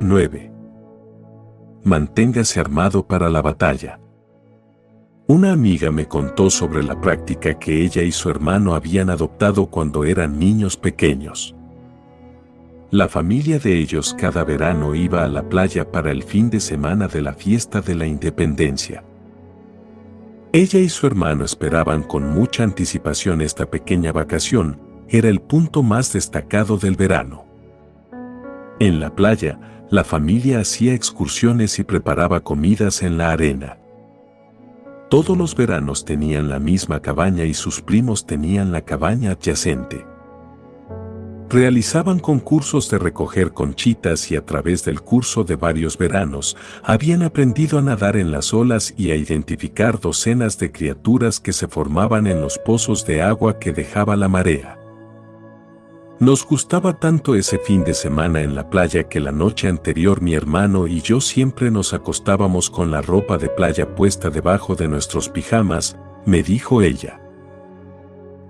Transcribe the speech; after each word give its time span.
9. 0.00 0.50
Manténgase 1.84 2.60
armado 2.60 3.06
para 3.06 3.28
la 3.28 3.42
batalla. 3.42 3.98
Una 5.26 5.52
amiga 5.52 5.90
me 5.90 6.06
contó 6.06 6.50
sobre 6.50 6.82
la 6.82 7.00
práctica 7.00 7.58
que 7.58 7.82
ella 7.82 8.02
y 8.02 8.12
su 8.12 8.28
hermano 8.28 8.74
habían 8.74 9.10
adoptado 9.10 9.66
cuando 9.66 10.04
eran 10.04 10.38
niños 10.38 10.76
pequeños. 10.76 11.54
La 12.90 13.08
familia 13.08 13.58
de 13.58 13.78
ellos 13.78 14.14
cada 14.18 14.44
verano 14.44 14.94
iba 14.94 15.24
a 15.24 15.28
la 15.28 15.48
playa 15.48 15.90
para 15.90 16.10
el 16.10 16.22
fin 16.22 16.50
de 16.50 16.60
semana 16.60 17.08
de 17.08 17.22
la 17.22 17.32
fiesta 17.32 17.80
de 17.80 17.94
la 17.94 18.06
independencia. 18.06 19.04
Ella 20.52 20.80
y 20.80 20.88
su 20.88 21.06
hermano 21.06 21.44
esperaban 21.44 22.02
con 22.02 22.28
mucha 22.28 22.62
anticipación 22.62 23.40
esta 23.40 23.70
pequeña 23.70 24.12
vacación, 24.12 24.78
era 25.08 25.28
el 25.28 25.40
punto 25.40 25.82
más 25.82 26.12
destacado 26.12 26.76
del 26.76 26.96
verano. 26.96 27.46
En 28.78 29.00
la 29.00 29.14
playa, 29.14 29.81
la 29.92 30.04
familia 30.04 30.58
hacía 30.58 30.94
excursiones 30.94 31.78
y 31.78 31.84
preparaba 31.84 32.40
comidas 32.40 33.02
en 33.02 33.18
la 33.18 33.30
arena. 33.30 33.76
Todos 35.10 35.36
los 35.36 35.54
veranos 35.54 36.06
tenían 36.06 36.48
la 36.48 36.58
misma 36.58 37.00
cabaña 37.00 37.44
y 37.44 37.52
sus 37.52 37.82
primos 37.82 38.24
tenían 38.24 38.72
la 38.72 38.80
cabaña 38.80 39.32
adyacente. 39.32 40.06
Realizaban 41.50 42.20
concursos 42.20 42.88
de 42.88 42.96
recoger 42.96 43.52
conchitas 43.52 44.30
y 44.30 44.36
a 44.36 44.46
través 44.46 44.82
del 44.82 45.02
curso 45.02 45.44
de 45.44 45.56
varios 45.56 45.98
veranos 45.98 46.56
habían 46.82 47.22
aprendido 47.22 47.78
a 47.78 47.82
nadar 47.82 48.16
en 48.16 48.32
las 48.32 48.54
olas 48.54 48.94
y 48.96 49.10
a 49.10 49.16
identificar 49.16 50.00
docenas 50.00 50.58
de 50.58 50.72
criaturas 50.72 51.38
que 51.38 51.52
se 51.52 51.68
formaban 51.68 52.26
en 52.26 52.40
los 52.40 52.56
pozos 52.56 53.04
de 53.04 53.20
agua 53.20 53.58
que 53.58 53.74
dejaba 53.74 54.16
la 54.16 54.28
marea. 54.28 54.81
Nos 56.22 56.46
gustaba 56.46 56.92
tanto 56.92 57.34
ese 57.34 57.58
fin 57.58 57.82
de 57.82 57.94
semana 57.94 58.42
en 58.42 58.54
la 58.54 58.70
playa 58.70 59.08
que 59.08 59.18
la 59.18 59.32
noche 59.32 59.66
anterior 59.66 60.22
mi 60.22 60.34
hermano 60.34 60.86
y 60.86 61.00
yo 61.00 61.20
siempre 61.20 61.68
nos 61.72 61.94
acostábamos 61.94 62.70
con 62.70 62.92
la 62.92 63.02
ropa 63.02 63.38
de 63.38 63.48
playa 63.48 63.96
puesta 63.96 64.30
debajo 64.30 64.76
de 64.76 64.86
nuestros 64.86 65.28
pijamas, 65.28 65.98
me 66.24 66.44
dijo 66.44 66.80
ella. 66.80 67.20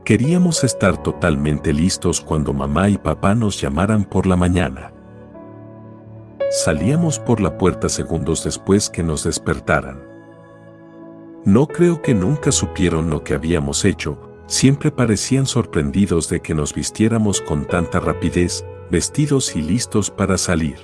Queríamos 0.05 0.64
estar 0.64 1.02
totalmente 1.02 1.72
listos 1.72 2.20
cuando 2.20 2.52
mamá 2.52 2.91
y 2.91 2.98
papá 2.98 3.34
nos 3.34 3.58
llamaran 3.58 4.05
por 4.05 4.27
la 4.27 4.36
mañana. 4.36 4.92
Salíamos 6.50 7.18
por 7.20 7.41
la 7.41 7.56
puerta 7.56 7.89
segundos 7.89 8.44
después 8.44 8.91
que 8.91 9.02
nos 9.02 9.24
despertaran. 9.24 10.02
No 11.46 11.66
creo 11.68 12.02
que 12.02 12.12
nunca 12.12 12.52
supieron 12.52 13.08
lo 13.08 13.24
que 13.24 13.33
habíamos 13.33 13.86
hecho, 13.86 14.31
siempre 14.46 14.90
parecían 14.90 15.46
sorprendidos 15.46 16.28
de 16.28 16.40
que 16.40 16.54
nos 16.54 16.74
vistiéramos 16.74 17.40
con 17.40 17.66
tanta 17.66 18.00
rapidez, 18.00 18.64
vestidos 18.90 19.56
y 19.56 19.62
listos 19.62 20.10
para 20.10 20.38
salir. 20.38 20.76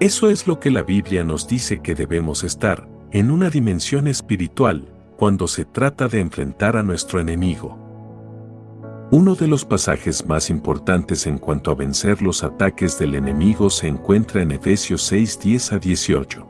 Eso 0.00 0.30
es 0.30 0.46
lo 0.46 0.58
que 0.58 0.70
la 0.70 0.82
Biblia 0.82 1.22
nos 1.22 1.46
dice 1.46 1.80
que 1.80 1.94
debemos 1.94 2.42
estar, 2.44 2.88
en 3.12 3.30
una 3.30 3.50
dimensión 3.50 4.08
espiritual, 4.08 4.88
cuando 5.16 5.46
se 5.46 5.64
trata 5.64 6.08
de 6.08 6.20
enfrentar 6.20 6.76
a 6.76 6.82
nuestro 6.82 7.20
enemigo. 7.20 7.78
Uno 9.12 9.34
de 9.34 9.46
los 9.46 9.66
pasajes 9.66 10.26
más 10.26 10.48
importantes 10.48 11.26
en 11.26 11.36
cuanto 11.36 11.70
a 11.70 11.74
vencer 11.74 12.22
los 12.22 12.42
ataques 12.42 12.98
del 12.98 13.14
enemigo 13.14 13.68
se 13.68 13.86
encuentra 13.86 14.40
en 14.40 14.52
Efesios 14.52 15.02
6, 15.02 15.38
10 15.38 15.72
a 15.74 15.78
18. 15.78 16.46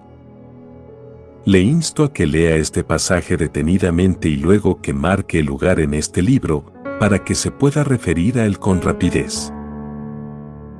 Le 1.44 1.60
insto 1.60 2.04
a 2.04 2.12
que 2.12 2.26
lea 2.26 2.56
este 2.56 2.84
pasaje 2.84 3.36
detenidamente 3.36 4.28
y 4.28 4.36
luego 4.36 4.80
que 4.80 4.92
marque 4.92 5.40
el 5.40 5.46
lugar 5.46 5.80
en 5.80 5.94
este 5.94 6.22
libro, 6.22 6.64
para 7.00 7.24
que 7.24 7.34
se 7.34 7.50
pueda 7.50 7.82
referir 7.82 8.38
a 8.38 8.46
él 8.46 8.58
con 8.58 8.80
rapidez. 8.80 9.52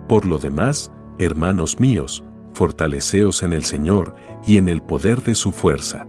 Por 0.08 0.24
lo 0.24 0.38
demás, 0.38 0.92
hermanos 1.18 1.80
míos, 1.80 2.22
fortaleceos 2.54 3.42
en 3.42 3.52
el 3.52 3.64
Señor 3.64 4.14
y 4.46 4.56
en 4.58 4.68
el 4.68 4.82
poder 4.82 5.22
de 5.22 5.34
su 5.34 5.50
fuerza 5.52 6.06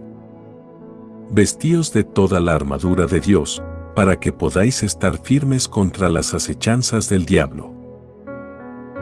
vestíos 1.30 1.92
de 1.92 2.04
toda 2.04 2.40
la 2.40 2.54
armadura 2.54 3.06
de 3.06 3.20
Dios, 3.20 3.62
para 3.94 4.18
que 4.18 4.32
podáis 4.32 4.82
estar 4.82 5.18
firmes 5.18 5.68
contra 5.68 6.08
las 6.08 6.34
acechanzas 6.34 7.08
del 7.08 7.26
diablo. 7.26 7.72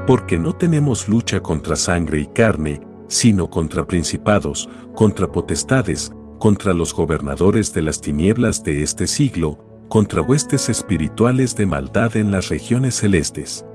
Porque 0.06 0.38
no 0.38 0.54
tenemos 0.54 1.08
lucha 1.08 1.40
contra 1.40 1.76
sangre 1.76 2.20
y 2.20 2.26
carne, 2.26 2.80
sino 3.12 3.50
contra 3.50 3.86
principados, 3.86 4.70
contra 4.94 5.30
potestades, 5.30 6.10
contra 6.38 6.72
los 6.72 6.94
gobernadores 6.94 7.74
de 7.74 7.82
las 7.82 8.00
tinieblas 8.00 8.64
de 8.64 8.82
este 8.82 9.06
siglo, 9.06 9.58
contra 9.90 10.22
huestes 10.22 10.70
espirituales 10.70 11.54
de 11.54 11.66
maldad 11.66 12.16
en 12.16 12.30
las 12.30 12.48
regiones 12.48 12.94
celestes. 12.94 13.66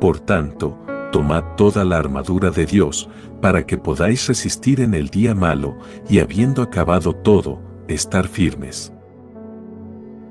Por 0.00 0.20
tanto, 0.20 0.78
tomad 1.12 1.44
toda 1.58 1.84
la 1.84 1.98
armadura 1.98 2.50
de 2.50 2.64
Dios, 2.64 3.10
para 3.42 3.66
que 3.66 3.76
podáis 3.76 4.26
resistir 4.26 4.80
en 4.80 4.94
el 4.94 5.10
día 5.10 5.34
malo, 5.34 5.76
y 6.08 6.20
habiendo 6.20 6.62
acabado 6.62 7.12
todo, 7.12 7.60
estar 7.88 8.26
firmes. 8.26 8.90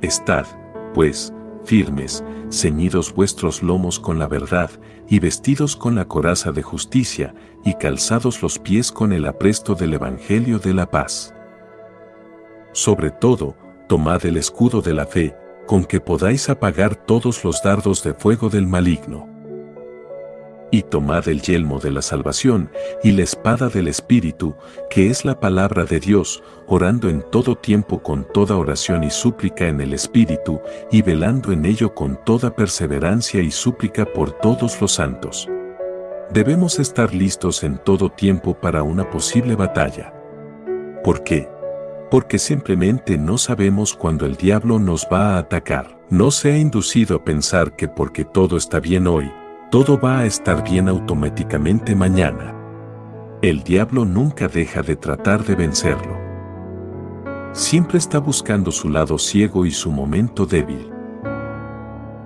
Estad, 0.01 0.47
pues, 0.95 1.31
firmes, 1.67 2.23
ceñidos 2.49 3.13
vuestros 3.13 3.61
lomos 3.61 3.99
con 3.99 4.17
la 4.17 4.27
verdad, 4.27 4.71
y 5.07 5.19
vestidos 5.19 5.75
con 5.75 5.95
la 5.95 6.05
coraza 6.05 6.51
de 6.51 6.63
justicia, 6.63 7.35
y 7.63 7.75
calzados 7.75 8.41
los 8.41 8.57
pies 8.57 8.91
con 8.91 9.13
el 9.13 9.25
apresto 9.25 9.75
del 9.75 9.93
Evangelio 9.93 10.57
de 10.57 10.73
la 10.73 10.89
paz. 10.89 11.35
Sobre 12.71 13.11
todo, 13.11 13.55
tomad 13.87 14.25
el 14.25 14.37
escudo 14.37 14.81
de 14.81 14.93
la 14.93 15.05
fe, 15.05 15.35
con 15.67 15.83
que 15.83 15.99
podáis 15.99 16.49
apagar 16.49 16.95
todos 16.95 17.43
los 17.43 17.61
dardos 17.61 18.01
de 18.03 18.13
fuego 18.13 18.49
del 18.49 18.65
maligno 18.65 19.36
y 20.71 20.83
tomad 20.83 21.27
el 21.27 21.41
yelmo 21.41 21.79
de 21.79 21.91
la 21.91 22.01
salvación 22.01 22.69
y 23.03 23.11
la 23.11 23.23
espada 23.23 23.69
del 23.69 23.87
Espíritu, 23.87 24.55
que 24.89 25.09
es 25.09 25.25
la 25.25 25.39
palabra 25.39 25.85
de 25.85 25.99
Dios, 25.99 26.43
orando 26.67 27.09
en 27.09 27.23
todo 27.31 27.55
tiempo 27.55 28.03
con 28.03 28.27
toda 28.33 28.57
oración 28.57 29.03
y 29.03 29.09
súplica 29.09 29.67
en 29.67 29.81
el 29.81 29.93
Espíritu, 29.93 30.59
y 30.91 31.01
velando 31.01 31.51
en 31.51 31.65
ello 31.65 31.93
con 31.93 32.19
toda 32.25 32.55
perseverancia 32.55 33.41
y 33.41 33.51
súplica 33.51 34.05
por 34.05 34.31
todos 34.39 34.81
los 34.81 34.91
santos. 34.91 35.47
Debemos 36.31 36.79
estar 36.79 37.13
listos 37.13 37.63
en 37.63 37.77
todo 37.77 38.09
tiempo 38.09 38.53
para 38.53 38.83
una 38.83 39.09
posible 39.09 39.55
batalla. 39.55 40.13
¿Por 41.03 41.23
qué? 41.23 41.47
Porque 42.11 42.37
simplemente 42.37 43.17
no 43.17 43.37
sabemos 43.37 43.93
cuándo 43.93 44.25
el 44.25 44.35
diablo 44.35 44.79
nos 44.79 45.07
va 45.11 45.35
a 45.35 45.37
atacar. 45.39 45.97
No 46.09 46.31
se 46.31 46.51
ha 46.51 46.57
inducido 46.57 47.17
a 47.17 47.23
pensar 47.23 47.75
que 47.75 47.87
porque 47.87 48.25
todo 48.25 48.57
está 48.57 48.79
bien 48.79 49.07
hoy, 49.07 49.31
todo 49.69 49.99
va 49.99 50.19
a 50.19 50.25
estar 50.25 50.63
bien 50.63 50.87
automáticamente 50.87 51.93
mañana. 51.93 52.55
El 53.41 53.63
diablo 53.63 54.05
nunca 54.05 54.47
deja 54.47 54.81
de 54.81 54.95
tratar 54.95 55.43
de 55.43 55.55
vencerlo. 55.55 56.17
Siempre 57.51 57.97
está 57.97 58.19
buscando 58.19 58.71
su 58.71 58.89
lado 58.89 59.17
ciego 59.17 59.65
y 59.65 59.71
su 59.71 59.91
momento 59.91 60.45
débil. 60.45 60.89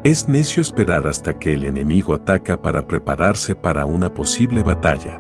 Es 0.04 0.28
necio 0.28 0.62
esperar 0.62 1.08
hasta 1.08 1.38
que 1.40 1.54
el 1.54 1.66
enemigo 1.66 2.14
ataca 2.14 2.62
para 2.62 2.86
prepararse 2.88 3.56
para 3.56 3.86
una 3.86 4.14
posible 4.14 4.62
batalla. 4.62 5.20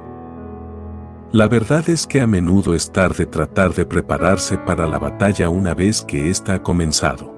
La 1.31 1.47
verdad 1.47 1.89
es 1.89 2.05
que 2.05 2.21
a 2.21 2.27
menudo 2.27 2.75
es 2.75 2.91
tarde 2.91 3.25
tratar 3.25 3.73
de 3.73 3.85
prepararse 3.85 4.57
para 4.57 4.85
la 4.85 4.99
batalla 4.99 5.49
una 5.49 5.73
vez 5.73 6.03
que 6.03 6.29
ésta 6.29 6.55
ha 6.55 6.63
comenzado. 6.63 7.33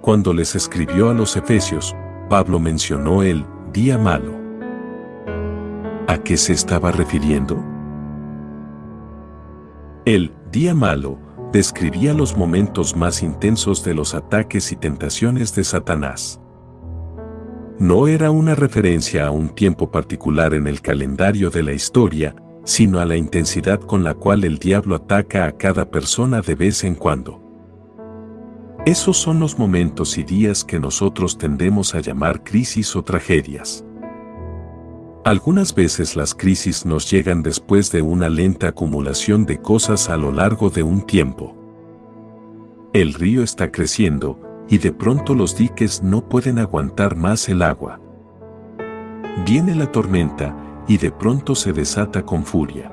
Cuando 0.00 0.32
les 0.32 0.54
escribió 0.54 1.10
a 1.10 1.14
los 1.14 1.36
Efesios, 1.36 1.96
Pablo 2.28 2.58
mencionó 2.58 3.22
el 3.22 3.44
día 3.72 3.98
malo. 3.98 4.34
¿A 6.08 6.18
qué 6.18 6.36
se 6.36 6.52
estaba 6.52 6.90
refiriendo? 6.90 7.62
El 10.06 10.32
día 10.50 10.74
malo 10.74 11.18
describía 11.52 12.14
los 12.14 12.36
momentos 12.36 12.96
más 12.96 13.22
intensos 13.22 13.84
de 13.84 13.94
los 13.94 14.14
ataques 14.14 14.72
y 14.72 14.76
tentaciones 14.76 15.54
de 15.54 15.64
Satanás. 15.64 16.40
No 17.78 18.08
era 18.08 18.30
una 18.30 18.54
referencia 18.54 19.26
a 19.26 19.30
un 19.30 19.50
tiempo 19.50 19.90
particular 19.90 20.54
en 20.54 20.66
el 20.66 20.80
calendario 20.80 21.50
de 21.50 21.62
la 21.62 21.72
historia, 21.72 22.34
sino 22.64 23.00
a 23.00 23.04
la 23.04 23.16
intensidad 23.16 23.80
con 23.80 24.02
la 24.02 24.14
cual 24.14 24.44
el 24.44 24.58
diablo 24.58 24.96
ataca 24.96 25.44
a 25.46 25.52
cada 25.52 25.90
persona 25.90 26.40
de 26.40 26.54
vez 26.54 26.84
en 26.84 26.94
cuando. 26.94 27.43
Esos 28.86 29.16
son 29.16 29.40
los 29.40 29.58
momentos 29.58 30.18
y 30.18 30.24
días 30.24 30.62
que 30.62 30.78
nosotros 30.78 31.38
tendemos 31.38 31.94
a 31.94 32.00
llamar 32.00 32.44
crisis 32.44 32.94
o 32.96 33.02
tragedias. 33.02 33.82
Algunas 35.24 35.74
veces 35.74 36.16
las 36.16 36.34
crisis 36.34 36.84
nos 36.84 37.10
llegan 37.10 37.42
después 37.42 37.90
de 37.90 38.02
una 38.02 38.28
lenta 38.28 38.68
acumulación 38.68 39.46
de 39.46 39.58
cosas 39.58 40.10
a 40.10 40.18
lo 40.18 40.32
largo 40.32 40.68
de 40.68 40.82
un 40.82 41.00
tiempo. 41.00 41.56
El 42.92 43.14
río 43.14 43.42
está 43.42 43.72
creciendo, 43.72 44.38
y 44.68 44.76
de 44.76 44.92
pronto 44.92 45.34
los 45.34 45.56
diques 45.56 46.02
no 46.02 46.28
pueden 46.28 46.58
aguantar 46.58 47.16
más 47.16 47.48
el 47.48 47.62
agua. 47.62 48.00
Viene 49.46 49.74
la 49.74 49.90
tormenta, 49.90 50.54
y 50.86 50.98
de 50.98 51.10
pronto 51.10 51.54
se 51.54 51.72
desata 51.72 52.26
con 52.26 52.44
furia. 52.44 52.92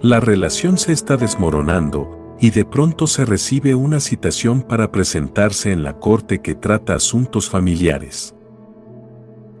La 0.00 0.20
relación 0.20 0.78
se 0.78 0.92
está 0.92 1.16
desmoronando, 1.16 2.23
y 2.40 2.50
de 2.50 2.64
pronto 2.64 3.06
se 3.06 3.24
recibe 3.24 3.74
una 3.74 4.00
citación 4.00 4.62
para 4.62 4.90
presentarse 4.90 5.72
en 5.72 5.82
la 5.82 5.98
corte 5.98 6.40
que 6.40 6.54
trata 6.54 6.94
asuntos 6.94 7.48
familiares. 7.48 8.34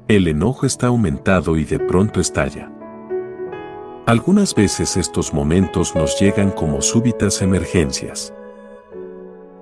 El 0.08 0.28
enojo 0.28 0.66
está 0.66 0.88
aumentado 0.88 1.56
y 1.56 1.64
de 1.64 1.78
pronto 1.78 2.20
estalla. 2.20 2.70
Algunas 4.06 4.54
veces 4.54 4.98
estos 4.98 5.32
momentos 5.32 5.94
nos 5.94 6.20
llegan 6.20 6.50
como 6.50 6.82
súbitas 6.82 7.40
emergencias. 7.40 8.34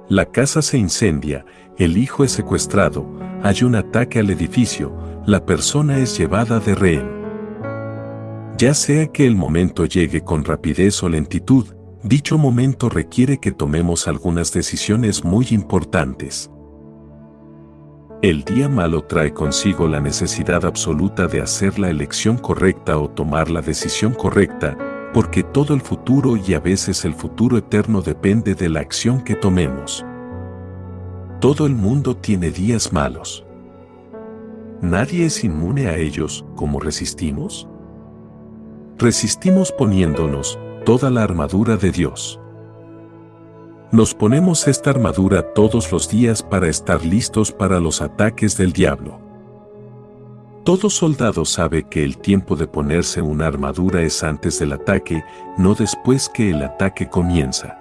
La 0.09 0.27
casa 0.27 0.63
se 0.63 0.79
incendia, 0.79 1.45
el 1.79 1.97
hijo 1.97 2.25
es 2.25 2.33
secuestrado, 2.33 3.07
hay 3.43 3.63
un 3.63 3.77
ataque 3.77 4.19
al 4.19 4.31
edificio, 4.31 4.93
la 5.27 5.47
persona 5.47 5.99
es 5.99 6.19
llevada 6.19 6.59
de 6.59 6.75
rehén. 6.75 7.09
Ya 8.59 8.75
sea 8.75 9.07
que 9.07 9.27
el 9.27 9.37
momento 9.37 9.87
llegue 9.87 10.23
con 10.23 10.45
rapidez 10.45 11.03
o 11.05 11.09
lentitud, 11.09 11.67
dicho 12.03 12.37
momento 12.37 12.89
requiere 12.89 13.39
que 13.39 13.53
tomemos 13.53 14.09
algunas 14.09 14.53
decisiones 14.53 15.25
muy 15.25 15.47
importantes. 15.51 16.51
El 18.23 18.45
día 18.45 18.69
malo 18.69 19.03
trae 19.03 19.33
consigo 19.33 19.87
la 19.89 20.01
necesidad 20.01 20.65
absoluta 20.65 21.27
de 21.27 21.41
hacer 21.41 21.79
la 21.79 21.91
elección 21.91 22.39
correcta 22.39 22.99
o 22.99 23.09
tomar 23.09 23.51
la 23.51 23.61
decisión 23.61 24.15
correcta, 24.15 24.77
porque 25.13 25.43
todo 25.43 25.75
el 25.75 25.81
futuro 25.81 26.37
y 26.37 26.55
a 26.55 26.61
veces 26.61 27.05
el 27.05 27.15
futuro 27.15 27.57
eterno 27.57 28.01
depende 28.01 28.55
de 28.55 28.69
la 28.69 28.81
acción 28.81 29.23
que 29.23 29.35
tomemos. 29.35 30.05
Todo 31.41 31.67
el 31.67 31.75
mundo 31.75 32.17
tiene 32.17 32.51
días 32.51 32.93
malos. 32.93 33.45
¿Nadie 34.81 35.27
es 35.27 35.45
inmune 35.45 35.89
a 35.89 35.97
ellos 35.97 36.45
como 36.57 36.81
resistimos? 36.81 37.69
Resistimos 38.99 39.73
poniéndonos 39.73 40.59
toda 40.85 41.11
la 41.11 41.23
armadura 41.23 41.77
de 41.77 41.93
Dios. 41.93 42.41
Nos 43.93 44.15
ponemos 44.15 44.67
esta 44.67 44.91
armadura 44.91 45.43
todos 45.53 45.93
los 45.93 46.09
días 46.09 46.43
para 46.43 46.69
estar 46.69 47.05
listos 47.05 47.53
para 47.53 47.79
los 47.79 48.03
ataques 48.03 48.57
del 48.57 48.73
diablo. 48.73 49.21
Todo 50.65 50.91
soldado 50.91 51.45
sabe 51.45 51.85
que 51.85 52.05
el 52.05 52.19
tiempo 52.19 52.57
de 52.57 52.67
ponerse 52.67 53.21
una 53.21 53.47
armadura 53.47 54.03
es 54.03 54.23
antes 54.23 54.59
del 54.59 54.73
ataque, 54.73 55.23
no 55.59 55.75
después 55.75 56.29
que 56.29 56.51
el 56.51 56.63
ataque 56.63 57.09
comienza. 57.09 57.79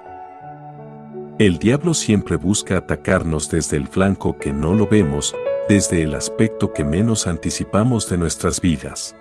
El 1.40 1.58
diablo 1.58 1.94
siempre 1.94 2.36
busca 2.36 2.78
atacarnos 2.78 3.50
desde 3.50 3.78
el 3.78 3.88
flanco 3.88 4.38
que 4.38 4.54
no 4.54 4.76
lo 4.76 4.88
vemos, 4.88 5.36
desde 5.70 6.04
el 6.04 6.14
aspecto 6.14 6.74
que 6.74 6.84
menos 6.84 7.26
anticipamos 7.26 8.10
de 8.10 8.18
nuestras 8.18 8.62
vidas. 8.62 9.16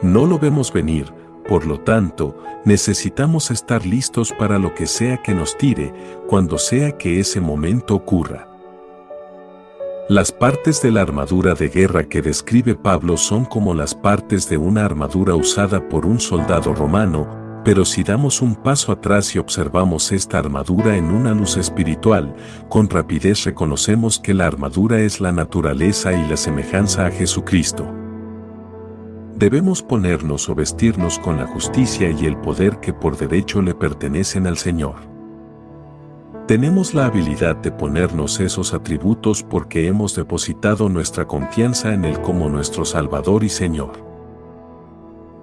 No 0.00 0.26
lo 0.26 0.38
vemos 0.38 0.72
venir, 0.72 1.12
por 1.48 1.66
lo 1.66 1.80
tanto, 1.80 2.36
necesitamos 2.64 3.50
estar 3.50 3.86
listos 3.86 4.32
para 4.32 4.58
lo 4.58 4.74
que 4.74 4.86
sea 4.86 5.16
que 5.16 5.34
nos 5.34 5.56
tire, 5.56 5.92
cuando 6.28 6.58
sea 6.58 6.98
que 6.98 7.18
ese 7.18 7.40
momento 7.40 7.94
ocurra. 7.94 8.46
Las 10.10 10.30
partes 10.30 10.82
de 10.82 10.90
la 10.90 11.02
armadura 11.02 11.54
de 11.54 11.68
guerra 11.68 12.04
que 12.04 12.22
describe 12.22 12.74
Pablo 12.74 13.16
son 13.16 13.44
como 13.44 13.74
las 13.74 13.94
partes 13.94 14.48
de 14.48 14.58
una 14.58 14.84
armadura 14.84 15.34
usada 15.34 15.88
por 15.88 16.06
un 16.06 16.20
soldado 16.20 16.74
romano, 16.74 17.62
pero 17.64 17.84
si 17.84 18.02
damos 18.02 18.40
un 18.40 18.54
paso 18.54 18.92
atrás 18.92 19.34
y 19.34 19.38
observamos 19.38 20.12
esta 20.12 20.38
armadura 20.38 20.96
en 20.96 21.10
una 21.10 21.32
luz 21.32 21.56
espiritual, 21.56 22.34
con 22.68 22.88
rapidez 22.88 23.44
reconocemos 23.44 24.18
que 24.18 24.32
la 24.32 24.46
armadura 24.46 25.00
es 25.00 25.20
la 25.20 25.32
naturaleza 25.32 26.12
y 26.12 26.28
la 26.28 26.36
semejanza 26.36 27.06
a 27.06 27.10
Jesucristo 27.10 28.07
debemos 29.38 29.82
ponernos 29.82 30.48
o 30.48 30.54
vestirnos 30.54 31.18
con 31.20 31.36
la 31.36 31.46
justicia 31.46 32.10
y 32.10 32.26
el 32.26 32.36
poder 32.38 32.80
que 32.80 32.92
por 32.92 33.16
derecho 33.16 33.62
le 33.62 33.72
pertenecen 33.72 34.48
al 34.48 34.58
Señor. 34.58 34.96
Tenemos 36.48 36.92
la 36.92 37.06
habilidad 37.06 37.56
de 37.56 37.70
ponernos 37.70 38.40
esos 38.40 38.74
atributos 38.74 39.44
porque 39.44 39.86
hemos 39.86 40.16
depositado 40.16 40.88
nuestra 40.88 41.26
confianza 41.26 41.94
en 41.94 42.04
Él 42.04 42.20
como 42.20 42.48
nuestro 42.48 42.84
Salvador 42.84 43.44
y 43.44 43.48
Señor. 43.48 43.92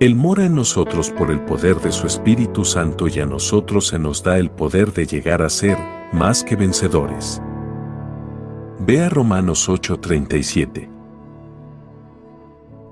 Él 0.02 0.16
mora 0.16 0.46
en 0.46 0.56
nosotros 0.56 1.10
por 1.12 1.32
el 1.32 1.40
poder 1.42 1.78
de 1.78 1.94
su 1.94 2.06
Espíritu 2.06 2.66
Santo 2.66 3.08
y 3.08 3.20
a 3.20 3.26
nosotros 3.26 3.88
se 3.88 4.00
nos 4.00 4.24
da 4.24 4.38
el 4.40 4.52
poder 4.52 4.92
de 4.92 5.06
llegar 5.06 5.42
a 5.42 5.48
ser 5.50 5.78
más 6.12 6.44
que 6.44 6.58
vencedores. 6.58 7.42
Vea 8.80 9.08
Romanos 9.08 9.70
8:37 9.70 10.95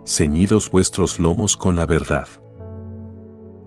ceñidos 0.05 0.69
vuestros 0.69 1.19
lomos 1.19 1.57
con 1.57 1.75
la 1.75 1.85
verdad. 1.85 2.27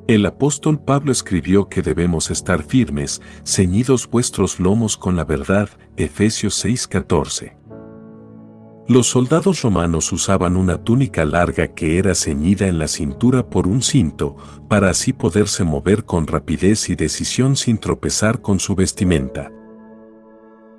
El 0.06 0.24
apóstol 0.24 0.78
Pablo 0.78 1.10
escribió 1.10 1.68
que 1.68 1.82
debemos 1.82 2.30
estar 2.30 2.62
firmes, 2.62 3.20
ceñidos 3.44 4.08
vuestros 4.08 4.60
lomos 4.60 4.96
con 4.96 5.16
la 5.16 5.24
verdad, 5.24 5.68
Efesios 5.96 6.64
6:14. 6.64 7.56
Los 8.88 9.08
soldados 9.08 9.62
romanos 9.62 10.12
usaban 10.12 10.56
una 10.56 10.84
túnica 10.84 11.24
larga 11.24 11.74
que 11.74 11.98
era 11.98 12.14
ceñida 12.14 12.68
en 12.68 12.78
la 12.78 12.86
cintura 12.86 13.50
por 13.50 13.66
un 13.66 13.82
cinto, 13.82 14.36
para 14.68 14.90
así 14.90 15.12
poderse 15.12 15.64
mover 15.64 16.04
con 16.04 16.28
rapidez 16.28 16.88
y 16.88 16.94
decisión 16.94 17.56
sin 17.56 17.78
tropezar 17.78 18.40
con 18.40 18.60
su 18.60 18.76
vestimenta. 18.76 19.50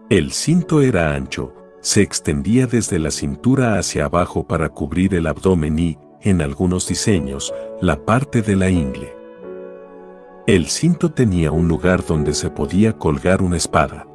El 0.09 0.31
cinto 0.31 0.81
era 0.81 1.15
ancho, 1.15 1.53
se 1.87 2.01
extendía 2.01 2.67
desde 2.67 2.99
la 2.99 3.11
cintura 3.11 3.79
hacia 3.79 4.03
abajo 4.03 4.45
para 4.45 4.67
cubrir 4.67 5.15
el 5.15 5.25
abdomen 5.25 5.79
y, 5.79 5.97
en 6.19 6.41
algunos 6.41 6.85
diseños, 6.85 7.53
la 7.79 8.03
parte 8.03 8.41
de 8.41 8.57
la 8.57 8.69
ingle. 8.69 9.15
El 10.47 10.65
cinto 10.65 11.13
tenía 11.13 11.53
un 11.53 11.69
lugar 11.69 12.05
donde 12.05 12.33
se 12.33 12.49
podía 12.49 12.91
colgar 12.91 13.41
una 13.41 13.55
espada. 13.55 14.05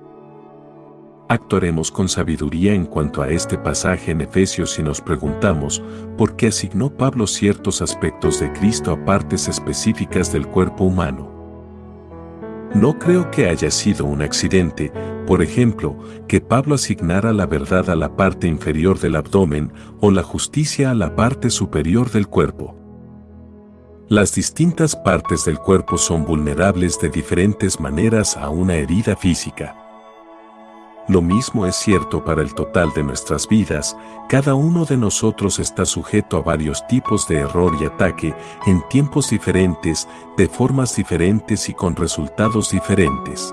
Actuaremos 1.30 1.90
con 1.90 2.10
sabiduría 2.10 2.74
en 2.74 2.84
cuanto 2.84 3.22
a 3.22 3.30
este 3.30 3.56
pasaje 3.56 4.10
en 4.10 4.20
Efesios 4.20 4.78
y 4.78 4.82
nos 4.82 5.00
preguntamos 5.00 5.82
por 6.18 6.36
qué 6.36 6.48
asignó 6.48 6.94
Pablo 6.94 7.26
ciertos 7.26 7.80
aspectos 7.80 8.38
de 8.38 8.52
Cristo 8.52 8.92
a 8.92 9.02
partes 9.02 9.48
específicas 9.48 10.30
del 10.30 10.46
cuerpo 10.46 10.84
humano. 10.84 11.31
No 12.74 12.98
creo 12.98 13.30
que 13.30 13.48
haya 13.48 13.70
sido 13.70 14.06
un 14.06 14.22
accidente, 14.22 14.90
por 15.26 15.42
ejemplo, 15.42 15.98
que 16.26 16.40
Pablo 16.40 16.76
asignara 16.76 17.32
la 17.32 17.44
verdad 17.44 17.90
a 17.90 17.96
la 17.96 18.16
parte 18.16 18.46
inferior 18.48 18.98
del 18.98 19.16
abdomen 19.16 19.72
o 20.00 20.10
la 20.10 20.22
justicia 20.22 20.90
a 20.90 20.94
la 20.94 21.14
parte 21.14 21.50
superior 21.50 22.10
del 22.10 22.28
cuerpo. 22.28 22.74
Las 24.08 24.34
distintas 24.34 24.96
partes 24.96 25.44
del 25.44 25.58
cuerpo 25.58 25.98
son 25.98 26.24
vulnerables 26.24 26.98
de 26.98 27.10
diferentes 27.10 27.78
maneras 27.78 28.36
a 28.36 28.48
una 28.48 28.74
herida 28.74 29.16
física. 29.16 29.81
Lo 31.08 31.20
mismo 31.20 31.66
es 31.66 31.74
cierto 31.74 32.24
para 32.24 32.42
el 32.42 32.54
total 32.54 32.92
de 32.94 33.02
nuestras 33.02 33.48
vidas, 33.48 33.96
cada 34.28 34.54
uno 34.54 34.84
de 34.84 34.96
nosotros 34.96 35.58
está 35.58 35.84
sujeto 35.84 36.36
a 36.36 36.42
varios 36.42 36.86
tipos 36.86 37.26
de 37.26 37.38
error 37.38 37.72
y 37.80 37.84
ataque 37.84 38.34
en 38.66 38.86
tiempos 38.88 39.30
diferentes, 39.30 40.08
de 40.36 40.46
formas 40.46 40.94
diferentes 40.94 41.68
y 41.68 41.74
con 41.74 41.96
resultados 41.96 42.70
diferentes. 42.70 43.52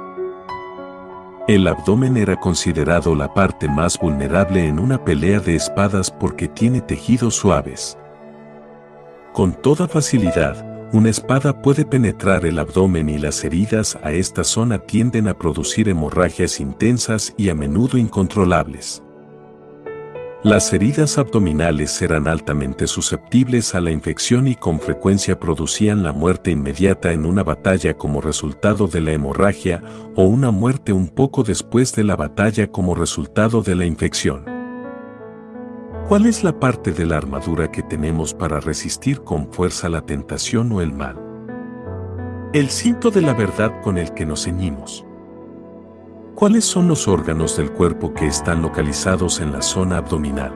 El 1.48 1.68
abdomen 1.68 2.18
era 2.18 2.40
considerado 2.40 3.16
la 3.16 3.34
parte 3.34 3.68
más 3.68 3.98
vulnerable 3.98 4.68
en 4.68 4.78
una 4.78 5.04
pelea 5.04 5.40
de 5.40 5.56
espadas 5.56 6.12
porque 6.12 6.48
tiene 6.48 6.82
tejidos 6.82 7.34
suaves. 7.34 7.98
Con 9.34 9.54
toda 9.54 9.88
facilidad, 9.88 10.69
una 10.92 11.10
espada 11.10 11.62
puede 11.62 11.86
penetrar 11.86 12.46
el 12.46 12.58
abdomen 12.58 13.10
y 13.10 13.20
las 13.20 13.44
heridas 13.44 13.98
a 14.02 14.12
esta 14.12 14.44
zona 14.44 14.80
tienden 14.80 15.28
a 15.28 15.38
producir 15.38 15.88
hemorragias 15.88 16.60
intensas 16.60 17.34
y 17.38 17.50
a 17.50 17.56
menudo 17.56 17.98
incontrolables. 17.98 19.04
Las 20.42 20.72
heridas 20.74 21.18
abdominales 21.18 22.02
eran 22.02 22.28
altamente 22.28 22.88
susceptibles 22.88 23.76
a 23.76 23.82
la 23.82 23.92
infección 23.92 24.48
y 24.48 24.56
con 24.56 24.80
frecuencia 24.80 25.38
producían 25.38 26.02
la 26.02 26.14
muerte 26.14 26.50
inmediata 26.50 27.12
en 27.12 27.26
una 27.26 27.44
batalla 27.44 27.94
como 27.96 28.22
resultado 28.22 28.88
de 28.88 29.02
la 29.02 29.12
hemorragia 29.12 29.84
o 30.16 30.24
una 30.24 30.50
muerte 30.50 30.94
un 30.94 31.10
poco 31.10 31.44
después 31.44 31.94
de 31.94 32.06
la 32.06 32.16
batalla 32.16 32.72
como 32.72 32.96
resultado 32.96 33.62
de 33.62 33.76
la 33.76 33.86
infección. 33.86 34.59
¿Cuál 36.10 36.26
es 36.26 36.44
la 36.44 36.60
parte 36.60 36.92
de 36.92 37.06
la 37.06 37.18
armadura 37.18 37.70
que 37.70 37.84
tenemos 37.84 38.34
para 38.34 38.60
resistir 38.60 39.22
con 39.22 39.54
fuerza 39.54 39.90
la 39.90 40.02
tentación 40.02 40.72
o 40.72 40.82
el 40.82 40.92
mal? 40.92 41.16
El 42.52 42.72
cinto 42.72 43.12
de 43.12 43.22
la 43.22 43.36
verdad 43.36 43.80
con 43.84 44.00
el 44.00 44.12
que 44.16 44.26
nos 44.26 44.46
ceñimos. 44.46 45.06
¿Cuáles 46.34 46.66
son 46.66 46.88
los 46.88 47.08
órganos 47.08 47.58
del 47.58 47.72
cuerpo 47.72 48.12
que 48.12 48.26
están 48.26 48.64
localizados 48.64 49.40
en 49.40 49.52
la 49.52 49.62
zona 49.62 49.98
abdominal? 49.98 50.52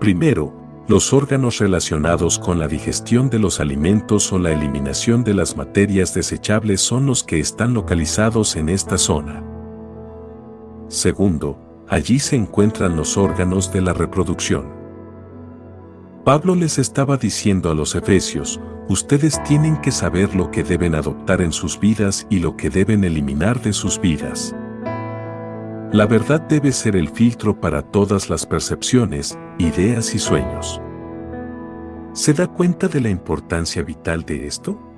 Primero, 0.00 0.52
los 0.86 1.14
órganos 1.14 1.56
relacionados 1.56 2.38
con 2.38 2.58
la 2.58 2.68
digestión 2.68 3.30
de 3.30 3.38
los 3.38 3.58
alimentos 3.58 4.30
o 4.34 4.38
la 4.38 4.52
eliminación 4.52 5.24
de 5.24 5.32
las 5.32 5.56
materias 5.56 6.12
desechables 6.12 6.82
son 6.82 7.06
los 7.06 7.24
que 7.24 7.40
están 7.40 7.72
localizados 7.72 8.56
en 8.56 8.68
esta 8.68 8.98
zona. 8.98 9.42
Segundo, 10.88 11.63
allí 11.88 12.18
se 12.18 12.36
encuentran 12.36 12.96
los 12.96 13.16
órganos 13.16 13.72
de 13.72 13.82
la 13.82 13.92
reproducción. 13.92 14.72
Pablo 16.24 16.54
les 16.54 16.78
estaba 16.78 17.16
diciendo 17.16 17.70
a 17.70 17.74
los 17.74 17.94
efesios, 17.94 18.60
ustedes 18.88 19.42
tienen 19.44 19.76
que 19.82 19.90
saber 19.90 20.34
lo 20.34 20.50
que 20.50 20.64
deben 20.64 20.94
adoptar 20.94 21.42
en 21.42 21.52
sus 21.52 21.78
vidas 21.78 22.26
y 22.30 22.38
lo 22.38 22.56
que 22.56 22.70
deben 22.70 23.04
eliminar 23.04 23.60
de 23.60 23.72
sus 23.72 24.00
vidas. 24.00 24.54
La 25.92 26.06
verdad 26.06 26.40
debe 26.40 26.72
ser 26.72 26.96
el 26.96 27.08
filtro 27.10 27.60
para 27.60 27.82
todas 27.82 28.30
las 28.30 28.46
percepciones, 28.46 29.38
ideas 29.58 30.14
y 30.14 30.18
sueños. 30.18 30.80
¿Se 32.14 32.32
da 32.32 32.46
cuenta 32.46 32.88
de 32.88 33.00
la 33.00 33.10
importancia 33.10 33.82
vital 33.82 34.24
de 34.24 34.46
esto? 34.46 34.93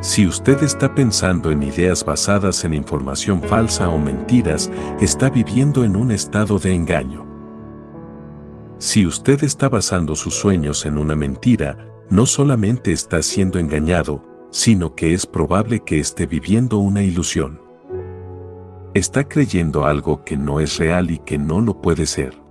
Si 0.00 0.26
usted 0.26 0.62
está 0.62 0.94
pensando 0.94 1.50
en 1.50 1.62
ideas 1.62 2.04
basadas 2.04 2.64
en 2.64 2.74
información 2.74 3.42
falsa 3.42 3.88
o 3.88 3.98
mentiras, 3.98 4.70
está 5.00 5.30
viviendo 5.30 5.84
en 5.84 5.96
un 5.96 6.10
estado 6.10 6.58
de 6.58 6.74
engaño. 6.74 7.26
Si 8.78 9.06
usted 9.06 9.42
está 9.42 9.68
basando 9.68 10.14
sus 10.14 10.34
sueños 10.34 10.84
en 10.84 10.98
una 10.98 11.16
mentira, 11.16 11.88
no 12.10 12.26
solamente 12.26 12.92
está 12.92 13.22
siendo 13.22 13.58
engañado, 13.58 14.22
sino 14.50 14.94
que 14.94 15.14
es 15.14 15.26
probable 15.26 15.80
que 15.80 15.98
esté 15.98 16.26
viviendo 16.26 16.78
una 16.78 17.02
ilusión. 17.02 17.60
Está 18.94 19.26
creyendo 19.26 19.86
algo 19.86 20.24
que 20.24 20.36
no 20.36 20.60
es 20.60 20.78
real 20.78 21.10
y 21.10 21.18
que 21.18 21.36
no 21.36 21.60
lo 21.60 21.80
puede 21.80 22.06
ser. 22.06 22.45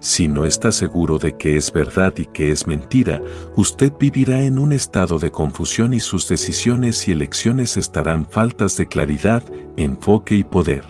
Si 0.00 0.28
no 0.28 0.44
está 0.44 0.70
seguro 0.70 1.18
de 1.18 1.36
que 1.36 1.56
es 1.56 1.72
verdad 1.72 2.14
y 2.18 2.26
que 2.26 2.52
es 2.52 2.66
mentira, 2.68 3.20
usted 3.56 3.92
vivirá 3.98 4.42
en 4.42 4.58
un 4.58 4.72
estado 4.72 5.18
de 5.18 5.32
confusión 5.32 5.92
y 5.92 5.98
sus 6.00 6.28
decisiones 6.28 7.08
y 7.08 7.12
elecciones 7.12 7.76
estarán 7.76 8.24
faltas 8.24 8.76
de 8.76 8.86
claridad, 8.86 9.42
enfoque 9.76 10.36
y 10.36 10.44
poder. 10.44 10.84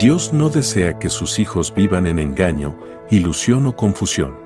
Dios 0.00 0.32
no 0.32 0.48
desea 0.50 0.98
que 0.98 1.08
sus 1.08 1.38
hijos 1.38 1.72
vivan 1.72 2.08
en 2.08 2.18
engaño, 2.18 2.76
ilusión 3.10 3.66
o 3.66 3.76
confusión. 3.76 4.43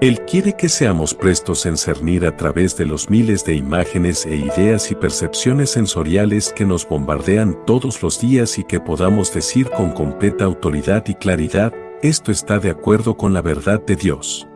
Él 0.00 0.20
quiere 0.26 0.52
que 0.52 0.68
seamos 0.68 1.12
prestos 1.12 1.66
en 1.66 1.76
cernir 1.76 2.24
a 2.24 2.36
través 2.36 2.76
de 2.76 2.86
los 2.86 3.10
miles 3.10 3.44
de 3.44 3.56
imágenes 3.56 4.26
e 4.26 4.36
ideas 4.36 4.92
y 4.92 4.94
percepciones 4.94 5.70
sensoriales 5.70 6.52
que 6.52 6.64
nos 6.64 6.88
bombardean 6.88 7.58
todos 7.66 8.00
los 8.00 8.20
días 8.20 8.60
y 8.60 8.64
que 8.64 8.78
podamos 8.78 9.34
decir 9.34 9.68
con 9.70 9.90
completa 9.90 10.44
autoridad 10.44 11.04
y 11.08 11.16
claridad, 11.16 11.72
esto 12.00 12.30
está 12.30 12.60
de 12.60 12.70
acuerdo 12.70 13.16
con 13.16 13.34
la 13.34 13.42
verdad 13.42 13.84
de 13.84 13.96
Dios. 13.96 14.46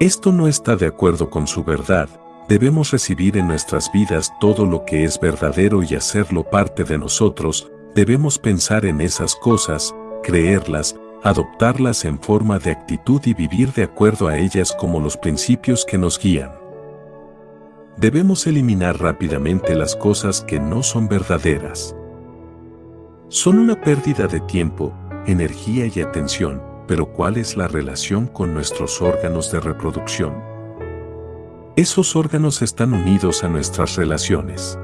Esto 0.00 0.32
no 0.32 0.48
está 0.48 0.74
de 0.74 0.86
acuerdo 0.86 1.30
con 1.30 1.46
su 1.46 1.62
verdad, 1.62 2.08
debemos 2.48 2.90
recibir 2.90 3.36
en 3.36 3.46
nuestras 3.46 3.92
vidas 3.92 4.32
todo 4.40 4.66
lo 4.66 4.84
que 4.84 5.04
es 5.04 5.20
verdadero 5.20 5.84
y 5.84 5.94
hacerlo 5.94 6.42
parte 6.42 6.82
de 6.82 6.98
nosotros, 6.98 7.70
debemos 7.94 8.40
pensar 8.40 8.86
en 8.86 9.02
esas 9.02 9.36
cosas, 9.36 9.94
creerlas, 10.24 10.96
adoptarlas 11.22 12.04
en 12.04 12.18
forma 12.18 12.58
de 12.58 12.70
actitud 12.70 13.20
y 13.24 13.34
vivir 13.34 13.72
de 13.72 13.84
acuerdo 13.84 14.28
a 14.28 14.38
ellas 14.38 14.74
como 14.78 15.00
los 15.00 15.16
principios 15.16 15.84
que 15.84 15.98
nos 15.98 16.18
guían. 16.18 16.52
Debemos 17.96 18.46
eliminar 18.46 18.98
rápidamente 18.98 19.74
las 19.74 19.94
cosas 19.94 20.40
que 20.40 20.58
no 20.58 20.82
son 20.82 21.08
verdaderas. 21.08 21.94
Son 23.28 23.58
una 23.58 23.80
pérdida 23.80 24.26
de 24.26 24.40
tiempo, 24.40 24.94
energía 25.26 25.86
y 25.94 26.00
atención, 26.00 26.62
pero 26.88 27.12
¿cuál 27.12 27.36
es 27.36 27.56
la 27.56 27.68
relación 27.68 28.26
con 28.26 28.54
nuestros 28.54 29.02
órganos 29.02 29.52
de 29.52 29.60
reproducción? 29.60 30.34
Esos 31.76 32.16
órganos 32.16 32.62
están 32.62 32.94
unidos 32.94 33.44
a 33.44 33.48
nuestras 33.48 33.96
relaciones. 33.96 34.78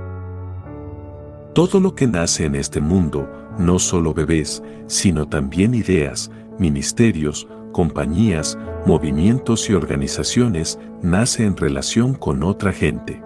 Todo 1.54 1.80
lo 1.80 1.94
que 1.94 2.06
nace 2.06 2.44
en 2.44 2.54
este 2.54 2.80
mundo, 2.80 3.28
no 3.58 3.78
solo 3.78 4.14
bebés, 4.14 4.62
sino 4.86 5.28
también 5.28 5.74
ideas, 5.74 6.30
ministerios, 6.58 7.48
compañías, 7.72 8.58
movimientos 8.86 9.68
y 9.68 9.74
organizaciones, 9.74 10.78
nace 11.02 11.44
en 11.44 11.56
relación 11.56 12.14
con 12.14 12.42
otra 12.42 12.72
gente. 12.72 13.22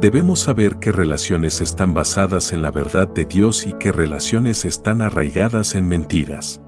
Debemos 0.00 0.40
saber 0.40 0.76
qué 0.76 0.92
relaciones 0.92 1.62
están 1.62 1.94
basadas 1.94 2.52
en 2.52 2.60
la 2.60 2.70
verdad 2.70 3.08
de 3.08 3.24
Dios 3.24 3.66
y 3.66 3.72
qué 3.72 3.92
relaciones 3.92 4.66
están 4.66 5.00
arraigadas 5.00 5.74
en 5.74 5.88
mentiras. 5.88 6.60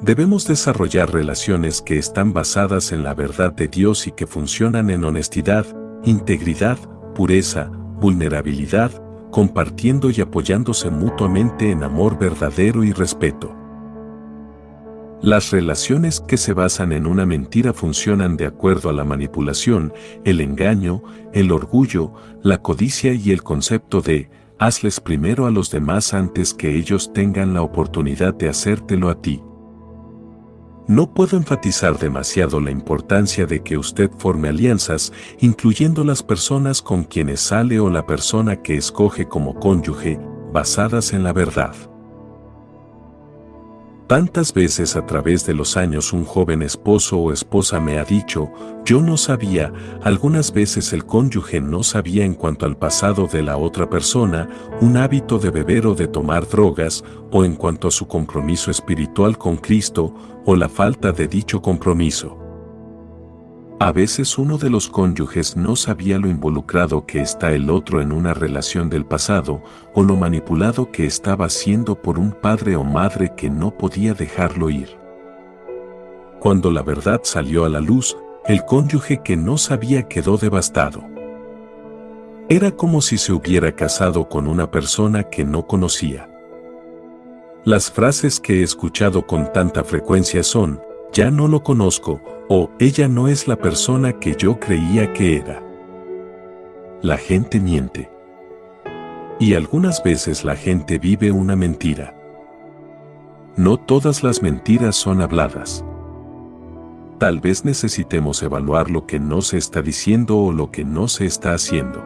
Debemos 0.00 0.46
desarrollar 0.46 1.12
relaciones 1.12 1.82
que 1.82 1.98
están 1.98 2.32
basadas 2.32 2.92
en 2.92 3.02
la 3.02 3.14
verdad 3.14 3.52
de 3.52 3.66
Dios 3.66 4.06
y 4.06 4.12
que 4.12 4.28
funcionan 4.28 4.90
en 4.90 5.02
honestidad, 5.02 5.66
integridad, 6.04 6.78
pureza, 7.16 7.68
vulnerabilidad, 8.00 8.92
compartiendo 9.30 10.10
y 10.10 10.20
apoyándose 10.20 10.90
mutuamente 10.90 11.70
en 11.70 11.82
amor 11.82 12.18
verdadero 12.18 12.84
y 12.84 12.92
respeto. 12.92 13.54
Las 15.20 15.50
relaciones 15.50 16.20
que 16.20 16.36
se 16.36 16.52
basan 16.52 16.92
en 16.92 17.04
una 17.04 17.26
mentira 17.26 17.72
funcionan 17.72 18.36
de 18.36 18.46
acuerdo 18.46 18.88
a 18.88 18.92
la 18.92 19.04
manipulación, 19.04 19.92
el 20.24 20.40
engaño, 20.40 21.02
el 21.32 21.50
orgullo, 21.50 22.12
la 22.42 22.62
codicia 22.62 23.12
y 23.12 23.32
el 23.32 23.42
concepto 23.42 24.00
de 24.00 24.30
hazles 24.60 25.00
primero 25.00 25.46
a 25.46 25.50
los 25.50 25.70
demás 25.70 26.14
antes 26.14 26.54
que 26.54 26.76
ellos 26.76 27.12
tengan 27.12 27.52
la 27.52 27.62
oportunidad 27.62 28.34
de 28.34 28.48
hacértelo 28.48 29.08
a 29.08 29.20
ti. 29.20 29.42
No 30.88 31.12
puedo 31.12 31.36
enfatizar 31.36 31.98
demasiado 31.98 32.60
la 32.60 32.70
importancia 32.70 33.44
de 33.44 33.62
que 33.62 33.76
usted 33.76 34.10
forme 34.16 34.48
alianzas, 34.48 35.12
incluyendo 35.38 36.02
las 36.02 36.22
personas 36.22 36.80
con 36.80 37.04
quienes 37.04 37.40
sale 37.40 37.78
o 37.78 37.90
la 37.90 38.06
persona 38.06 38.62
que 38.62 38.78
escoge 38.78 39.28
como 39.28 39.54
cónyuge, 39.60 40.18
basadas 40.50 41.12
en 41.12 41.24
la 41.24 41.34
verdad. 41.34 41.74
Tantas 44.08 44.54
veces 44.54 44.96
a 44.96 45.04
través 45.04 45.44
de 45.44 45.52
los 45.52 45.76
años 45.76 46.14
un 46.14 46.24
joven 46.24 46.62
esposo 46.62 47.18
o 47.18 47.30
esposa 47.30 47.78
me 47.78 47.98
ha 47.98 48.04
dicho, 48.04 48.50
yo 48.82 49.02
no 49.02 49.18
sabía, 49.18 49.70
algunas 50.02 50.50
veces 50.50 50.94
el 50.94 51.04
cónyuge 51.04 51.60
no 51.60 51.82
sabía 51.82 52.24
en 52.24 52.32
cuanto 52.32 52.64
al 52.64 52.78
pasado 52.78 53.26
de 53.26 53.42
la 53.42 53.58
otra 53.58 53.90
persona, 53.90 54.48
un 54.80 54.96
hábito 54.96 55.38
de 55.38 55.50
beber 55.50 55.86
o 55.86 55.94
de 55.94 56.08
tomar 56.08 56.48
drogas, 56.48 57.04
o 57.30 57.44
en 57.44 57.54
cuanto 57.54 57.88
a 57.88 57.90
su 57.90 58.08
compromiso 58.08 58.70
espiritual 58.70 59.36
con 59.36 59.58
Cristo, 59.58 60.14
o 60.46 60.56
la 60.56 60.70
falta 60.70 61.12
de 61.12 61.28
dicho 61.28 61.60
compromiso. 61.60 62.47
A 63.80 63.92
veces 63.92 64.38
uno 64.38 64.58
de 64.58 64.70
los 64.70 64.88
cónyuges 64.88 65.56
no 65.56 65.76
sabía 65.76 66.18
lo 66.18 66.26
involucrado 66.28 67.06
que 67.06 67.20
está 67.20 67.52
el 67.52 67.70
otro 67.70 68.02
en 68.02 68.10
una 68.10 68.34
relación 68.34 68.90
del 68.90 69.06
pasado 69.06 69.62
o 69.94 70.02
lo 70.02 70.16
manipulado 70.16 70.90
que 70.90 71.06
estaba 71.06 71.48
siendo 71.48 71.94
por 72.02 72.18
un 72.18 72.32
padre 72.32 72.74
o 72.74 72.82
madre 72.82 73.34
que 73.36 73.48
no 73.48 73.70
podía 73.70 74.14
dejarlo 74.14 74.68
ir. 74.68 74.98
Cuando 76.40 76.72
la 76.72 76.82
verdad 76.82 77.20
salió 77.22 77.64
a 77.64 77.68
la 77.68 77.78
luz, 77.78 78.16
el 78.46 78.64
cónyuge 78.64 79.22
que 79.22 79.36
no 79.36 79.56
sabía 79.56 80.08
quedó 80.08 80.38
devastado. 80.38 81.04
Era 82.48 82.72
como 82.72 83.00
si 83.00 83.16
se 83.16 83.32
hubiera 83.32 83.76
casado 83.76 84.28
con 84.28 84.48
una 84.48 84.72
persona 84.72 85.22
que 85.22 85.44
no 85.44 85.68
conocía. 85.68 86.28
Las 87.64 87.92
frases 87.92 88.40
que 88.40 88.58
he 88.58 88.62
escuchado 88.64 89.24
con 89.24 89.52
tanta 89.52 89.84
frecuencia 89.84 90.42
son, 90.42 90.80
ya 91.12 91.30
no 91.30 91.46
lo 91.46 91.62
conozco, 91.62 92.20
o 92.48 92.70
ella 92.78 93.08
no 93.08 93.28
es 93.28 93.46
la 93.46 93.56
persona 93.56 94.14
que 94.14 94.34
yo 94.34 94.58
creía 94.58 95.12
que 95.12 95.36
era. 95.36 95.62
La 97.02 97.18
gente 97.18 97.60
miente. 97.60 98.10
Y 99.38 99.54
algunas 99.54 100.02
veces 100.02 100.44
la 100.44 100.56
gente 100.56 100.98
vive 100.98 101.30
una 101.30 101.54
mentira. 101.54 102.14
No 103.56 103.76
todas 103.76 104.22
las 104.22 104.42
mentiras 104.42 104.96
son 104.96 105.20
habladas. 105.20 105.84
Tal 107.18 107.40
vez 107.40 107.64
necesitemos 107.64 108.42
evaluar 108.42 108.90
lo 108.90 109.06
que 109.06 109.18
no 109.18 109.42
se 109.42 109.58
está 109.58 109.82
diciendo 109.82 110.38
o 110.38 110.52
lo 110.52 110.70
que 110.70 110.84
no 110.84 111.08
se 111.08 111.26
está 111.26 111.52
haciendo. 111.52 112.04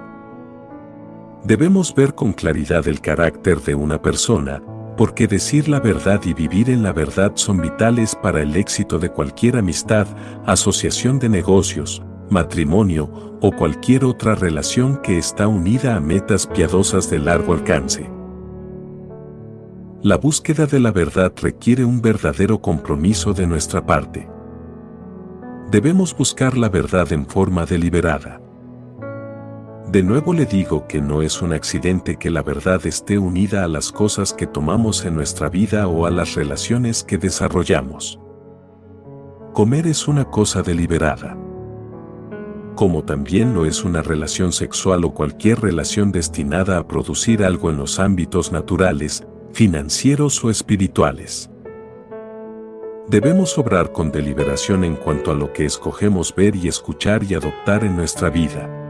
Debemos 1.45 1.95
ver 1.95 2.15
con 2.15 2.33
claridad 2.33 2.87
el 2.89 3.01
carácter 3.01 3.61
de 3.61 3.75
una 3.75 4.01
persona, 4.01 4.63
porque 5.03 5.27
decir 5.27 5.69
la 5.69 5.81
verdad 5.81 6.21
y 6.25 6.33
vivir 6.33 6.71
en 6.71 6.85
la 6.85 6.93
verdad 6.93 7.33
son 7.35 7.61
vitales 7.61 8.15
para 8.15 8.41
el 8.41 8.55
éxito 8.55 9.01
de 9.01 9.11
cualquier 9.11 9.57
amistad, 9.57 10.07
asociación 10.47 11.19
de 11.19 11.29
negocios, 11.29 12.05
matrimonio 12.31 13.39
o 13.41 13.51
cualquier 13.51 14.05
otra 14.05 14.37
relación 14.37 15.03
que 15.03 15.19
está 15.19 15.49
unida 15.49 15.97
a 15.97 16.01
metas 16.01 16.47
piadosas 16.47 17.11
de 17.11 17.19
largo 17.19 17.53
alcance. 17.53 18.09
La 20.03 20.19
búsqueda 20.19 20.67
de 20.67 20.79
la 20.79 20.93
verdad 20.93 21.33
requiere 21.43 21.85
un 21.85 22.01
verdadero 22.01 22.63
compromiso 22.63 23.33
de 23.33 23.49
nuestra 23.49 23.85
parte. 23.85 24.29
Debemos 25.73 26.17
buscar 26.17 26.57
la 26.57 26.69
verdad 26.69 27.13
en 27.13 27.27
forma 27.27 27.67
deliberada. 27.67 28.42
De 29.93 30.03
nuevo 30.03 30.33
le 30.33 30.47
digo 30.47 30.89
que 30.89 31.03
no 31.03 31.21
es 31.21 31.43
un 31.43 31.53
accidente 31.53 32.17
que 32.17 32.31
la 32.31 32.41
verdad 32.41 32.81
esté 32.87 33.19
unida 33.19 33.63
a 33.63 33.69
las 33.69 33.93
cosas 33.93 34.33
que 34.33 34.47
tomamos 34.47 35.05
en 35.05 35.15
nuestra 35.15 35.51
vida 35.51 35.87
o 35.87 36.07
a 36.07 36.11
las 36.11 36.35
relaciones 36.35 37.05
que 37.05 37.19
desarrollamos. 37.19 38.19
Comer 39.53 39.87
es 39.87 40.09
una 40.09 40.25
cosa 40.25 40.63
deliberada. 40.63 41.37
Como 42.75 43.05
también 43.05 43.53
lo 43.53 43.67
es 43.67 43.85
una 43.85 44.01
relación 44.01 44.53
sexual 44.53 45.05
o 45.05 45.13
cualquier 45.13 45.61
relación 45.61 46.11
destinada 46.11 46.79
a 46.79 46.89
producir 46.89 47.45
algo 47.45 47.69
en 47.69 47.77
los 47.77 48.01
ámbitos 48.01 48.51
naturales, 48.51 49.27
financieros 49.53 50.43
o 50.43 50.49
espirituales. 50.49 51.51
Debemos 53.09 53.59
obrar 53.59 53.93
con 53.93 54.11
deliberación 54.11 54.85
en 54.85 54.97
cuanto 54.97 55.33
a 55.33 55.35
lo 55.35 55.53
que 55.53 55.67
escogemos 55.67 56.35
ver 56.35 56.57
y 56.57 56.69
escuchar 56.69 57.25
y 57.25 57.35
adoptar 57.35 57.85
en 57.85 57.95
nuestra 57.95 58.31
vida. 58.31 58.82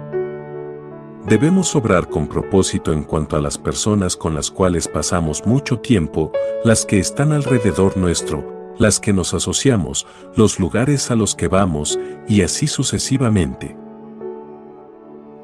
Debemos 1.27 1.77
obrar 1.77 2.09
con 2.09 2.27
propósito 2.27 2.93
en 2.93 3.05
cuanto 3.05 3.37
a 3.37 3.41
las 3.41 3.57
personas 3.57 4.17
con 4.17 4.35
las 4.35 4.51
cuales 4.51 4.89
pasamos 4.89 5.47
mucho 5.47 5.79
tiempo, 5.79 6.33
las 6.65 6.85
que 6.85 6.99
están 6.99 7.33
alrededor 7.33 7.97
nuestro, 7.97 8.75
las 8.77 8.99
que 8.99 9.13
nos 9.13 9.33
asociamos, 9.33 10.05
los 10.35 10.59
lugares 10.59 11.13
a 11.13 11.15
los 11.15 11.37
que 11.37 11.47
vamos, 11.47 11.97
y 12.27 12.43
así 12.43 12.67
sucesivamente. 12.67 13.77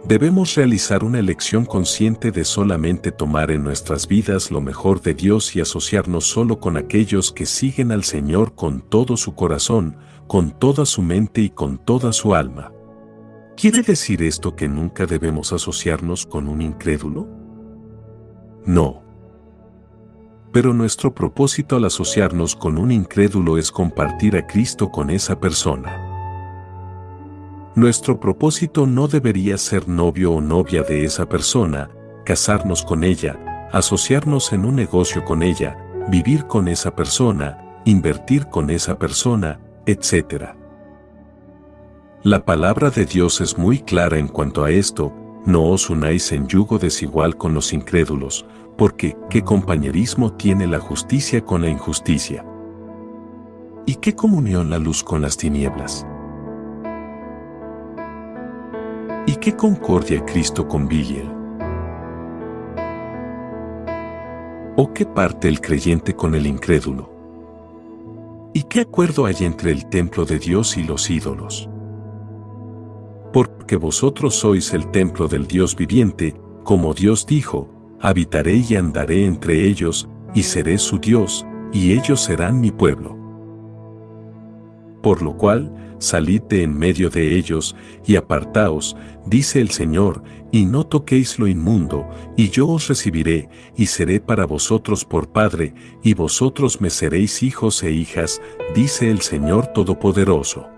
Debemos 0.04 0.56
realizar 0.56 1.04
una 1.04 1.20
elección 1.20 1.64
consciente 1.64 2.32
de 2.32 2.44
solamente 2.44 3.12
tomar 3.12 3.52
en 3.52 3.62
nuestras 3.62 4.08
vidas 4.08 4.50
lo 4.50 4.60
mejor 4.60 5.00
de 5.00 5.14
Dios 5.14 5.54
y 5.54 5.60
asociarnos 5.60 6.24
solo 6.24 6.58
con 6.58 6.76
aquellos 6.76 7.30
que 7.30 7.46
siguen 7.46 7.92
al 7.92 8.02
Señor 8.02 8.56
con 8.56 8.80
todo 8.80 9.16
su 9.16 9.36
corazón, 9.36 9.96
con 10.26 10.50
toda 10.50 10.86
su 10.86 11.02
mente 11.02 11.40
y 11.42 11.50
con 11.50 11.78
toda 11.78 12.12
su 12.12 12.34
alma. 12.34 12.72
¿Quiere 13.60 13.82
decir 13.82 14.22
esto 14.22 14.54
que 14.54 14.68
nunca 14.68 15.04
debemos 15.04 15.52
asociarnos 15.52 16.26
con 16.26 16.46
un 16.46 16.62
incrédulo? 16.62 17.26
No. 18.64 19.02
Pero 20.52 20.72
nuestro 20.72 21.12
propósito 21.12 21.74
al 21.74 21.84
asociarnos 21.86 22.54
con 22.54 22.78
un 22.78 22.92
incrédulo 22.92 23.58
es 23.58 23.72
compartir 23.72 24.36
a 24.36 24.46
Cristo 24.46 24.90
con 24.92 25.10
esa 25.10 25.40
persona. 25.40 26.04
Nuestro 27.74 28.20
propósito 28.20 28.86
no 28.86 29.08
debería 29.08 29.58
ser 29.58 29.88
novio 29.88 30.34
o 30.34 30.40
novia 30.40 30.84
de 30.84 31.04
esa 31.04 31.28
persona, 31.28 31.90
casarnos 32.24 32.84
con 32.84 33.02
ella, 33.02 33.68
asociarnos 33.72 34.52
en 34.52 34.66
un 34.66 34.76
negocio 34.76 35.24
con 35.24 35.42
ella, 35.42 35.76
vivir 36.08 36.46
con 36.46 36.68
esa 36.68 36.94
persona, 36.94 37.80
invertir 37.84 38.46
con 38.46 38.70
esa 38.70 39.00
persona, 39.00 39.58
etc. 39.84 40.57
La 42.24 42.44
palabra 42.44 42.90
de 42.90 43.04
Dios 43.04 43.40
es 43.40 43.56
muy 43.56 43.78
clara 43.78 44.18
en 44.18 44.26
cuanto 44.26 44.64
a 44.64 44.72
esto, 44.72 45.12
no 45.46 45.66
os 45.66 45.88
unáis 45.88 46.32
en 46.32 46.48
yugo 46.48 46.76
desigual 46.76 47.36
con 47.36 47.54
los 47.54 47.72
incrédulos, 47.72 48.44
porque 48.76 49.16
¿qué 49.30 49.42
compañerismo 49.42 50.32
tiene 50.32 50.66
la 50.66 50.80
justicia 50.80 51.44
con 51.44 51.62
la 51.62 51.68
injusticia? 51.68 52.44
¿Y 53.86 53.94
qué 53.94 54.16
comunión 54.16 54.68
la 54.68 54.80
luz 54.80 55.04
con 55.04 55.22
las 55.22 55.36
tinieblas? 55.36 56.04
¿Y 59.26 59.36
qué 59.36 59.54
concordia 59.54 60.24
Cristo 60.24 60.66
con 60.66 60.88
Biliel? 60.88 61.30
¿O 64.74 64.92
qué 64.92 65.06
parte 65.06 65.46
el 65.46 65.60
creyente 65.60 66.16
con 66.16 66.34
el 66.34 66.48
incrédulo? 66.48 67.12
¿Y 68.54 68.64
qué 68.64 68.80
acuerdo 68.80 69.24
hay 69.26 69.36
entre 69.42 69.70
el 69.70 69.88
templo 69.88 70.24
de 70.24 70.40
Dios 70.40 70.76
y 70.76 70.82
los 70.82 71.08
ídolos? 71.10 71.70
Porque 73.32 73.76
vosotros 73.76 74.34
sois 74.34 74.72
el 74.74 74.90
templo 74.90 75.28
del 75.28 75.46
Dios 75.46 75.76
viviente, 75.76 76.34
como 76.64 76.94
Dios 76.94 77.26
dijo, 77.26 77.68
habitaré 78.00 78.62
y 78.68 78.76
andaré 78.76 79.26
entre 79.26 79.66
ellos, 79.66 80.08
y 80.34 80.42
seré 80.42 80.78
su 80.78 80.98
Dios, 80.98 81.46
y 81.72 81.92
ellos 81.92 82.20
serán 82.20 82.60
mi 82.60 82.70
pueblo. 82.70 83.16
Por 85.02 85.22
lo 85.22 85.36
cual, 85.36 85.96
salid 85.98 86.42
de 86.42 86.62
en 86.62 86.78
medio 86.78 87.10
de 87.10 87.36
ellos, 87.36 87.76
y 88.06 88.16
apartaos, 88.16 88.96
dice 89.26 89.60
el 89.60 89.70
Señor, 89.70 90.22
y 90.50 90.64
no 90.64 90.84
toquéis 90.84 91.38
lo 91.38 91.46
inmundo, 91.46 92.08
y 92.36 92.50
yo 92.50 92.68
os 92.68 92.88
recibiré, 92.88 93.48
y 93.76 93.86
seré 93.86 94.20
para 94.20 94.46
vosotros 94.46 95.04
por 95.04 95.28
Padre, 95.30 95.74
y 96.02 96.14
vosotros 96.14 96.80
me 96.80 96.90
seréis 96.90 97.42
hijos 97.42 97.82
e 97.82 97.90
hijas, 97.90 98.40
dice 98.74 99.10
el 99.10 99.20
Señor 99.20 99.68
Todopoderoso. 99.68 100.77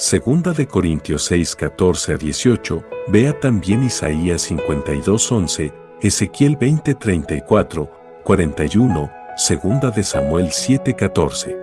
Segunda 0.00 0.54
de 0.54 0.66
Corintios 0.66 1.24
6, 1.24 1.56
14 1.56 2.14
a 2.14 2.16
18, 2.16 2.82
vea 3.08 3.38
también 3.38 3.82
Isaías 3.82 4.40
52, 4.40 5.30
11, 5.30 5.74
Ezequiel 6.00 6.56
20, 6.56 6.94
34, 6.94 7.90
41, 8.24 9.10
Segunda 9.36 9.90
de 9.90 10.02
Samuel 10.02 10.52
7, 10.52 10.96
14. 10.96 11.54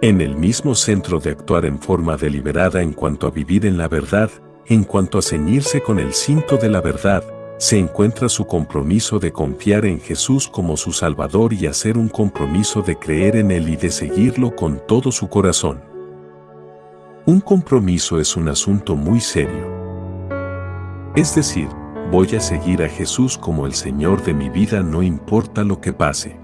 En 0.00 0.22
el 0.22 0.36
mismo 0.38 0.74
centro 0.74 1.20
de 1.20 1.32
actuar 1.32 1.66
en 1.66 1.78
forma 1.78 2.16
deliberada 2.16 2.80
en 2.80 2.94
cuanto 2.94 3.26
a 3.26 3.30
vivir 3.30 3.66
en 3.66 3.76
la 3.76 3.88
verdad, 3.88 4.30
en 4.64 4.84
cuanto 4.84 5.18
a 5.18 5.22
ceñirse 5.22 5.82
con 5.82 5.98
el 5.98 6.14
cinto 6.14 6.56
de 6.56 6.70
la 6.70 6.80
verdad, 6.80 7.22
se 7.58 7.78
encuentra 7.78 8.30
su 8.30 8.46
compromiso 8.46 9.18
de 9.18 9.32
confiar 9.32 9.84
en 9.84 10.00
Jesús 10.00 10.48
como 10.48 10.78
su 10.78 10.94
Salvador 10.94 11.52
y 11.52 11.66
hacer 11.66 11.98
un 11.98 12.08
compromiso 12.08 12.80
de 12.80 12.96
creer 12.96 13.36
en 13.36 13.50
Él 13.50 13.68
y 13.68 13.76
de 13.76 13.90
seguirlo 13.90 14.56
con 14.56 14.80
todo 14.86 15.12
su 15.12 15.28
corazón. 15.28 15.93
Un 17.26 17.40
compromiso 17.40 18.20
es 18.20 18.36
un 18.36 18.48
asunto 18.48 18.96
muy 18.96 19.18
serio. 19.18 19.72
Es 21.16 21.34
decir, 21.34 21.68
voy 22.10 22.36
a 22.36 22.40
seguir 22.40 22.82
a 22.82 22.88
Jesús 22.88 23.38
como 23.38 23.64
el 23.64 23.72
Señor 23.72 24.22
de 24.24 24.34
mi 24.34 24.50
vida 24.50 24.82
no 24.82 25.02
importa 25.02 25.64
lo 25.64 25.80
que 25.80 25.94
pase. 25.94 26.36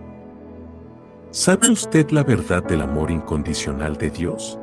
¿Sabe 1.32 1.70
usted 1.70 2.08
la 2.12 2.24
verdad 2.24 2.62
del 2.62 2.80
amor 2.80 3.10
incondicional 3.10 3.98
de 3.98 4.08
Dios? 4.08 4.58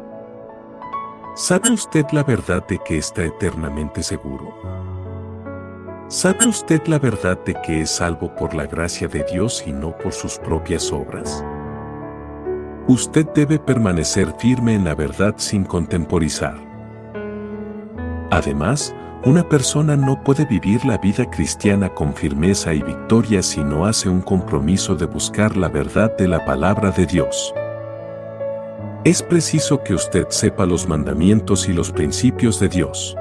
¿Sabe 1.35 1.69
usted 1.71 2.07
la 2.11 2.23
verdad 2.23 2.65
de 2.65 2.79
que 2.79 2.97
está 2.97 3.23
eternamente 3.23 4.01
seguro? 4.01 4.55
¿Sabe 6.07 6.47
usted 6.47 6.81
la 6.87 6.97
verdad 6.97 7.37
de 7.45 7.53
que 7.61 7.81
es 7.81 7.91
salvo 7.91 8.33
por 8.35 8.55
la 8.55 8.65
gracia 8.65 9.07
de 9.07 9.23
Dios 9.31 9.63
y 9.67 9.71
no 9.71 9.95
por 9.95 10.13
sus 10.13 10.39
propias 10.39 10.91
obras? 10.91 11.43
Usted 12.87 13.27
debe 13.35 13.59
permanecer 13.59 14.33
firme 14.39 14.73
en 14.73 14.85
la 14.85 14.95
verdad 14.95 15.35
sin 15.35 15.65
contemporizar. 15.65 16.55
Además, 18.31 18.95
una 19.25 19.47
persona 19.49 19.97
no 19.97 20.23
puede 20.23 20.45
vivir 20.45 20.85
la 20.85 20.97
vida 20.97 21.29
cristiana 21.29 21.93
con 21.93 22.13
firmeza 22.13 22.73
y 22.73 22.81
victoria 22.81 23.43
si 23.43 23.61
no 23.61 23.85
hace 23.85 24.07
un 24.07 24.21
compromiso 24.21 24.95
de 24.95 25.05
buscar 25.05 25.57
la 25.57 25.67
verdad 25.67 26.15
de 26.15 26.29
la 26.29 26.45
palabra 26.45 26.91
de 26.91 27.05
Dios. 27.05 27.53
Es 29.03 29.21
preciso 29.21 29.83
que 29.83 29.93
usted 29.93 30.27
sepa 30.29 30.65
los 30.65 30.87
mandamientos 30.87 31.67
y 31.67 31.73
los 31.73 31.91
principios 31.91 32.57
de 32.61 32.69
Dios. 32.69 33.17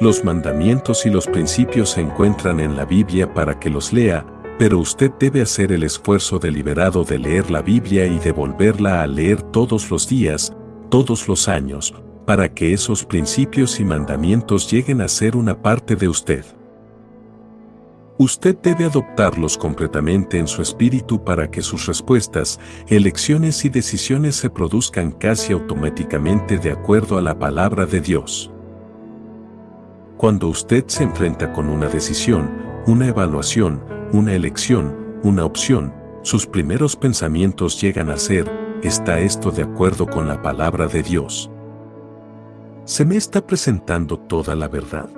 Los 0.00 0.22
mandamientos 0.22 1.06
y 1.06 1.10
los 1.10 1.26
principios 1.26 1.90
se 1.90 2.02
encuentran 2.02 2.60
en 2.60 2.76
la 2.76 2.84
Biblia 2.84 3.32
para 3.32 3.58
que 3.58 3.70
los 3.70 3.90
lea, 3.90 4.26
pero 4.60 4.78
usted 4.78 5.10
debe 5.18 5.40
hacer 5.40 5.72
el 5.72 5.84
esfuerzo 5.84 6.38
deliberado 6.38 7.02
de 7.02 7.18
leer 7.18 7.50
la 7.50 7.62
Biblia 7.62 8.04
y 8.04 8.18
de 8.18 8.30
volverla 8.30 9.00
a 9.00 9.06
leer 9.06 9.40
todos 9.40 9.90
los 9.90 10.06
días, 10.06 10.54
todos 10.90 11.28
los 11.28 11.48
años, 11.48 11.94
para 12.26 12.52
que 12.52 12.74
esos 12.74 13.06
principios 13.06 13.80
y 13.80 13.84
mandamientos 13.84 14.70
lleguen 14.70 15.00
a 15.00 15.08
ser 15.08 15.34
una 15.34 15.62
parte 15.62 15.96
de 15.96 16.10
usted. 16.10 16.44
Usted 18.18 18.54
debe 18.62 18.84
adoptarlos 18.84 19.56
completamente 19.56 20.38
en 20.38 20.46
su 20.46 20.60
espíritu 20.60 21.24
para 21.24 21.50
que 21.50 21.62
sus 21.62 21.86
respuestas, 21.86 22.60
elecciones 22.86 23.64
y 23.64 23.70
decisiones 23.70 24.36
se 24.36 24.50
produzcan 24.50 25.10
casi 25.12 25.54
automáticamente 25.54 26.58
de 26.58 26.72
acuerdo 26.72 27.16
a 27.16 27.22
la 27.22 27.38
palabra 27.38 27.86
de 27.86 28.02
Dios. 28.02 28.50
Cuando 30.18 30.48
usted 30.48 30.84
se 30.88 31.04
enfrenta 31.04 31.50
con 31.50 31.70
una 31.70 31.88
decisión, 31.88 32.50
una 32.86 33.08
evaluación, 33.08 33.99
una 34.12 34.34
elección, 34.34 35.20
una 35.22 35.44
opción, 35.44 35.94
sus 36.22 36.44
primeros 36.46 36.96
pensamientos 36.96 37.80
llegan 37.80 38.10
a 38.10 38.16
ser, 38.16 38.50
¿está 38.82 39.20
esto 39.20 39.52
de 39.52 39.62
acuerdo 39.62 40.06
con 40.06 40.26
la 40.26 40.42
palabra 40.42 40.88
de 40.88 41.02
Dios? 41.02 41.48
¿Se 42.84 43.04
me 43.04 43.16
está 43.16 43.46
presentando 43.46 44.18
toda 44.18 44.56
la 44.56 44.66
verdad? 44.66 45.08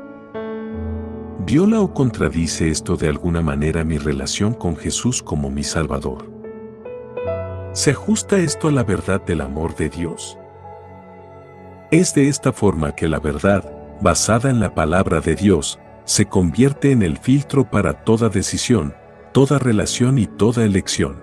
¿Viola 1.47 1.81
o 1.81 1.95
contradice 1.95 2.69
esto 2.69 2.97
de 2.97 3.09
alguna 3.09 3.41
manera 3.41 3.83
mi 3.83 3.97
relación 3.97 4.53
con 4.53 4.77
Jesús 4.77 5.23
como 5.23 5.51
mi 5.51 5.65
Salvador? 5.65 6.31
¿Se 7.73 7.93
ajusta 7.93 8.37
esto 8.37 8.69
a 8.69 8.73
la 8.73 8.85
verdad 8.85 9.23
del 9.25 9.41
amor 9.41 9.75
de 9.75 9.89
Dios? 9.89 10.39
Es 11.91 12.15
de 12.15 12.29
esta 12.29 12.53
forma 12.53 12.95
que 12.95 13.09
la 13.09 13.21
verdad, 13.21 13.73
basada 14.03 14.51
en 14.51 14.61
la 14.61 14.75
palabra 14.75 15.21
de 15.23 15.35
Dios, 15.35 15.79
se 16.05 16.27
convierte 16.27 16.91
en 16.91 17.03
el 17.03 17.19
filtro 17.19 17.71
para 17.71 18.05
toda 18.05 18.29
decisión, 18.29 18.95
toda 19.33 19.59
relación 19.59 20.19
y 20.19 20.27
toda 20.27 20.65
elección. 20.65 21.23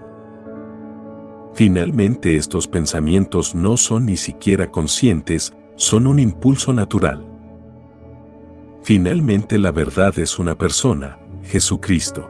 Finalmente 1.54 2.36
estos 2.36 2.68
pensamientos 2.68 3.54
no 3.56 3.76
son 3.78 4.06
ni 4.06 4.18
siquiera 4.18 4.72
conscientes, 4.72 5.54
son 5.76 6.08
un 6.08 6.20
impulso 6.20 6.74
natural. 6.74 7.26
Finalmente 8.84 9.58
la 9.58 9.72
verdad 9.72 10.18
es 10.20 10.40
una 10.40 10.58
persona, 10.58 11.20
Jesucristo. 11.44 12.30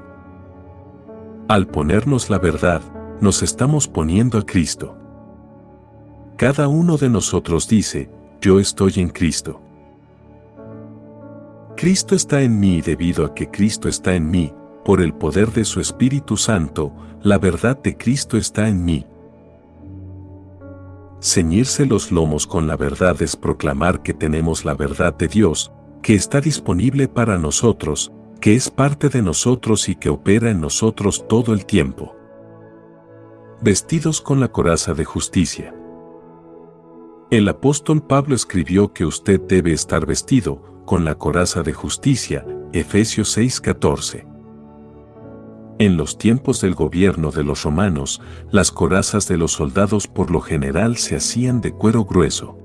Al 1.47 1.67
ponernos 1.67 2.29
la 2.29 2.39
verdad, 2.39 2.81
nos 3.21 3.43
estamos 3.43 3.87
poniendo 3.87 4.37
a 4.37 4.45
Cristo. 4.45 4.95
Cada 6.37 6.67
uno 6.67 6.97
de 6.97 7.09
nosotros 7.09 7.67
dice, 7.67 8.09
yo 8.41 8.59
estoy 8.59 8.93
en 8.97 9.09
Cristo. 9.09 9.61
Cristo 11.79 12.13
está 12.13 12.41
en 12.41 12.59
mí 12.59 12.79
y 12.79 12.81
debido 12.81 13.23
a 13.23 13.33
que 13.33 13.49
Cristo 13.49 13.87
está 13.87 14.13
en 14.13 14.29
mí, 14.29 14.53
por 14.83 14.99
el 14.99 15.13
poder 15.13 15.53
de 15.53 15.63
su 15.63 15.79
Espíritu 15.79 16.35
Santo, 16.35 16.91
la 17.23 17.37
verdad 17.37 17.81
de 17.81 17.95
Cristo 17.95 18.35
está 18.35 18.67
en 18.67 18.83
mí. 18.83 19.05
ceñirse 21.21 21.85
los 21.85 22.11
lomos 22.11 22.45
con 22.45 22.67
la 22.67 22.75
verdad 22.75 23.21
es 23.21 23.37
proclamar 23.37 24.03
que 24.03 24.13
tenemos 24.13 24.65
la 24.65 24.73
verdad 24.73 25.13
de 25.13 25.29
Dios, 25.29 25.71
que 26.01 26.15
está 26.15 26.41
disponible 26.41 27.07
para 27.07 27.37
nosotros, 27.37 28.11
que 28.41 28.55
es 28.55 28.69
parte 28.69 29.07
de 29.07 29.21
nosotros 29.21 29.87
y 29.87 29.95
que 29.95 30.09
opera 30.09 30.51
en 30.51 30.59
nosotros 30.59 31.29
todo 31.29 31.53
el 31.53 31.65
tiempo. 31.65 32.13
Vestidos 33.61 34.19
con 34.19 34.41
la 34.41 34.49
coraza 34.49 34.93
de 34.93 35.05
justicia. 35.05 35.73
El 37.31 37.47
apóstol 37.47 38.05
Pablo 38.05 38.35
escribió 38.35 38.91
que 38.91 39.05
usted 39.05 39.39
debe 39.39 39.71
estar 39.71 40.05
vestido 40.05 40.69
con 40.89 41.05
la 41.05 41.13
coraza 41.13 41.61
de 41.61 41.71
justicia, 41.71 42.43
Efesios 42.73 43.37
6:14. 43.37 44.25
En 45.77 45.97
los 45.97 46.17
tiempos 46.17 46.61
del 46.61 46.73
gobierno 46.73 47.29
de 47.29 47.43
los 47.43 47.61
romanos, 47.61 48.23
las 48.49 48.71
corazas 48.71 49.27
de 49.27 49.37
los 49.37 49.51
soldados 49.51 50.07
por 50.07 50.31
lo 50.31 50.41
general 50.41 50.97
se 50.97 51.15
hacían 51.15 51.61
de 51.61 51.73
cuero 51.73 52.05
grueso. 52.05 52.57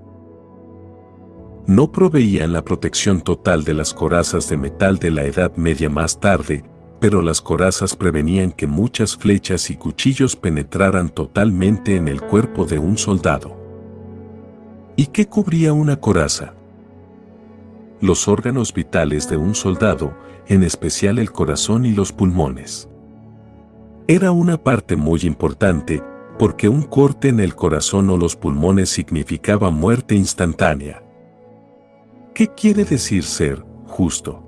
No 1.66 1.92
proveían 1.92 2.54
la 2.54 2.64
protección 2.64 3.20
total 3.20 3.62
de 3.62 3.74
las 3.74 3.92
corazas 3.92 4.48
de 4.48 4.56
metal 4.56 4.98
de 4.98 5.10
la 5.10 5.24
Edad 5.24 5.54
Media 5.56 5.90
más 5.90 6.18
tarde, 6.18 6.64
pero 7.00 7.20
las 7.20 7.42
corazas 7.42 7.94
prevenían 7.94 8.52
que 8.52 8.66
muchas 8.66 9.18
flechas 9.18 9.68
y 9.68 9.76
cuchillos 9.76 10.34
penetraran 10.34 11.10
totalmente 11.10 11.96
en 11.96 12.08
el 12.08 12.22
cuerpo 12.22 12.64
de 12.64 12.78
un 12.78 12.96
soldado. 12.96 13.54
¿Y 14.96 15.08
qué 15.08 15.26
cubría 15.26 15.74
una 15.74 15.96
coraza? 16.00 16.54
Los 18.04 18.28
órganos 18.28 18.74
vitales 18.74 19.30
de 19.30 19.38
un 19.38 19.54
soldado, 19.54 20.12
en 20.46 20.62
especial 20.62 21.18
el 21.18 21.32
corazón 21.32 21.86
y 21.86 21.92
los 21.94 22.12
pulmones. 22.12 22.86
Era 24.06 24.30
una 24.30 24.62
parte 24.62 24.94
muy 24.94 25.20
importante, 25.22 26.02
porque 26.38 26.68
un 26.68 26.82
corte 26.82 27.28
en 27.28 27.40
el 27.40 27.54
corazón 27.54 28.10
o 28.10 28.18
los 28.18 28.36
pulmones 28.36 28.90
significaba 28.90 29.70
muerte 29.70 30.14
instantánea. 30.16 31.02
¿Qué 32.34 32.48
quiere 32.48 32.84
decir 32.84 33.24
ser 33.24 33.64
justo? 33.86 34.44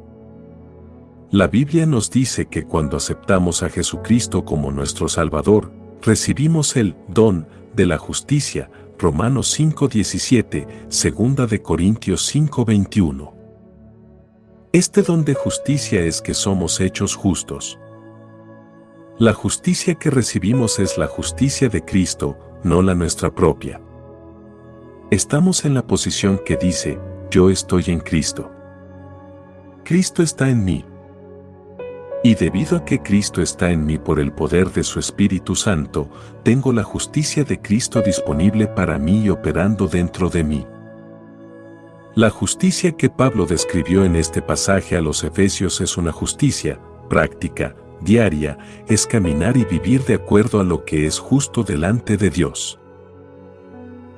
La 1.30 1.46
Biblia 1.46 1.86
nos 1.86 2.10
dice 2.10 2.48
que 2.48 2.64
cuando 2.64 2.98
aceptamos 2.98 3.62
a 3.62 3.70
Jesucristo 3.70 4.44
como 4.44 4.70
nuestro 4.70 5.08
Salvador, 5.08 5.72
recibimos 6.02 6.76
el 6.76 6.94
don 7.08 7.48
de 7.74 7.86
la 7.86 7.96
justicia, 7.96 8.70
Romanos 8.98 9.48
5:17, 9.58 10.68
segunda 10.90 11.46
de 11.46 11.62
Corintios 11.62 12.20
5:21. 12.30 13.35
Este 14.76 15.00
don 15.00 15.24
de 15.24 15.32
justicia 15.32 16.02
es 16.02 16.20
que 16.20 16.34
somos 16.34 16.80
hechos 16.80 17.16
justos. 17.16 17.78
La 19.18 19.32
justicia 19.32 19.94
que 19.94 20.10
recibimos 20.10 20.78
es 20.78 20.98
la 20.98 21.06
justicia 21.06 21.70
de 21.70 21.82
Cristo, 21.82 22.36
no 22.62 22.82
la 22.82 22.94
nuestra 22.94 23.34
propia. 23.34 23.80
Estamos 25.10 25.64
en 25.64 25.72
la 25.72 25.86
posición 25.86 26.38
que 26.44 26.58
dice, 26.58 26.98
yo 27.30 27.48
estoy 27.48 27.84
en 27.86 28.00
Cristo. 28.00 28.50
Cristo 29.82 30.22
está 30.22 30.50
en 30.50 30.62
mí. 30.62 30.84
Y 32.22 32.34
debido 32.34 32.76
a 32.76 32.84
que 32.84 33.02
Cristo 33.02 33.40
está 33.40 33.70
en 33.70 33.86
mí 33.86 33.96
por 33.96 34.20
el 34.20 34.30
poder 34.30 34.70
de 34.72 34.84
su 34.84 34.98
Espíritu 34.98 35.54
Santo, 35.54 36.10
tengo 36.42 36.70
la 36.74 36.82
justicia 36.82 37.44
de 37.44 37.62
Cristo 37.62 38.02
disponible 38.02 38.66
para 38.66 38.98
mí 38.98 39.22
y 39.22 39.30
operando 39.30 39.88
dentro 39.88 40.28
de 40.28 40.44
mí. 40.44 40.66
La 42.16 42.30
justicia 42.30 42.92
que 42.92 43.10
Pablo 43.10 43.44
describió 43.44 44.02
en 44.02 44.16
este 44.16 44.40
pasaje 44.40 44.96
a 44.96 45.02
los 45.02 45.22
Efesios 45.22 45.82
es 45.82 45.98
una 45.98 46.12
justicia 46.12 46.80
práctica, 47.10 47.76
diaria, 48.00 48.56
es 48.88 49.06
caminar 49.06 49.58
y 49.58 49.66
vivir 49.66 50.02
de 50.06 50.14
acuerdo 50.14 50.58
a 50.58 50.64
lo 50.64 50.86
que 50.86 51.04
es 51.04 51.18
justo 51.18 51.62
delante 51.62 52.16
de 52.16 52.30
Dios. 52.30 52.78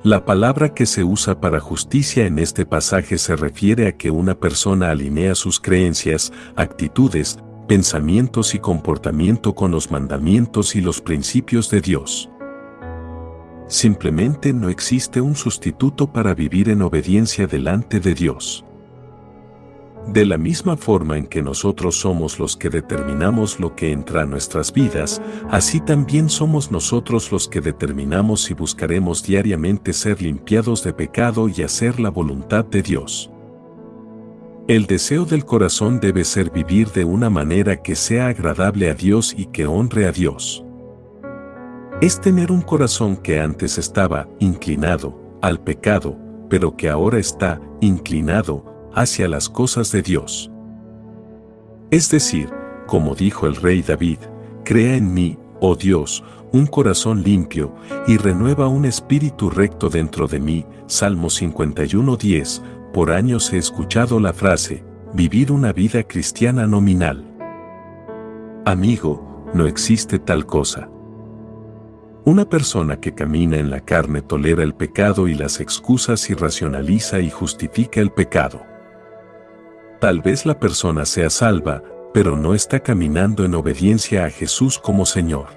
La 0.01 0.23
palabra 0.23 0.73
que 0.73 0.85
se 0.85 1.03
usa 1.03 1.41
para 1.41 1.59
justicia 1.59 2.25
en 2.25 2.39
este 2.39 2.65
pasaje 2.65 3.17
se 3.17 3.35
refiere 3.35 3.89
a 3.89 3.97
que 3.97 4.11
una 4.11 4.33
persona 4.33 4.91
alinea 4.91 5.35
sus 5.35 5.59
creencias, 5.59 6.31
actitudes, 6.55 7.37
pensamientos 7.67 8.55
y 8.55 8.59
comportamiento 8.59 9.53
con 9.53 9.71
los 9.71 9.91
mandamientos 9.91 10.73
y 10.77 10.79
los 10.79 11.01
principios 11.01 11.69
de 11.69 11.81
Dios. 11.81 12.29
Simplemente 13.69 14.51
no 14.51 14.67
existe 14.69 15.21
un 15.21 15.35
sustituto 15.35 16.11
para 16.11 16.33
vivir 16.33 16.69
en 16.69 16.81
obediencia 16.81 17.45
delante 17.45 17.99
de 17.99 18.15
Dios. 18.15 18.65
De 20.07 20.25
la 20.25 20.39
misma 20.39 20.75
forma 20.75 21.19
en 21.19 21.27
que 21.27 21.43
nosotros 21.43 21.99
somos 21.99 22.39
los 22.39 22.57
que 22.57 22.71
determinamos 22.71 23.59
lo 23.59 23.75
que 23.75 23.91
entra 23.91 24.23
a 24.23 24.25
nuestras 24.25 24.73
vidas, 24.73 25.21
así 25.51 25.79
también 25.81 26.29
somos 26.29 26.71
nosotros 26.71 27.31
los 27.31 27.47
que 27.47 27.61
determinamos 27.61 28.41
si 28.41 28.55
buscaremos 28.55 29.21
diariamente 29.21 29.93
ser 29.93 30.19
limpiados 30.19 30.83
de 30.83 30.93
pecado 30.93 31.47
y 31.47 31.61
hacer 31.61 31.99
la 31.99 32.09
voluntad 32.09 32.65
de 32.65 32.81
Dios. 32.81 33.29
El 34.67 34.87
deseo 34.87 35.25
del 35.25 35.45
corazón 35.45 35.99
debe 35.99 36.23
ser 36.23 36.49
vivir 36.49 36.89
de 36.89 37.05
una 37.05 37.29
manera 37.29 37.83
que 37.83 37.95
sea 37.95 38.29
agradable 38.29 38.89
a 38.89 38.95
Dios 38.95 39.35
y 39.37 39.45
que 39.45 39.67
honre 39.67 40.07
a 40.07 40.11
Dios. 40.11 40.65
Es 42.01 42.21
tener 42.21 42.49
un 42.49 42.61
corazón 42.61 43.17
que 43.17 43.41
antes 43.41 43.77
estaba 43.77 44.25
inclinado 44.39 45.37
al 45.41 45.59
pecado, 45.59 46.17
pero 46.49 46.77
que 46.77 46.89
ahora 46.89 47.19
está 47.19 47.59
inclinado 47.81 48.89
hacia 48.95 49.27
las 49.27 49.49
cosas 49.49 49.91
de 49.91 50.01
Dios. 50.01 50.49
Es 51.91 52.09
decir, 52.09 52.49
como 52.87 53.15
dijo 53.15 53.47
el 53.47 53.57
rey 53.57 53.81
David, 53.81 54.19
crea 54.63 54.95
en 54.95 55.13
mí, 55.13 55.37
oh 55.59 55.75
Dios, 55.75 56.23
un 56.53 56.67
corazón 56.67 57.21
limpio, 57.21 57.75
y 58.07 58.15
renueva 58.15 58.69
un 58.69 58.85
espíritu 58.85 59.49
recto 59.49 59.89
dentro 59.89 60.25
de 60.25 60.39
mí. 60.39 60.65
Salmo 60.87 61.27
51.10, 61.27 62.61
por 62.93 63.11
años 63.11 63.51
he 63.51 63.57
escuchado 63.57 64.21
la 64.21 64.31
frase, 64.31 64.85
vivir 65.13 65.51
una 65.51 65.73
vida 65.73 66.03
cristiana 66.03 66.65
nominal. 66.65 67.25
Amigo, 68.65 69.49
no 69.53 69.67
existe 69.67 70.17
tal 70.17 70.45
cosa. 70.45 70.89
Una 72.25 72.47
persona 72.47 72.99
que 72.99 73.13
camina 73.13 73.57
en 73.57 73.69
la 73.69 73.79
carne 73.79 74.21
tolera 74.21 74.63
el 74.63 74.73
pecado 74.73 75.27
y 75.27 75.33
las 75.33 75.59
excusas 75.59 76.29
y 76.29 76.33
racionaliza 76.33 77.19
y 77.19 77.29
justifica 77.29 78.01
el 78.01 78.11
pecado. 78.11 78.61
Tal 79.99 80.21
vez 80.21 80.45
la 80.45 80.59
persona 80.59 81.05
sea 81.05 81.29
salva, 81.29 81.83
pero 82.13 82.35
no 82.35 82.53
está 82.53 82.79
caminando 82.81 83.45
en 83.45 83.55
obediencia 83.55 84.25
a 84.25 84.29
Jesús 84.29 84.79
como 84.79 85.05
Señor. 85.05 85.47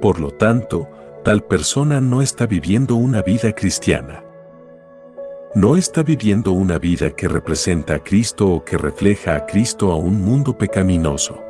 Por 0.00 0.20
lo 0.20 0.30
tanto, 0.30 0.88
tal 1.24 1.42
persona 1.42 2.00
no 2.00 2.22
está 2.22 2.46
viviendo 2.46 2.96
una 2.96 3.22
vida 3.22 3.52
cristiana 3.52 4.26
no 5.56 5.74
está 5.74 6.02
viviendo 6.02 6.52
una 6.52 6.78
vida 6.78 7.12
que 7.12 7.28
representa 7.28 7.94
a 7.94 7.98
Cristo 8.00 8.46
o 8.46 8.62
que 8.62 8.76
refleja 8.76 9.36
a 9.36 9.46
Cristo 9.46 9.90
a 9.90 9.96
un 9.96 10.20
mundo 10.20 10.58
pecaminoso. 10.58 11.45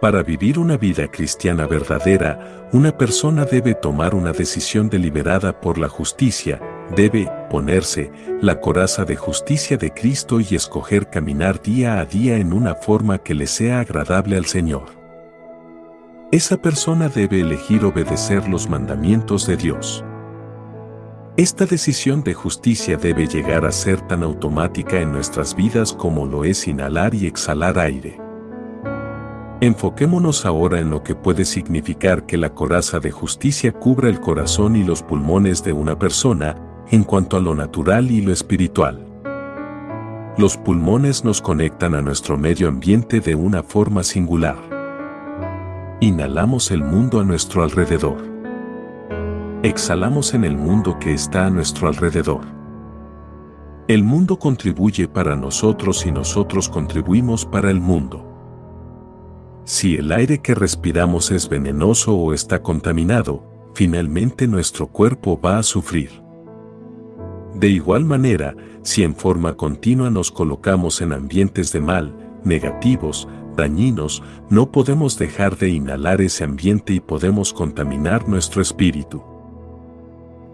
Para 0.00 0.22
vivir 0.22 0.58
una 0.58 0.76
vida 0.76 1.08
cristiana 1.10 1.66
verdadera, 1.66 2.68
una 2.72 2.98
persona 2.98 3.46
debe 3.46 3.74
tomar 3.74 4.14
una 4.14 4.32
decisión 4.32 4.90
deliberada 4.90 5.58
por 5.58 5.78
la 5.78 5.88
justicia, 5.88 6.60
debe 6.94 7.30
ponerse 7.48 8.12
la 8.42 8.60
coraza 8.60 9.06
de 9.06 9.16
justicia 9.16 9.78
de 9.78 9.94
Cristo 9.94 10.38
y 10.38 10.54
escoger 10.54 11.08
caminar 11.08 11.62
día 11.62 11.98
a 11.98 12.04
día 12.04 12.36
en 12.36 12.52
una 12.52 12.74
forma 12.74 13.18
que 13.18 13.34
le 13.34 13.46
sea 13.46 13.80
agradable 13.80 14.36
al 14.36 14.44
Señor. 14.44 14.84
Esa 16.30 16.58
persona 16.58 17.08
debe 17.08 17.40
elegir 17.40 17.82
obedecer 17.82 18.46
los 18.50 18.68
mandamientos 18.68 19.46
de 19.46 19.56
Dios. 19.56 20.04
Esta 21.38 21.64
decisión 21.64 22.22
de 22.22 22.34
justicia 22.34 22.98
debe 22.98 23.26
llegar 23.26 23.64
a 23.64 23.72
ser 23.72 24.02
tan 24.02 24.22
automática 24.22 25.00
en 25.00 25.12
nuestras 25.12 25.56
vidas 25.56 25.94
como 25.94 26.26
lo 26.26 26.44
es 26.44 26.68
inhalar 26.68 27.14
y 27.14 27.26
exhalar 27.26 27.78
aire. 27.78 28.25
Enfoquémonos 29.60 30.44
ahora 30.44 30.80
en 30.80 30.90
lo 30.90 31.02
que 31.02 31.14
puede 31.14 31.44
significar 31.44 32.26
que 32.26 32.36
la 32.36 32.54
coraza 32.54 33.00
de 33.00 33.10
justicia 33.10 33.72
cubra 33.72 34.08
el 34.08 34.20
corazón 34.20 34.76
y 34.76 34.84
los 34.84 35.02
pulmones 35.02 35.64
de 35.64 35.72
una 35.72 35.98
persona 35.98 36.56
en 36.90 37.04
cuanto 37.04 37.36
a 37.36 37.40
lo 37.40 37.54
natural 37.54 38.10
y 38.10 38.20
lo 38.20 38.32
espiritual. 38.32 39.06
Los 40.36 40.56
pulmones 40.56 41.24
nos 41.24 41.40
conectan 41.40 41.94
a 41.94 42.02
nuestro 42.02 42.36
medio 42.36 42.68
ambiente 42.68 43.20
de 43.20 43.34
una 43.34 43.62
forma 43.62 44.02
singular. 44.02 44.56
Inhalamos 46.00 46.70
el 46.70 46.84
mundo 46.84 47.20
a 47.20 47.24
nuestro 47.24 47.62
alrededor 47.62 48.36
exhalamos 49.62 50.32
en 50.34 50.44
el 50.44 50.56
mundo 50.56 50.98
que 50.98 51.12
está 51.12 51.46
a 51.46 51.50
nuestro 51.50 51.88
alrededor. 51.88 52.42
El 53.88 54.04
mundo 54.04 54.38
contribuye 54.38 55.08
para 55.08 55.34
nosotros 55.34 56.06
y 56.06 56.12
nosotros 56.12 56.68
contribuimos 56.68 57.44
para 57.44 57.70
el 57.70 57.80
mundo. 57.80 58.25
Si 59.66 59.96
el 59.96 60.12
aire 60.12 60.38
que 60.38 60.54
respiramos 60.54 61.32
es 61.32 61.48
venenoso 61.48 62.14
o 62.14 62.32
está 62.32 62.62
contaminado, 62.62 63.42
finalmente 63.74 64.46
nuestro 64.46 64.86
cuerpo 64.86 65.40
va 65.44 65.58
a 65.58 65.64
sufrir. 65.64 66.22
De 67.52 67.68
igual 67.68 68.04
manera, 68.04 68.54
si 68.82 69.02
en 69.02 69.16
forma 69.16 69.56
continua 69.56 70.08
nos 70.08 70.30
colocamos 70.30 71.00
en 71.00 71.12
ambientes 71.12 71.72
de 71.72 71.80
mal, 71.80 72.14
negativos, 72.44 73.26
dañinos, 73.56 74.22
no 74.50 74.70
podemos 74.70 75.18
dejar 75.18 75.56
de 75.58 75.70
inhalar 75.70 76.20
ese 76.20 76.44
ambiente 76.44 76.92
y 76.92 77.00
podemos 77.00 77.52
contaminar 77.52 78.28
nuestro 78.28 78.62
espíritu. 78.62 79.20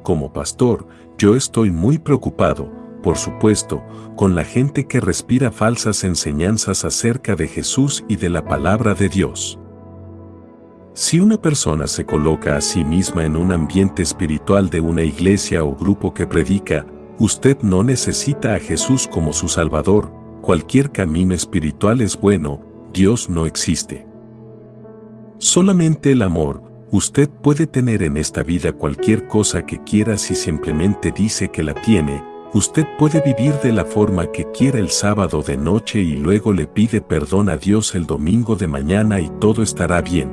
como 0.03 0.33
pastor, 0.33 0.87
yo 1.19 1.37
estoy 1.37 1.71
muy 1.71 1.99
preocupado, 1.99 2.73
por 3.03 3.19
supuesto, 3.19 3.83
con 4.17 4.35
la 4.35 4.45
gente 4.45 4.87
que 4.87 5.01
respira 5.01 5.51
falsas 5.51 6.05
enseñanzas 6.05 6.85
acerca 6.85 7.35
de 7.35 7.49
Jesús 7.49 8.05
y 8.09 8.17
de 8.17 8.31
la 8.31 8.45
palabra 8.45 8.95
de 8.95 9.09
Dios. 9.09 9.59
Si 10.95 11.21
una 11.21 11.41
persona 11.41 11.87
se 11.87 12.05
coloca 12.05 12.57
a 12.57 12.61
sí 12.61 12.85
misma 12.85 13.25
en 13.25 13.37
un 13.37 13.51
ambiente 13.51 14.03
espiritual 14.03 14.69
de 14.69 14.81
una 14.81 15.03
iglesia 15.03 15.65
o 15.65 15.75
grupo 15.75 16.13
que 16.13 16.27
predica, 16.27 16.87
usted 17.19 17.59
no 17.63 17.83
necesita 17.83 18.55
a 18.55 18.59
Jesús 18.59 19.09
como 19.09 19.33
su 19.33 19.49
Salvador, 19.49 20.13
cualquier 20.43 20.93
camino 20.93 21.35
espiritual 21.35 22.03
es 22.03 22.21
bueno, 22.21 22.61
Dios 22.93 23.31
no 23.31 23.47
existe. 23.47 24.07
Solamente 25.39 26.13
el 26.13 26.21
amor, 26.21 26.63
usted 26.91 27.31
puede 27.31 27.67
tener 27.67 28.03
en 28.03 28.19
esta 28.19 28.43
vida 28.43 28.73
cualquier 28.73 29.27
cosa 29.29 29.65
que 29.65 29.83
quiera 29.83 30.19
si 30.19 30.35
simplemente 30.35 31.11
dice 31.11 31.49
que 31.49 31.63
la 31.63 31.73
tiene, 31.73 32.23
usted 32.55 32.87
puede 32.99 33.21
vivir 33.23 33.55
de 33.63 33.73
la 33.73 33.85
forma 33.85 34.27
que 34.31 34.51
quiera 34.53 34.79
el 34.79 34.91
sábado 34.91 35.43
de 35.43 35.57
noche 35.57 36.01
y 36.01 36.17
luego 36.17 36.53
le 36.53 36.67
pide 36.67 37.01
perdón 37.01 37.49
a 37.49 37.57
Dios 37.57 37.95
el 37.95 38.07
domingo 38.07 38.57
de 38.57 38.67
mañana 38.67 39.21
y 39.21 39.31
todo 39.41 39.63
estará 39.63 40.03
bien. 40.03 40.31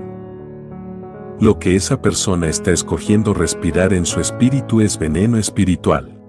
Lo 1.39 1.57
que 1.57 1.75
esa 1.75 2.01
persona 2.01 2.49
está 2.49 2.71
escogiendo 2.71 3.33
respirar 3.33 3.93
en 3.93 4.05
su 4.05 4.19
espíritu 4.19 4.81
es 4.81 4.99
veneno 4.99 5.37
espiritual. 5.37 6.19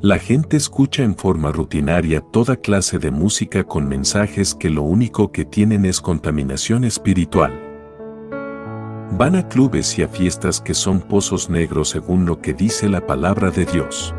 La 0.00 0.18
gente 0.18 0.56
escucha 0.56 1.04
en 1.04 1.16
forma 1.16 1.52
rutinaria 1.52 2.20
toda 2.20 2.56
clase 2.56 2.98
de 2.98 3.10
música 3.12 3.64
con 3.64 3.88
mensajes 3.88 4.54
que 4.54 4.70
lo 4.70 4.82
único 4.82 5.30
que 5.30 5.44
tienen 5.44 5.84
es 5.84 6.00
contaminación 6.00 6.84
espiritual. 6.84 7.52
Van 9.12 9.36
a 9.36 9.48
clubes 9.48 9.98
y 9.98 10.02
a 10.02 10.08
fiestas 10.08 10.60
que 10.60 10.74
son 10.74 11.00
pozos 11.00 11.48
negros 11.48 11.88
según 11.88 12.26
lo 12.26 12.40
que 12.40 12.54
dice 12.54 12.88
la 12.88 13.06
palabra 13.06 13.50
de 13.50 13.64
Dios. 13.64 14.14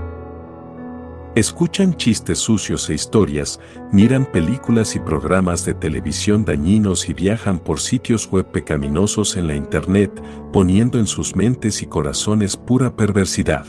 Escuchan 1.39 1.95
chistes 1.95 2.37
sucios 2.37 2.89
e 2.89 2.95
historias, 2.95 3.61
miran 3.93 4.25
películas 4.25 4.97
y 4.97 4.99
programas 4.99 5.63
de 5.63 5.73
televisión 5.73 6.43
dañinos 6.43 7.07
y 7.07 7.13
viajan 7.13 7.59
por 7.59 7.79
sitios 7.79 8.29
web 8.29 8.51
pecaminosos 8.51 9.37
en 9.37 9.47
la 9.47 9.55
Internet, 9.55 10.11
poniendo 10.51 10.99
en 10.99 11.07
sus 11.07 11.37
mentes 11.37 11.81
y 11.81 11.85
corazones 11.85 12.57
pura 12.57 12.93
perversidad. 12.93 13.65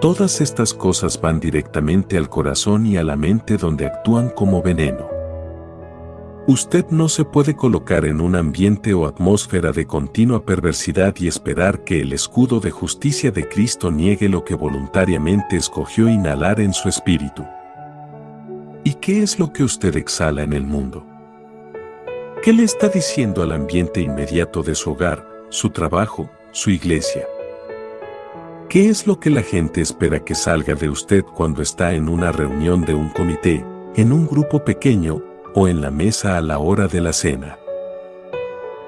Todas 0.00 0.40
estas 0.40 0.72
cosas 0.72 1.20
van 1.20 1.40
directamente 1.40 2.16
al 2.16 2.30
corazón 2.30 2.86
y 2.86 2.96
a 2.96 3.04
la 3.04 3.16
mente 3.16 3.58
donde 3.58 3.84
actúan 3.84 4.30
como 4.30 4.62
veneno. 4.62 5.13
Usted 6.46 6.84
no 6.90 7.08
se 7.08 7.24
puede 7.24 7.56
colocar 7.56 8.04
en 8.04 8.20
un 8.20 8.36
ambiente 8.36 8.92
o 8.92 9.06
atmósfera 9.06 9.72
de 9.72 9.86
continua 9.86 10.44
perversidad 10.44 11.14
y 11.18 11.26
esperar 11.26 11.84
que 11.84 12.02
el 12.02 12.12
escudo 12.12 12.60
de 12.60 12.70
justicia 12.70 13.30
de 13.30 13.48
Cristo 13.48 13.90
niegue 13.90 14.28
lo 14.28 14.44
que 14.44 14.54
voluntariamente 14.54 15.56
escogió 15.56 16.06
inhalar 16.06 16.60
en 16.60 16.74
su 16.74 16.90
espíritu. 16.90 17.46
¿Y 18.84 18.92
qué 18.94 19.22
es 19.22 19.38
lo 19.38 19.54
que 19.54 19.64
usted 19.64 19.96
exhala 19.96 20.42
en 20.42 20.52
el 20.52 20.66
mundo? 20.66 21.06
¿Qué 22.42 22.52
le 22.52 22.64
está 22.64 22.90
diciendo 22.90 23.42
al 23.42 23.52
ambiente 23.52 24.02
inmediato 24.02 24.62
de 24.62 24.74
su 24.74 24.90
hogar, 24.90 25.26
su 25.48 25.70
trabajo, 25.70 26.28
su 26.50 26.68
iglesia? 26.68 27.26
¿Qué 28.68 28.90
es 28.90 29.06
lo 29.06 29.18
que 29.18 29.30
la 29.30 29.42
gente 29.42 29.80
espera 29.80 30.22
que 30.22 30.34
salga 30.34 30.74
de 30.74 30.90
usted 30.90 31.24
cuando 31.24 31.62
está 31.62 31.94
en 31.94 32.06
una 32.06 32.32
reunión 32.32 32.84
de 32.84 32.92
un 32.92 33.08
comité, 33.08 33.64
en 33.96 34.12
un 34.12 34.26
grupo 34.26 34.62
pequeño, 34.62 35.22
o 35.54 35.68
en 35.68 35.80
la 35.80 35.90
mesa 35.90 36.36
a 36.36 36.40
la 36.40 36.58
hora 36.58 36.88
de 36.88 37.00
la 37.00 37.12
cena. 37.12 37.58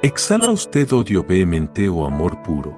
¿Exhala 0.03 0.51
usted 0.51 0.93
odio 0.93 1.25
vehemente 1.25 1.89
o 1.89 2.05
amor 2.05 2.43
puro? 2.43 2.77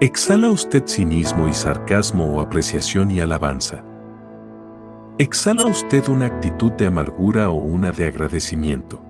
¿Exhala 0.00 0.50
usted 0.50 0.84
cinismo 0.86 1.48
y 1.48 1.52
sarcasmo 1.52 2.24
o 2.34 2.40
apreciación 2.40 3.10
y 3.10 3.20
alabanza? 3.20 3.84
¿Exhala 5.18 5.66
usted 5.66 6.08
una 6.08 6.26
actitud 6.26 6.72
de 6.72 6.86
amargura 6.86 7.50
o 7.50 7.54
una 7.54 7.90
de 7.90 8.06
agradecimiento? 8.06 9.00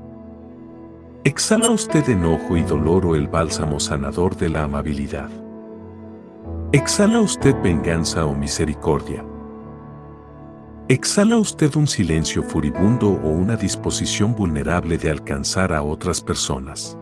¿Exhala 1.24 1.70
usted 1.70 2.08
enojo 2.08 2.56
y 2.56 2.62
dolor 2.62 3.06
o 3.06 3.14
el 3.14 3.28
bálsamo 3.28 3.80
sanador 3.80 4.36
de 4.36 4.50
la 4.50 4.64
amabilidad? 4.64 5.30
¿Exhala 6.72 7.20
usted 7.20 7.54
venganza 7.62 8.26
o 8.26 8.34
misericordia? 8.34 9.24
¿Exhala 10.86 11.38
usted 11.38 11.74
un 11.76 11.86
silencio 11.86 12.42
furibundo 12.42 13.08
o 13.08 13.30
una 13.30 13.56
disposición 13.56 14.34
vulnerable 14.34 14.98
de 14.98 15.10
alcanzar 15.10 15.72
a 15.72 15.82
otras 15.82 16.20
personas? 16.20 16.98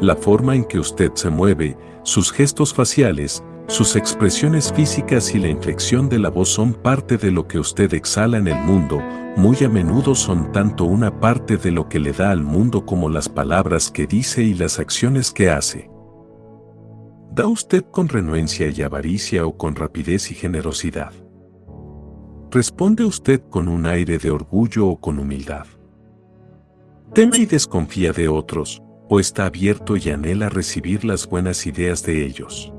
La 0.00 0.14
forma 0.14 0.54
en 0.54 0.64
que 0.64 0.78
usted 0.78 1.10
se 1.14 1.28
mueve, 1.28 1.76
sus 2.04 2.30
gestos 2.30 2.72
faciales, 2.72 3.42
sus 3.66 3.96
expresiones 3.96 4.72
físicas 4.72 5.34
y 5.34 5.40
la 5.40 5.48
inflexión 5.48 6.08
de 6.08 6.20
la 6.20 6.28
voz 6.28 6.48
son 6.48 6.72
parte 6.72 7.16
de 7.16 7.32
lo 7.32 7.48
que 7.48 7.58
usted 7.58 7.92
exhala 7.94 8.38
en 8.38 8.46
el 8.46 8.62
mundo, 8.62 9.02
muy 9.36 9.56
a 9.64 9.68
menudo 9.68 10.14
son 10.14 10.52
tanto 10.52 10.84
una 10.84 11.18
parte 11.18 11.56
de 11.56 11.72
lo 11.72 11.88
que 11.88 11.98
le 11.98 12.12
da 12.12 12.30
al 12.30 12.44
mundo 12.44 12.86
como 12.86 13.08
las 13.08 13.28
palabras 13.28 13.90
que 13.90 14.06
dice 14.06 14.44
y 14.44 14.54
las 14.54 14.78
acciones 14.78 15.32
que 15.32 15.50
hace. 15.50 15.90
¿Da 17.32 17.48
usted 17.48 17.84
con 17.90 18.08
renuencia 18.08 18.68
y 18.68 18.82
avaricia 18.82 19.44
o 19.44 19.58
con 19.58 19.74
rapidez 19.74 20.30
y 20.30 20.36
generosidad? 20.36 21.25
¿Responde 22.50 23.04
usted 23.04 23.42
con 23.50 23.66
un 23.68 23.86
aire 23.86 24.18
de 24.18 24.30
orgullo 24.30 24.86
o 24.86 25.00
con 25.00 25.18
humildad? 25.18 25.66
¿Teme 27.12 27.38
y 27.38 27.46
desconfía 27.46 28.12
de 28.12 28.28
otros, 28.28 28.82
o 29.08 29.18
está 29.18 29.46
abierto 29.46 29.96
y 29.96 30.10
anhela 30.10 30.48
recibir 30.48 31.04
las 31.04 31.28
buenas 31.28 31.66
ideas 31.66 32.04
de 32.04 32.24
ellos? 32.24 32.72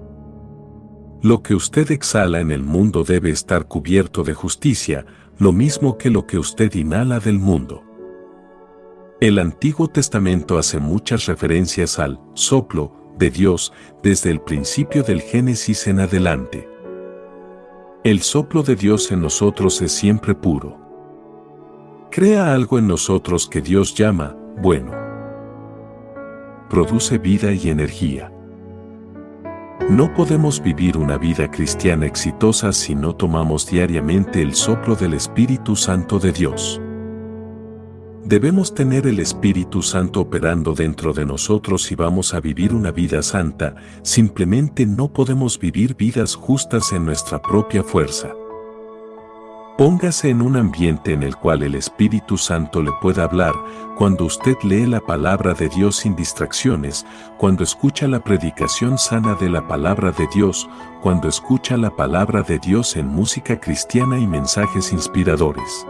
Lo 1.22 1.42
que 1.44 1.56
usted 1.56 1.92
exhala 1.92 2.40
en 2.40 2.52
el 2.52 2.64
mundo 2.64 3.04
debe 3.04 3.30
estar 3.30 3.68
cubierto 3.68 4.24
de 4.24 4.34
justicia, 4.34 5.06
lo 5.38 5.52
mismo 5.52 5.98
que 5.98 6.10
lo 6.10 6.26
que 6.26 6.38
usted 6.38 6.74
inhala 6.74 7.20
del 7.20 7.40
mundo. 7.40 7.84
El 9.20 9.40
Antiguo 9.40 9.88
Testamento 9.88 10.58
hace 10.58 10.80
muchas 10.80 11.26
referencias 11.26 12.00
al 12.00 12.20
soplo 12.36 12.94
de 13.18 13.32
Dios 13.32 13.74
desde 14.04 14.30
el 14.30 14.40
principio 14.40 15.04
del 15.04 15.22
Génesis 15.22 15.88
en 15.88 16.00
adelante. 16.00 16.70
El 18.08 18.22
soplo 18.22 18.64
de 18.64 18.78
Dios 18.78 19.12
en 19.12 19.20
nosotros 19.20 19.82
es 19.82 19.92
siempre 19.92 20.34
puro. 20.34 20.78
Crea 22.10 22.54
algo 22.54 22.80
en 22.80 22.88
nosotros 22.88 23.50
que 23.50 23.60
Dios 23.60 23.96
llama 23.96 24.34
bueno. 24.62 24.94
Produce 26.70 27.18
vida 27.18 27.52
y 27.52 27.68
energía. 27.68 28.32
No 29.90 30.14
podemos 30.14 30.64
vivir 30.64 30.98
una 30.98 31.18
vida 31.18 31.52
cristiana 31.52 32.06
exitosa 32.06 32.72
si 32.72 32.96
no 32.96 33.14
tomamos 33.14 33.68
diariamente 33.68 34.42
el 34.42 34.56
soplo 34.56 34.96
del 34.96 35.14
Espíritu 35.14 35.76
Santo 35.76 36.18
de 36.18 36.32
Dios. 36.32 36.82
Debemos 38.28 38.76
tener 38.76 39.08
el 39.08 39.22
Espíritu 39.22 39.82
Santo 39.82 40.20
operando 40.20 40.74
dentro 40.74 41.14
de 41.14 41.26
nosotros 41.26 41.84
si 41.84 41.96
vamos 41.96 42.34
a 42.34 42.42
vivir 42.42 42.74
una 42.74 42.92
vida 42.92 43.24
santa, 43.24 43.76
simplemente 44.02 44.86
no 44.86 45.08
podemos 45.08 45.58
vivir 45.58 45.96
vidas 45.96 46.36
justas 46.36 46.92
en 46.92 47.06
nuestra 47.06 47.42
propia 47.42 47.86
fuerza. 47.86 48.34
Póngase 49.78 50.30
en 50.30 50.42
un 50.42 50.58
ambiente 50.58 51.14
en 51.14 51.24
el 51.24 51.38
cual 51.38 51.64
el 51.64 51.76
Espíritu 51.76 52.38
Santo 52.38 52.82
le 52.82 52.92
pueda 53.02 53.24
hablar, 53.24 53.54
cuando 53.96 54.26
usted 54.26 54.58
lee 54.62 54.86
la 54.86 55.00
palabra 55.00 55.54
de 55.54 55.70
Dios 55.70 55.96
sin 55.96 56.14
distracciones, 56.14 57.06
cuando 57.38 57.64
escucha 57.64 58.10
la 58.10 58.22
predicación 58.22 58.98
sana 58.98 59.36
de 59.36 59.50
la 59.50 59.70
palabra 59.70 60.12
de 60.12 60.28
Dios, 60.36 60.68
cuando 61.02 61.30
escucha 61.30 61.78
la 61.78 61.96
palabra 61.96 62.42
de 62.42 62.60
Dios 62.60 62.98
en 62.98 63.08
música 63.08 63.58
cristiana 63.58 64.20
y 64.20 64.28
mensajes 64.28 64.92
inspiradores. 64.92 65.88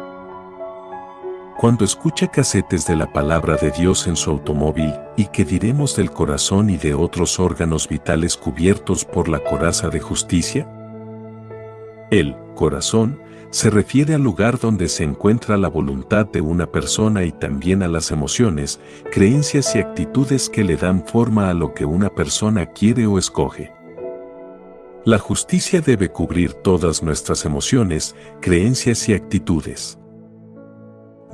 Cuando 1.58 1.86
escucha 1.86 2.28
casetes 2.28 2.86
de 2.86 2.96
la 2.96 3.12
palabra 3.12 3.56
de 3.56 3.72
Dios 3.72 4.06
en 4.06 4.16
su 4.16 4.30
automóvil, 4.30 4.94
¿y 5.16 5.26
qué 5.26 5.44
diremos 5.44 5.96
del 5.96 6.12
corazón 6.12 6.70
y 6.70 6.78
de 6.78 6.94
otros 6.94 7.40
órganos 7.40 7.90
vitales 7.90 8.38
cubiertos 8.38 9.06
por 9.06 9.28
la 9.28 9.44
coraza 9.44 9.90
de 9.90 10.00
justicia? 10.00 10.72
El 12.12 12.36
corazón 12.54 13.20
se 13.50 13.72
refiere 13.72 14.14
al 14.14 14.22
lugar 14.22 14.60
donde 14.60 14.88
se 14.88 15.04
encuentra 15.04 15.58
la 15.58 15.68
voluntad 15.68 16.28
de 16.28 16.42
una 16.42 16.68
persona 16.68 17.24
y 17.24 17.32
también 17.32 17.82
a 17.82 17.88
las 17.88 18.12
emociones, 18.12 18.80
creencias 19.12 19.76
y 19.76 19.80
actitudes 19.80 20.52
que 20.52 20.64
le 20.64 20.76
dan 20.76 21.08
forma 21.08 21.50
a 21.50 21.56
lo 21.56 21.74
que 21.74 21.86
una 21.86 22.14
persona 22.14 22.68
quiere 22.68 23.08
o 23.08 23.18
escoge. 23.18 23.74
La 25.06 25.18
justicia 25.18 25.82
debe 25.82 26.10
cubrir 26.10 26.54
todas 26.54 27.02
nuestras 27.02 27.46
emociones, 27.46 28.16
creencias 28.42 29.10
y 29.10 29.14
actitudes. 29.14 29.98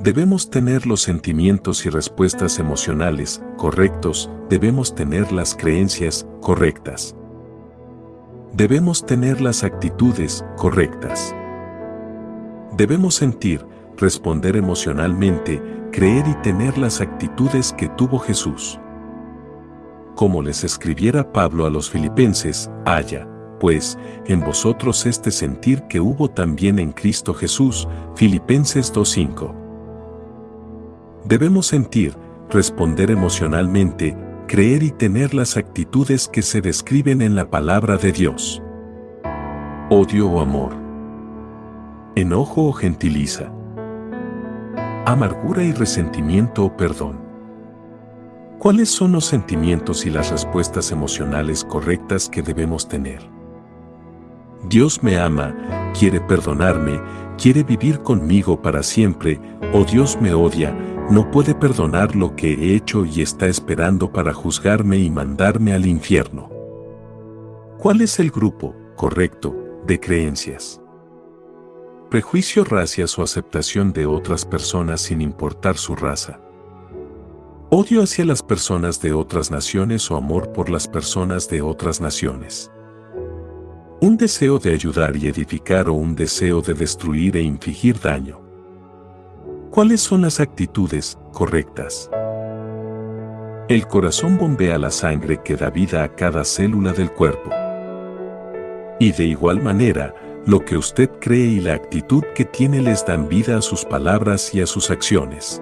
Debemos 0.00 0.50
tener 0.50 0.86
los 0.86 1.02
sentimientos 1.02 1.86
y 1.86 1.90
respuestas 1.90 2.58
emocionales 2.58 3.42
correctos, 3.56 4.30
debemos 4.50 4.94
tener 4.94 5.32
las 5.32 5.54
creencias 5.54 6.26
correctas. 6.42 7.16
Debemos 8.52 9.06
tener 9.06 9.40
las 9.40 9.64
actitudes 9.64 10.44
correctas. 10.56 11.34
Debemos 12.76 13.14
sentir, 13.14 13.64
responder 13.96 14.56
emocionalmente, 14.56 15.62
creer 15.92 16.26
y 16.28 16.34
tener 16.42 16.76
las 16.76 17.00
actitudes 17.00 17.72
que 17.72 17.88
tuvo 17.88 18.18
Jesús. 18.18 18.78
como 20.14 20.42
les 20.42 20.64
escribiera 20.64 21.32
Pablo 21.32 21.66
a 21.66 21.70
los 21.70 21.90
filipenses, 21.90 22.70
haya, 22.86 23.28
pues, 23.60 23.98
en 24.26 24.40
vosotros 24.40 25.06
este 25.06 25.30
sentir 25.30 25.82
que 25.88 26.00
hubo 26.00 26.30
también 26.30 26.78
en 26.78 26.92
Cristo 26.92 27.34
Jesús, 27.34 27.88
Filipenses 28.14 28.92
2.5. 28.92 29.63
Debemos 31.24 31.66
sentir, 31.68 32.14
responder 32.50 33.10
emocionalmente, 33.10 34.14
creer 34.46 34.82
y 34.82 34.90
tener 34.90 35.32
las 35.32 35.56
actitudes 35.56 36.28
que 36.28 36.42
se 36.42 36.60
describen 36.60 37.22
en 37.22 37.34
la 37.34 37.48
palabra 37.48 37.96
de 37.96 38.12
Dios. 38.12 38.62
Odio 39.88 40.28
o 40.28 40.40
amor. 40.42 40.72
Enojo 42.14 42.66
o 42.66 42.72
gentiliza. 42.72 43.50
Amargura 45.06 45.64
y 45.64 45.72
resentimiento 45.72 46.66
o 46.66 46.76
perdón. 46.76 47.18
¿Cuáles 48.58 48.90
son 48.90 49.12
los 49.12 49.24
sentimientos 49.24 50.04
y 50.04 50.10
las 50.10 50.30
respuestas 50.30 50.92
emocionales 50.92 51.64
correctas 51.64 52.28
que 52.28 52.42
debemos 52.42 52.86
tener? 52.86 53.20
Dios 54.68 55.02
me 55.02 55.18
ama, 55.18 55.54
quiere 55.98 56.20
perdonarme, 56.20 57.00
quiere 57.36 57.62
vivir 57.62 58.00
conmigo 58.00 58.60
para 58.60 58.82
siempre, 58.82 59.40
o 59.74 59.84
Dios 59.84 60.18
me 60.20 60.32
odia, 60.32 60.74
no 61.10 61.30
puede 61.30 61.54
perdonar 61.54 62.16
lo 62.16 62.34
que 62.34 62.54
he 62.54 62.74
hecho 62.74 63.04
y 63.04 63.20
está 63.20 63.46
esperando 63.46 64.10
para 64.10 64.32
juzgarme 64.32 64.98
y 64.98 65.10
mandarme 65.10 65.74
al 65.74 65.86
infierno. 65.86 66.50
¿Cuál 67.78 68.00
es 68.00 68.18
el 68.18 68.30
grupo, 68.30 68.74
correcto, 68.96 69.54
de 69.86 70.00
creencias? 70.00 70.80
Prejuicio, 72.10 72.64
racias 72.64 73.18
o 73.18 73.22
aceptación 73.22 73.92
de 73.92 74.06
otras 74.06 74.46
personas 74.46 75.02
sin 75.02 75.20
importar 75.20 75.76
su 75.76 75.94
raza. 75.94 76.40
Odio 77.70 78.02
hacia 78.02 78.24
las 78.24 78.42
personas 78.42 79.00
de 79.00 79.12
otras 79.12 79.50
naciones 79.50 80.10
o 80.10 80.16
amor 80.16 80.52
por 80.52 80.70
las 80.70 80.88
personas 80.88 81.48
de 81.48 81.60
otras 81.60 82.00
naciones. 82.00 82.70
Un 84.00 84.16
deseo 84.16 84.58
de 84.58 84.72
ayudar 84.72 85.16
y 85.16 85.26
edificar 85.26 85.88
o 85.88 85.94
un 85.94 86.14
deseo 86.14 86.62
de 86.62 86.74
destruir 86.74 87.36
e 87.36 87.42
infligir 87.42 87.98
daño. 88.00 88.43
¿Cuáles 89.74 90.02
son 90.02 90.22
las 90.22 90.38
actitudes 90.38 91.18
correctas? 91.32 92.08
El 93.68 93.88
corazón 93.88 94.38
bombea 94.38 94.78
la 94.78 94.92
sangre 94.92 95.40
que 95.42 95.56
da 95.56 95.68
vida 95.68 96.04
a 96.04 96.14
cada 96.14 96.44
célula 96.44 96.92
del 96.92 97.10
cuerpo. 97.10 97.50
Y 99.00 99.10
de 99.10 99.24
igual 99.24 99.60
manera, 99.60 100.14
lo 100.46 100.64
que 100.64 100.76
usted 100.76 101.10
cree 101.20 101.46
y 101.46 101.58
la 101.58 101.74
actitud 101.74 102.22
que 102.36 102.44
tiene 102.44 102.82
les 102.82 103.04
dan 103.04 103.28
vida 103.28 103.58
a 103.58 103.62
sus 103.62 103.84
palabras 103.84 104.54
y 104.54 104.60
a 104.60 104.66
sus 104.68 104.92
acciones. 104.92 105.60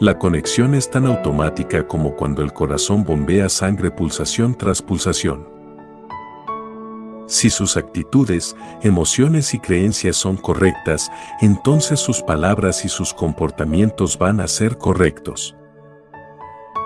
La 0.00 0.18
conexión 0.18 0.74
es 0.74 0.90
tan 0.90 1.06
automática 1.06 1.86
como 1.86 2.16
cuando 2.16 2.42
el 2.42 2.52
corazón 2.52 3.04
bombea 3.04 3.48
sangre 3.50 3.92
pulsación 3.92 4.56
tras 4.56 4.82
pulsación. 4.82 5.53
Si 7.26 7.48
sus 7.48 7.76
actitudes, 7.76 8.54
emociones 8.82 9.54
y 9.54 9.58
creencias 9.58 10.16
son 10.16 10.36
correctas, 10.36 11.10
entonces 11.40 11.98
sus 11.98 12.20
palabras 12.22 12.84
y 12.84 12.88
sus 12.88 13.14
comportamientos 13.14 14.18
van 14.18 14.40
a 14.40 14.48
ser 14.48 14.76
correctos. 14.76 15.56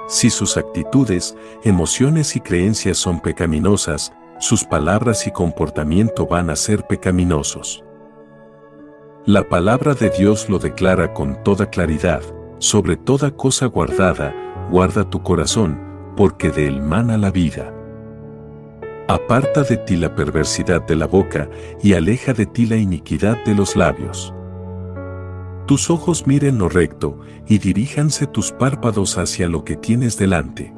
Si 0.07 0.31
sus 0.31 0.57
actitudes, 0.57 1.37
emociones 1.65 2.37
y 2.37 2.41
creencias 2.41 2.99
son 2.99 3.21
pecaminosas, 3.21 4.13
sus 4.39 4.65
palabras 4.65 5.27
y 5.27 5.33
comportamiento 5.33 6.27
van 6.27 6.51
a 6.51 6.57
ser 6.57 6.87
pecaminosos. 6.87 7.85
La 9.27 9.49
palabra 9.49 9.95
de 9.95 10.09
Dios 10.11 10.49
lo 10.49 10.59
declara 10.59 11.13
con 11.13 11.43
toda 11.43 11.69
claridad, 11.69 12.23
sobre 12.59 12.97
toda 12.97 13.33
cosa 13.33 13.67
guardada, 13.67 14.35
guarda 14.71 15.11
tu 15.11 15.23
corazón, 15.23 15.79
porque 16.17 16.51
de 16.51 16.69
él 16.69 16.81
mana 16.81 17.19
la 17.19 17.31
vida. 17.31 17.75
Aparta 19.11 19.63
de 19.63 19.79
ti 19.79 19.97
la 19.97 20.15
perversidad 20.15 20.87
de 20.87 20.95
la 20.95 21.07
boca 21.07 21.49
y 21.83 21.95
aleja 21.95 22.35
de 22.35 22.45
ti 22.45 22.67
la 22.67 22.77
iniquidad 22.77 23.43
de 23.47 23.55
los 23.55 23.75
labios. 23.75 24.35
Tus 25.67 25.89
ojos 25.89 26.27
miren 26.27 26.59
lo 26.59 26.69
recto 26.69 27.19
y 27.47 27.57
diríjanse 27.57 28.27
tus 28.27 28.53
párpados 28.53 29.17
hacia 29.17 29.49
lo 29.49 29.65
que 29.65 29.77
tienes 29.77 30.19
delante. 30.19 30.75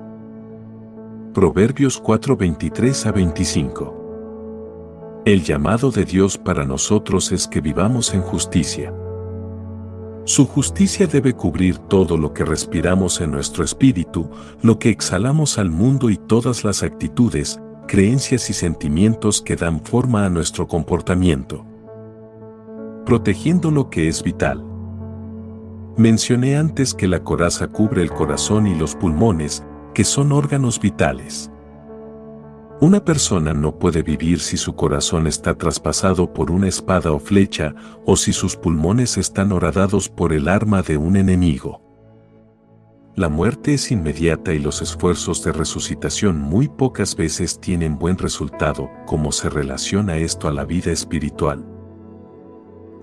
Proverbios 1.34 2.00
4:23 2.00 3.06
a 3.06 3.10
25. 3.10 5.22
El 5.24 5.42
llamado 5.42 5.90
de 5.90 6.04
Dios 6.04 6.38
para 6.38 6.64
nosotros 6.64 7.32
es 7.32 7.48
que 7.48 7.60
vivamos 7.60 8.14
en 8.14 8.22
justicia. 8.22 8.94
Su 10.22 10.46
justicia 10.46 11.08
debe 11.08 11.32
cubrir 11.32 11.78
todo 11.78 12.16
lo 12.16 12.32
que 12.32 12.44
respiramos 12.44 13.20
en 13.20 13.32
nuestro 13.32 13.64
espíritu, 13.64 14.30
lo 14.62 14.78
que 14.78 14.90
exhalamos 14.90 15.58
al 15.58 15.70
mundo 15.70 16.10
y 16.10 16.16
todas 16.16 16.62
las 16.62 16.84
actitudes, 16.84 17.58
creencias 17.90 18.48
y 18.50 18.52
sentimientos 18.52 19.42
que 19.42 19.56
dan 19.56 19.80
forma 19.80 20.24
a 20.24 20.30
nuestro 20.30 20.68
comportamiento. 20.68 21.66
Protegiendo 23.04 23.72
lo 23.72 23.90
que 23.90 24.06
es 24.06 24.22
vital. 24.22 24.64
Mencioné 25.96 26.56
antes 26.56 26.94
que 26.94 27.08
la 27.08 27.24
coraza 27.24 27.66
cubre 27.66 28.02
el 28.02 28.12
corazón 28.12 28.68
y 28.68 28.76
los 28.76 28.94
pulmones, 28.94 29.64
que 29.92 30.04
son 30.04 30.30
órganos 30.30 30.78
vitales. 30.78 31.50
Una 32.80 33.04
persona 33.04 33.54
no 33.54 33.76
puede 33.76 34.04
vivir 34.04 34.38
si 34.38 34.56
su 34.56 34.76
corazón 34.76 35.26
está 35.26 35.56
traspasado 35.56 36.32
por 36.32 36.52
una 36.52 36.68
espada 36.68 37.10
o 37.10 37.18
flecha, 37.18 37.74
o 38.06 38.14
si 38.14 38.32
sus 38.32 38.54
pulmones 38.54 39.18
están 39.18 39.50
horadados 39.50 40.08
por 40.08 40.32
el 40.32 40.46
arma 40.46 40.82
de 40.82 40.96
un 40.96 41.16
enemigo. 41.16 41.89
La 43.20 43.28
muerte 43.28 43.74
es 43.74 43.90
inmediata 43.90 44.54
y 44.54 44.58
los 44.58 44.80
esfuerzos 44.80 45.44
de 45.44 45.52
resucitación 45.52 46.40
muy 46.40 46.68
pocas 46.68 47.14
veces 47.14 47.60
tienen 47.60 47.98
buen 47.98 48.16
resultado, 48.16 48.88
como 49.04 49.30
se 49.30 49.50
relaciona 49.50 50.16
esto 50.16 50.48
a 50.48 50.52
la 50.54 50.64
vida 50.64 50.90
espiritual. 50.90 51.62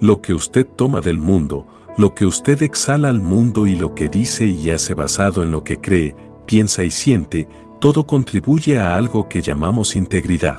Lo 0.01 0.19
que 0.19 0.33
usted 0.33 0.65
toma 0.65 1.01
del 1.01 1.19
mundo, 1.19 1.67
lo 1.99 2.15
que 2.15 2.25
usted 2.25 2.63
exhala 2.63 3.09
al 3.09 3.21
mundo 3.21 3.67
y 3.67 3.75
lo 3.75 3.93
que 3.93 4.09
dice 4.09 4.47
y 4.47 4.71
hace 4.71 4.95
basado 4.95 5.43
en 5.43 5.51
lo 5.51 5.63
que 5.63 5.79
cree, 5.79 6.15
piensa 6.47 6.83
y 6.83 6.89
siente, 6.89 7.47
todo 7.79 8.07
contribuye 8.07 8.79
a 8.79 8.95
algo 8.95 9.29
que 9.29 9.43
llamamos 9.43 9.95
integridad. 9.95 10.57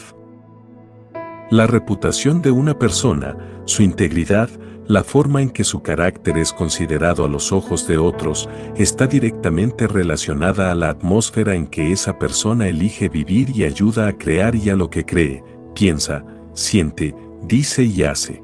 La 1.51 1.67
reputación 1.67 2.43
de 2.43 2.51
una 2.51 2.79
persona, 2.79 3.35
su 3.65 3.83
integridad, 3.83 4.51
la 4.87 5.03
forma 5.03 5.41
en 5.41 5.49
que 5.49 5.65
su 5.65 5.81
carácter 5.83 6.37
es 6.37 6.53
considerado 6.53 7.25
a 7.25 7.29
los 7.29 7.53
ojos 7.53 7.89
de 7.89 7.97
otros 7.97 8.51
está 8.77 9.07
directamente 9.07 9.87
relacionada 9.87 10.71
a 10.71 10.75
la 10.75 10.91
atmósfera 10.91 11.55
en 11.55 11.67
que 11.67 11.91
esa 11.91 12.19
persona 12.19 12.69
elige 12.69 13.09
vivir 13.09 13.49
y 13.57 13.65
ayuda 13.65 14.09
a 14.09 14.19
crear 14.19 14.55
y 14.55 14.69
a 14.69 14.77
lo 14.77 14.91
que 14.91 15.07
cree, 15.07 15.43
piensa, 15.75 16.23
siente, 16.53 17.15
dice 17.43 17.83
y 17.83 18.03
hace. 18.03 18.43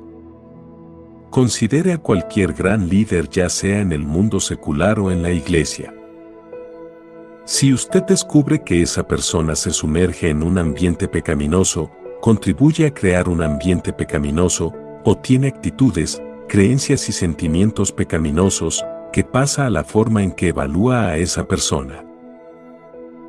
Considere 1.30 1.92
a 1.92 1.98
cualquier 1.98 2.54
gran 2.54 2.88
líder 2.88 3.28
ya 3.28 3.50
sea 3.50 3.80
en 3.80 3.92
el 3.92 4.02
mundo 4.02 4.40
secular 4.40 4.98
o 4.98 5.10
en 5.10 5.20
la 5.20 5.30
iglesia. 5.30 5.94
Si 7.44 7.74
usted 7.74 8.02
descubre 8.04 8.62
que 8.62 8.80
esa 8.80 9.06
persona 9.06 9.54
se 9.56 9.72
sumerge 9.72 10.30
en 10.30 10.42
un 10.42 10.56
ambiente 10.56 11.08
pecaminoso, 11.08 11.90
contribuye 12.24 12.86
a 12.86 12.94
crear 12.94 13.28
un 13.28 13.42
ambiente 13.42 13.92
pecaminoso, 13.92 14.72
o 15.04 15.14
tiene 15.14 15.48
actitudes, 15.48 16.22
creencias 16.48 17.10
y 17.10 17.12
sentimientos 17.12 17.92
pecaminosos, 17.92 18.82
que 19.12 19.24
pasa 19.24 19.66
a 19.66 19.70
la 19.70 19.84
forma 19.84 20.22
en 20.22 20.32
que 20.32 20.48
evalúa 20.48 21.08
a 21.08 21.18
esa 21.18 21.46
persona. 21.46 22.02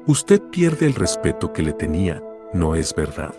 Usted 0.07 0.41
pierde 0.49 0.85
el 0.85 0.93
respeto 0.93 1.51
que 1.51 1.61
le 1.61 1.73
tenía, 1.73 2.23
no 2.53 2.73
es 2.73 2.95
verdad. 2.95 3.33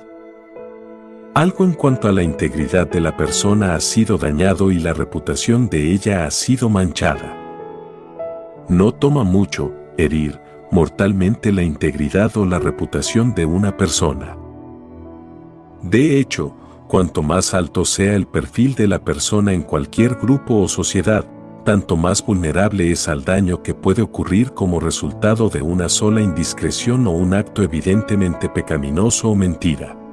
Algo 1.33 1.65
en 1.65 1.73
cuanto 1.73 2.09
a 2.09 2.13
la 2.13 2.23
integridad 2.23 2.87
de 2.87 3.01
la 3.01 3.17
persona 3.17 3.75
ha 3.75 3.81
sido 3.81 4.19
dañado 4.19 4.71
y 4.71 4.79
la 4.79 4.93
reputación 4.93 5.71
de 5.71 5.91
ella 5.91 6.27
ha 6.27 6.31
sido 6.33 6.69
manchada. 6.69 7.35
No 8.69 8.93
toma 8.93 9.25
mucho 9.25 9.73
herir 9.97 10.39
mortalmente 10.71 11.51
la 11.51 11.63
integridad 11.63 12.37
o 12.37 12.45
la 12.45 12.59
reputación 12.59 13.35
de 13.35 13.47
una 13.47 13.75
persona. 13.79 14.37
De 15.83 16.19
hecho, 16.19 16.55
Cuanto 16.89 17.25
más 17.25 17.53
alto 17.53 17.85
sea 17.85 18.15
el 18.15 18.27
perfil 18.27 18.77
de 18.77 18.87
la 18.87 19.05
persona 19.05 19.53
en 19.53 19.63
cualquier 19.63 20.15
grupo 20.15 20.61
o 20.61 20.69
sociedad, 20.69 21.25
tanto 21.65 21.97
más 21.97 22.25
vulnerable 22.25 22.93
es 22.93 23.09
al 23.09 23.25
daño 23.25 23.61
que 23.61 23.75
puede 23.75 24.03
ocurrir 24.03 24.53
como 24.53 24.79
resultado 24.79 25.49
de 25.49 25.63
una 25.63 25.89
sola 25.89 26.21
indiscreción 26.21 27.09
o 27.09 27.11
un 27.11 27.35
acto 27.35 27.65
evidentemente 27.65 28.49
pecaminoso 28.49 29.31
o 29.31 29.35
mentira. 29.35 30.06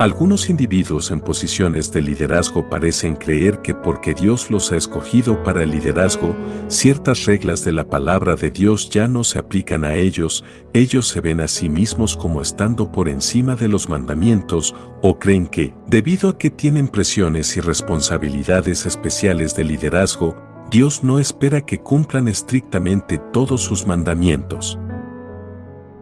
Algunos 0.00 0.48
individuos 0.48 1.10
en 1.10 1.20
posiciones 1.20 1.92
de 1.92 2.00
liderazgo 2.00 2.70
parecen 2.70 3.16
creer 3.16 3.60
que 3.60 3.74
porque 3.74 4.14
Dios 4.14 4.50
los 4.50 4.72
ha 4.72 4.76
escogido 4.78 5.42
para 5.42 5.62
el 5.62 5.72
liderazgo, 5.72 6.34
ciertas 6.68 7.26
reglas 7.26 7.66
de 7.66 7.72
la 7.72 7.84
palabra 7.84 8.34
de 8.34 8.50
Dios 8.50 8.88
ya 8.88 9.06
no 9.06 9.24
se 9.24 9.38
aplican 9.38 9.84
a 9.84 9.96
ellos, 9.96 10.42
ellos 10.72 11.06
se 11.06 11.20
ven 11.20 11.42
a 11.42 11.48
sí 11.48 11.68
mismos 11.68 12.16
como 12.16 12.40
estando 12.40 12.90
por 12.90 13.10
encima 13.10 13.56
de 13.56 13.68
los 13.68 13.90
mandamientos, 13.90 14.74
o 15.02 15.18
creen 15.18 15.46
que, 15.46 15.74
debido 15.86 16.30
a 16.30 16.38
que 16.38 16.48
tienen 16.48 16.88
presiones 16.88 17.58
y 17.58 17.60
responsabilidades 17.60 18.86
especiales 18.86 19.54
de 19.54 19.64
liderazgo, 19.64 20.34
Dios 20.70 21.04
no 21.04 21.18
espera 21.18 21.60
que 21.60 21.80
cumplan 21.80 22.26
estrictamente 22.26 23.20
todos 23.34 23.60
sus 23.60 23.86
mandamientos. 23.86 24.78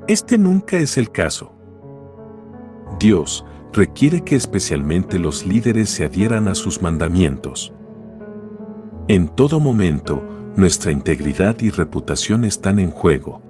Este 0.06 0.38
nunca 0.38 0.76
es 0.76 0.98
el 0.98 1.10
caso. 1.10 1.52
Dios 3.00 3.44
requiere 3.72 4.22
que 4.22 4.36
especialmente 4.36 5.18
los 5.18 5.46
líderes 5.46 5.90
se 5.90 6.04
adhieran 6.04 6.48
a 6.48 6.54
sus 6.54 6.82
mandamientos. 6.82 7.72
En 9.08 9.28
todo 9.28 9.60
momento, 9.60 10.22
nuestra 10.56 10.92
integridad 10.92 11.60
y 11.60 11.70
reputación 11.70 12.44
están 12.44 12.78
en 12.78 12.90
juego. 12.90 13.42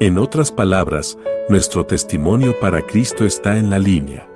En 0.00 0.18
otras 0.18 0.50
palabras, 0.50 1.18
nuestro 1.48 1.86
testimonio 1.86 2.58
para 2.58 2.82
Cristo 2.82 3.24
está 3.24 3.58
en 3.58 3.70
la 3.70 3.78
línea. 3.78 4.28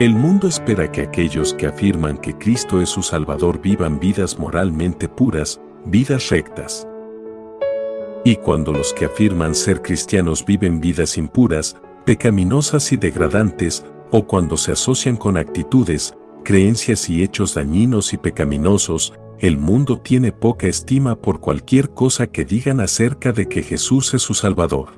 El 0.00 0.14
mundo 0.14 0.46
espera 0.46 0.92
que 0.92 1.02
aquellos 1.02 1.54
que 1.54 1.66
afirman 1.66 2.18
que 2.18 2.36
Cristo 2.36 2.80
es 2.80 2.88
su 2.88 3.02
Salvador 3.02 3.60
vivan 3.60 3.98
vidas 3.98 4.38
moralmente 4.38 5.08
puras, 5.08 5.60
vidas 5.86 6.28
rectas. 6.28 6.86
Y 8.24 8.36
cuando 8.36 8.72
los 8.72 8.92
que 8.92 9.06
afirman 9.06 9.54
ser 9.54 9.82
cristianos 9.82 10.44
viven 10.44 10.80
vidas 10.80 11.16
impuras, 11.16 11.76
pecaminosas 12.08 12.90
y 12.92 12.96
degradantes, 12.96 13.84
o 14.10 14.26
cuando 14.26 14.56
se 14.56 14.72
asocian 14.72 15.18
con 15.18 15.36
actitudes, 15.36 16.14
creencias 16.42 17.10
y 17.10 17.22
hechos 17.22 17.52
dañinos 17.52 18.14
y 18.14 18.16
pecaminosos, 18.16 19.12
el 19.40 19.58
mundo 19.58 20.00
tiene 20.00 20.32
poca 20.32 20.68
estima 20.68 21.16
por 21.20 21.38
cualquier 21.38 21.90
cosa 21.90 22.26
que 22.26 22.46
digan 22.46 22.80
acerca 22.80 23.32
de 23.32 23.46
que 23.46 23.62
Jesús 23.62 24.14
es 24.14 24.22
su 24.22 24.32
Salvador. 24.32 24.88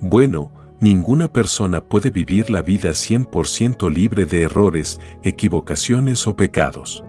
Bueno, 0.00 0.52
ninguna 0.78 1.26
persona 1.26 1.80
puede 1.80 2.10
vivir 2.10 2.50
la 2.50 2.62
vida 2.62 2.90
100% 2.90 3.92
libre 3.92 4.26
de 4.26 4.42
errores, 4.42 5.00
equivocaciones 5.24 6.24
o 6.28 6.36
pecados. 6.36 7.02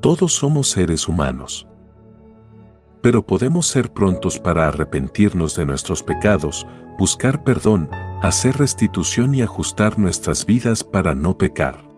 Todos 0.00 0.32
somos 0.32 0.68
seres 0.68 1.08
humanos 1.08 1.66
pero 3.02 3.26
podemos 3.26 3.66
ser 3.66 3.92
prontos 3.92 4.38
para 4.38 4.68
arrepentirnos 4.68 5.56
de 5.56 5.66
nuestros 5.66 6.02
pecados, 6.02 6.66
buscar 6.98 7.44
perdón, 7.44 7.88
hacer 8.22 8.56
restitución 8.56 9.34
y 9.34 9.42
ajustar 9.42 9.98
nuestras 9.98 10.46
vidas 10.46 10.84
para 10.84 11.14
no 11.14 11.36
pecar. 11.36 11.92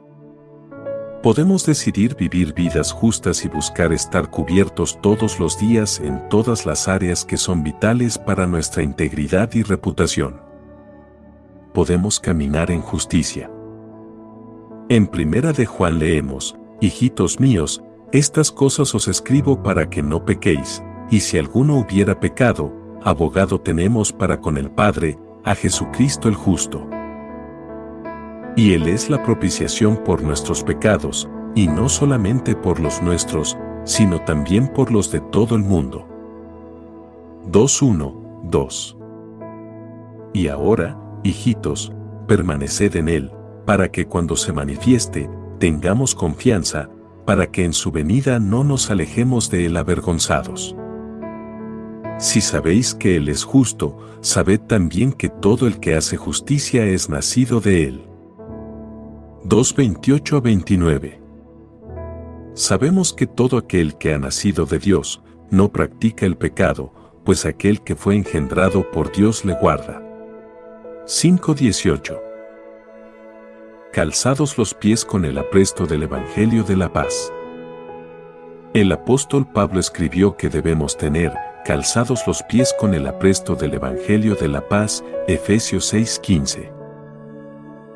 Podemos 1.22 1.64
decidir 1.64 2.16
vivir 2.16 2.52
vidas 2.52 2.92
justas 2.92 3.44
y 3.44 3.48
buscar 3.48 3.92
estar 3.92 4.30
cubiertos 4.30 5.00
todos 5.00 5.40
los 5.40 5.58
días 5.58 6.00
en 6.00 6.28
todas 6.28 6.66
las 6.66 6.86
áreas 6.86 7.24
que 7.24 7.38
son 7.38 7.64
vitales 7.64 8.18
para 8.18 8.46
nuestra 8.46 8.82
integridad 8.82 9.50
y 9.54 9.62
reputación. 9.62 10.42
Podemos 11.72 12.20
caminar 12.20 12.70
en 12.70 12.82
justicia. 12.82 13.50
En 14.90 15.06
primera 15.06 15.54
de 15.54 15.64
Juan 15.64 15.98
leemos, 15.98 16.56
Hijitos 16.80 17.40
míos, 17.40 17.82
estas 18.12 18.52
cosas 18.52 18.94
os 18.94 19.08
escribo 19.08 19.62
para 19.62 19.88
que 19.88 20.02
no 20.02 20.26
pequéis, 20.26 20.82
y 21.10 21.20
si 21.20 21.38
alguno 21.38 21.78
hubiera 21.78 22.20
pecado, 22.20 22.70
abogado 23.04 23.60
tenemos 23.60 24.12
para 24.12 24.40
con 24.40 24.56
el 24.56 24.70
Padre, 24.70 25.18
a 25.44 25.54
Jesucristo 25.54 26.28
el 26.28 26.34
justo. 26.34 26.88
Y 28.56 28.72
Él 28.72 28.88
es 28.88 29.10
la 29.10 29.22
propiciación 29.22 29.98
por 29.98 30.22
nuestros 30.22 30.64
pecados, 30.64 31.28
y 31.54 31.68
no 31.68 31.90
solamente 31.90 32.56
por 32.56 32.80
los 32.80 33.02
nuestros, 33.02 33.58
sino 33.84 34.22
también 34.22 34.68
por 34.68 34.90
los 34.90 35.12
de 35.12 35.20
todo 35.20 35.54
el 35.54 35.62
mundo. 35.62 36.08
2.1.2 37.50 38.96
Y 40.32 40.48
ahora, 40.48 40.98
hijitos, 41.22 41.92
permaneced 42.26 42.96
en 42.96 43.10
Él, 43.10 43.30
para 43.66 43.90
que 43.90 44.06
cuando 44.06 44.34
se 44.34 44.54
manifieste, 44.54 45.28
tengamos 45.58 46.14
confianza, 46.14 46.88
para 47.26 47.50
que 47.50 47.64
en 47.64 47.74
su 47.74 47.92
venida 47.92 48.38
no 48.38 48.64
nos 48.64 48.90
alejemos 48.90 49.50
de 49.50 49.66
Él 49.66 49.76
avergonzados. 49.76 50.74
Si 52.18 52.40
sabéis 52.40 52.94
que 52.94 53.16
Él 53.16 53.28
es 53.28 53.44
justo, 53.44 53.98
sabed 54.20 54.60
también 54.60 55.12
que 55.12 55.28
todo 55.28 55.66
el 55.66 55.80
que 55.80 55.96
hace 55.96 56.16
justicia 56.16 56.84
es 56.84 57.08
nacido 57.08 57.60
de 57.60 57.84
Él. 57.84 58.06
2.28 59.44 60.36
a 60.36 60.40
29 60.40 61.20
Sabemos 62.54 63.12
que 63.12 63.26
todo 63.26 63.58
aquel 63.58 63.98
que 63.98 64.14
ha 64.14 64.18
nacido 64.18 64.64
de 64.64 64.78
Dios, 64.78 65.22
no 65.50 65.72
practica 65.72 66.24
el 66.24 66.36
pecado, 66.36 66.92
pues 67.24 67.44
aquel 67.44 67.82
que 67.82 67.96
fue 67.96 68.14
engendrado 68.14 68.90
por 68.90 69.10
Dios 69.10 69.44
le 69.44 69.54
guarda. 69.54 70.00
5.18 71.06 72.20
Calzados 73.92 74.56
los 74.56 74.72
pies 74.72 75.04
con 75.04 75.24
el 75.24 75.36
apresto 75.36 75.86
del 75.86 76.04
Evangelio 76.04 76.62
de 76.62 76.76
la 76.76 76.92
paz. 76.92 77.32
El 78.72 78.90
apóstol 78.92 79.46
Pablo 79.52 79.78
escribió 79.78 80.36
que 80.36 80.48
debemos 80.48 80.96
tener, 80.96 81.32
calzados 81.64 82.26
los 82.26 82.42
pies 82.42 82.74
con 82.78 82.94
el 82.94 83.06
apresto 83.06 83.56
del 83.56 83.74
Evangelio 83.74 84.36
de 84.36 84.48
la 84.48 84.68
paz, 84.68 85.02
Efesios 85.26 85.92
6:15. 85.92 86.70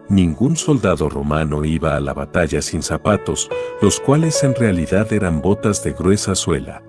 Ningún 0.09 0.57
soldado 0.57 1.11
romano 1.11 1.65
iba 1.65 1.95
a 1.95 2.01
la 2.01 2.15
batalla 2.15 2.63
sin 2.63 2.83
zapatos, 2.83 3.51
los 3.83 4.01
cuales 4.01 4.43
en 4.43 4.55
realidad 4.55 5.13
eran 5.13 5.43
botas 5.43 5.85
de 5.85 5.93
gruesa 5.93 6.35
suela. 6.35 6.83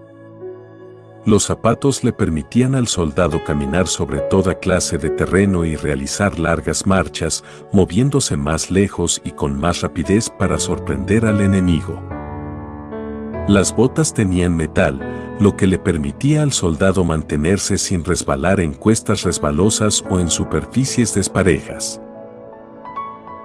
Los 1.25 1.43
zapatos 1.43 2.05
le 2.05 2.13
permitían 2.13 2.75
al 2.75 2.87
soldado 2.87 3.43
caminar 3.43 3.87
sobre 3.87 4.19
toda 4.21 4.57
clase 4.57 4.97
de 4.97 5.09
terreno 5.09 5.65
y 5.65 5.75
realizar 5.75 6.39
largas 6.39 6.87
marchas, 6.87 7.43
moviéndose 7.73 8.37
más 8.37 8.71
lejos 8.71 9.21
y 9.25 9.31
con 9.31 9.59
más 9.59 9.81
rapidez 9.81 10.29
para 10.29 10.57
sorprender 10.57 11.25
al 11.25 11.41
enemigo. 11.41 12.01
Las 13.49 13.75
botas 13.75 14.13
tenían 14.13 14.55
metal, 14.55 15.28
lo 15.39 15.55
que 15.55 15.67
le 15.67 15.79
permitía 15.79 16.43
al 16.43 16.51
soldado 16.51 17.05
mantenerse 17.05 17.77
sin 17.77 18.03
resbalar 18.03 18.59
en 18.59 18.73
cuestas 18.73 19.23
resbalosas 19.23 20.03
o 20.09 20.19
en 20.19 20.29
superficies 20.29 21.15
desparejas. 21.15 22.01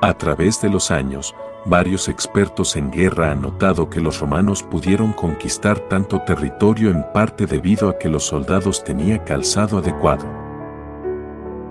A 0.03 0.13
través 0.19 0.61
de 0.61 0.69
los 0.69 0.91
años, 0.91 1.35
varios 1.65 2.09
expertos 2.09 2.77
en 2.77 2.91
guerra 2.91 3.31
han 3.31 3.43
notado 3.43 3.89
que 3.89 4.01
los 4.01 4.21
romanos 4.21 4.63
pudieron 4.63 5.13
conquistar 5.13 5.79
tanto 5.89 6.21
territorio 6.23 6.91
en 6.91 7.05
parte 7.15 7.47
debido 7.47 7.89
a 7.89 7.97
que 7.97 8.09
los 8.09 8.25
soldados 8.25 8.83
tenían 8.83 9.21
calzado 9.21 9.79
adecuado. 9.79 10.27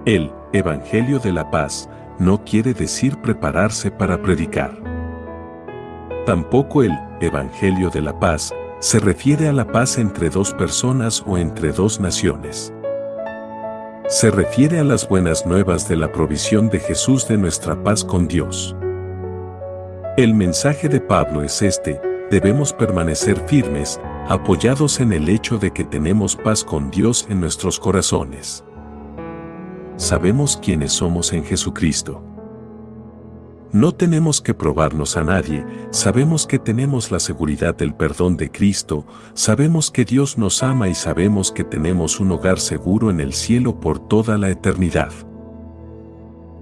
El 0.06 0.32
Evangelio 0.54 1.20
de 1.20 1.34
la 1.34 1.52
Paz 1.52 1.90
no 2.18 2.44
quiere 2.44 2.74
decir 2.74 3.18
prepararse 3.18 3.92
para 3.92 4.22
predicar. 4.22 4.72
Tampoco 6.26 6.84
el 6.84 6.98
Evangelio 7.20 7.90
de 7.90 8.02
la 8.02 8.18
Paz, 8.20 8.54
se 8.84 9.00
refiere 9.00 9.48
a 9.48 9.54
la 9.54 9.66
paz 9.66 9.98
entre 9.98 10.30
dos 10.30 10.54
personas 10.54 11.24
o 11.26 11.38
entre 11.38 11.72
dos 11.72 12.02
naciones. 12.02 12.74
Se 14.10 14.30
refiere 14.30 14.78
a 14.78 14.84
las 14.84 15.08
buenas 15.08 15.46
nuevas 15.46 15.88
de 15.88 15.96
la 15.96 16.12
provisión 16.12 16.70
de 16.70 16.82
Jesús 16.82 17.26
de 17.30 17.38
nuestra 17.38 17.82
paz 17.82 18.04
con 18.04 18.28
Dios. 18.28 18.76
El 20.18 20.34
mensaje 20.34 20.90
de 20.90 21.00
Pablo 21.00 21.44
es 21.44 21.62
este, 21.62 22.02
debemos 22.30 22.74
permanecer 22.74 23.40
firmes, 23.48 24.02
apoyados 24.28 25.00
en 25.00 25.14
el 25.14 25.30
hecho 25.30 25.58
de 25.58 25.72
que 25.72 25.86
tenemos 25.86 26.36
paz 26.36 26.62
con 26.62 26.92
Dios 26.92 27.26
en 27.30 27.40
nuestros 27.40 27.80
corazones. 27.80 28.66
Sabemos 29.96 30.60
quiénes 30.62 30.92
somos 30.92 31.32
en 31.32 31.46
Jesucristo. 31.46 32.33
No 33.74 33.92
tenemos 33.92 34.40
que 34.40 34.54
probarnos 34.54 35.18
a 35.18 35.24
nadie, 35.24 35.66
sabemos 35.90 36.46
que 36.46 36.60
tenemos 36.60 37.10
la 37.10 37.20
seguridad 37.20 37.76
del 37.76 37.96
perdón 37.96 38.38
de 38.38 38.52
Cristo, 38.52 39.04
sabemos 39.34 39.90
que 39.90 40.06
Dios 40.06 40.38
nos 40.38 40.62
ama 40.62 40.90
y 40.90 40.94
sabemos 40.94 41.52
que 41.52 41.64
tenemos 41.64 42.20
un 42.20 42.32
hogar 42.34 42.60
seguro 42.60 43.10
en 43.10 43.20
el 43.20 43.34
cielo 43.34 43.80
por 43.80 43.98
toda 43.98 44.38
la 44.38 44.52
eternidad. 44.52 45.12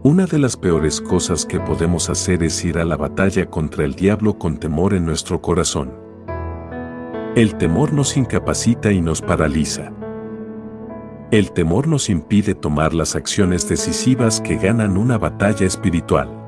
Una 0.04 0.26
de 0.26 0.40
las 0.40 0.56
peores 0.56 1.02
cosas 1.02 1.46
que 1.46 1.60
podemos 1.60 2.10
hacer 2.10 2.44
es 2.44 2.64
ir 2.64 2.78
a 2.78 2.86
la 2.86 2.96
batalla 2.96 3.46
contra 3.46 3.84
el 3.84 3.94
diablo 3.96 4.40
con 4.40 4.58
temor 4.58 4.94
en 4.94 5.06
nuestro 5.06 5.42
corazón. 5.42 5.94
El 7.36 7.56
temor 7.56 7.92
nos 7.92 8.16
incapacita 8.16 8.90
y 8.94 9.02
nos 9.02 9.22
paraliza. 9.22 9.92
El 11.30 11.52
temor 11.52 11.90
nos 11.90 12.10
impide 12.10 12.56
tomar 12.56 12.94
las 12.94 13.18
acciones 13.18 13.68
decisivas 13.68 14.40
que 14.40 14.56
ganan 14.56 14.96
una 14.96 15.18
batalla 15.18 15.66
espiritual. 15.66 16.41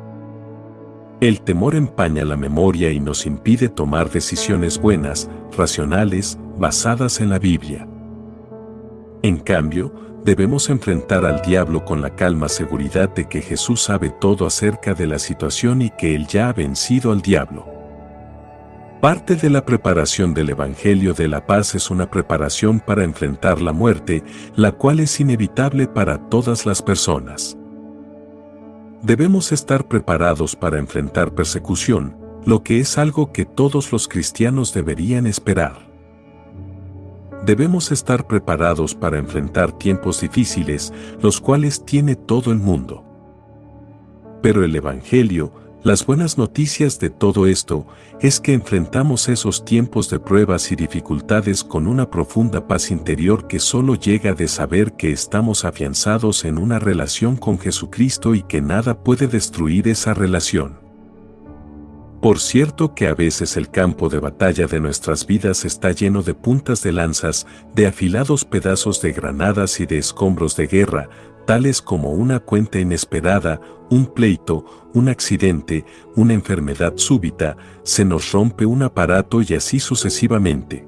El 1.23 1.39
temor 1.39 1.73
empaña 1.75 2.25
la 2.25 2.35
memoria 2.35 2.91
y 2.91 2.99
nos 2.99 3.25
impide 3.25 3.69
tomar 3.69 4.09
decisiones 4.09 4.77
buenas, 4.77 5.29
racionales, 5.55 6.37
basadas 6.57 7.21
en 7.21 7.29
la 7.29 7.39
Biblia. 7.39 7.87
En 9.21 9.37
cambio, 9.37 9.93
debemos 10.25 10.69
enfrentar 10.69 11.25
al 11.25 11.41
diablo 11.41 11.85
con 11.85 12.01
la 12.01 12.13
calma 12.13 12.49
seguridad 12.49 13.07
de 13.07 13.29
que 13.29 13.41
Jesús 13.41 13.83
sabe 13.83 14.09
todo 14.09 14.45
acerca 14.45 14.93
de 14.95 15.07
la 15.07 15.17
situación 15.17 15.81
y 15.81 15.91
que 15.91 16.13
Él 16.13 16.27
ya 16.27 16.49
ha 16.49 16.51
vencido 16.51 17.13
al 17.13 17.21
diablo. 17.21 17.65
Parte 18.99 19.37
de 19.37 19.49
la 19.49 19.65
preparación 19.65 20.33
del 20.33 20.49
Evangelio 20.49 21.13
de 21.13 21.29
la 21.29 21.45
Paz 21.45 21.73
es 21.73 21.89
una 21.89 22.11
preparación 22.11 22.81
para 22.81 23.05
enfrentar 23.05 23.61
la 23.61 23.71
muerte, 23.71 24.25
la 24.57 24.73
cual 24.73 24.99
es 24.99 25.21
inevitable 25.21 25.87
para 25.87 26.17
todas 26.27 26.65
las 26.65 26.81
personas. 26.81 27.57
Debemos 29.03 29.51
estar 29.51 29.89
preparados 29.89 30.55
para 30.55 30.79
enfrentar 30.79 31.35
persecución, 31.35 32.15
lo 32.45 32.63
que 32.63 32.79
es 32.79 32.97
algo 32.97 33.33
que 33.33 33.43
todos 33.43 33.91
los 33.91 34.07
cristianos 34.07 34.73
deberían 34.73 35.27
esperar. 35.27 35.91
debemos 37.45 37.91
estar 37.91 38.25
preparados 38.27 38.95
para 38.95 39.17
enfrentar 39.17 39.77
tiempos 39.77 40.21
difíciles, 40.21 40.93
los 41.21 41.41
cuales 41.41 41.83
tiene 41.83 42.15
todo 42.15 42.53
el 42.53 42.59
mundo. 42.59 43.03
Pero 44.41 44.63
el 44.63 44.73
Evangelio, 44.73 45.51
las 45.83 46.05
buenas 46.05 46.37
noticias 46.37 46.97
de 46.99 47.09
todo 47.09 47.45
esto 47.45 47.85
es 48.21 48.39
que 48.39 48.53
enfrentamos 48.53 49.27
esos 49.27 49.65
tiempos 49.65 50.09
de 50.09 50.17
pruebas 50.17 50.71
y 50.71 50.77
dificultades 50.77 51.61
con 51.63 51.87
una 51.87 52.09
profunda 52.09 52.67
paz 52.67 52.89
interior 52.89 53.47
que 53.47 53.59
solo 53.59 53.95
llega 53.95 54.33
de 54.33 54.47
saber 54.47 54.93
que 54.93 55.11
estamos 55.11 55.65
afianzados 55.65 56.45
en 56.45 56.57
una 56.57 56.79
relación 56.79 57.35
con 57.35 57.59
Jesucristo 57.59 58.33
y 58.33 58.43
que 58.43 58.61
nada 58.61 59.03
puede 59.03 59.27
destruir 59.27 59.89
esa 59.89 60.13
relación. 60.13 60.79
Por 62.21 62.39
cierto 62.39 62.95
que 62.95 63.07
a 63.07 63.13
veces 63.13 63.57
el 63.57 63.69
campo 63.69 64.07
de 64.07 64.19
batalla 64.19 64.65
de 64.65 64.79
nuestras 64.79 65.27
vidas 65.27 65.65
está 65.65 65.91
lleno 65.91 66.23
de 66.23 66.33
puntas 66.33 66.81
de 66.81 66.93
lanzas, 66.93 67.45
de 67.75 67.87
afilados 67.87 68.45
pedazos 68.45 69.01
de 69.01 69.11
granadas 69.11 69.81
y 69.81 69.85
de 69.85 69.97
escombros 69.97 70.55
de 70.55 70.67
guerra, 70.67 71.09
tales 71.45 71.81
como 71.81 72.11
una 72.11 72.39
cuenta 72.39 72.79
inesperada, 72.79 73.59
un 73.89 74.07
pleito, 74.07 74.65
un 74.93 75.09
accidente, 75.09 75.85
una 76.15 76.33
enfermedad 76.33 76.93
súbita, 76.95 77.57
se 77.83 78.05
nos 78.05 78.31
rompe 78.31 78.65
un 78.65 78.83
aparato 78.83 79.41
y 79.41 79.53
así 79.53 79.79
sucesivamente. 79.79 80.87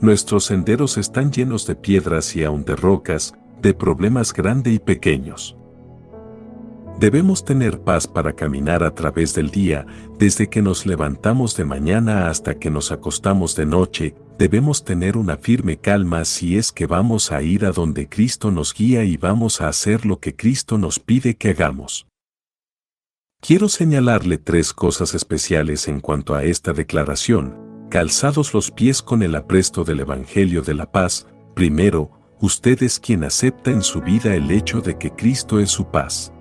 Nuestros 0.00 0.44
senderos 0.44 0.98
están 0.98 1.32
llenos 1.32 1.66
de 1.66 1.74
piedras 1.74 2.36
y 2.36 2.44
aún 2.44 2.64
de 2.64 2.76
rocas, 2.76 3.34
de 3.62 3.74
problemas 3.74 4.32
grandes 4.32 4.74
y 4.74 4.78
pequeños. 4.78 5.56
Debemos 6.98 7.44
tener 7.44 7.80
paz 7.80 8.06
para 8.06 8.32
caminar 8.32 8.82
a 8.82 8.94
través 8.94 9.34
del 9.34 9.50
día, 9.50 9.86
desde 10.18 10.48
que 10.48 10.62
nos 10.62 10.86
levantamos 10.86 11.56
de 11.56 11.64
mañana 11.66 12.30
hasta 12.30 12.54
que 12.54 12.70
nos 12.70 12.90
acostamos 12.90 13.54
de 13.54 13.66
noche, 13.66 14.14
debemos 14.38 14.84
tener 14.84 15.16
una 15.16 15.36
firme 15.36 15.78
calma 15.78 16.24
si 16.24 16.56
es 16.56 16.72
que 16.72 16.86
vamos 16.86 17.32
a 17.32 17.42
ir 17.42 17.64
a 17.64 17.72
donde 17.72 18.08
Cristo 18.08 18.50
nos 18.50 18.74
guía 18.74 19.04
y 19.04 19.16
vamos 19.16 19.60
a 19.60 19.68
hacer 19.68 20.04
lo 20.04 20.20
que 20.20 20.36
Cristo 20.36 20.78
nos 20.78 20.98
pide 20.98 21.36
que 21.36 21.50
hagamos. 21.50 22.06
Quiero 23.40 23.68
señalarle 23.68 24.38
tres 24.38 24.72
cosas 24.72 25.14
especiales 25.14 25.88
en 25.88 26.00
cuanto 26.00 26.34
a 26.34 26.44
esta 26.44 26.72
declaración, 26.72 27.86
calzados 27.90 28.52
los 28.54 28.70
pies 28.70 29.02
con 29.02 29.22
el 29.22 29.34
apresto 29.34 29.84
del 29.84 30.00
Evangelio 30.00 30.62
de 30.62 30.74
la 30.74 30.90
paz, 30.90 31.26
primero, 31.54 32.10
usted 32.40 32.82
es 32.82 32.98
quien 32.98 33.24
acepta 33.24 33.70
en 33.70 33.82
su 33.82 34.00
vida 34.00 34.34
el 34.34 34.50
hecho 34.50 34.80
de 34.80 34.98
que 34.98 35.12
Cristo 35.12 35.60
es 35.60 35.70
su 35.70 35.90
paz. 35.90 36.32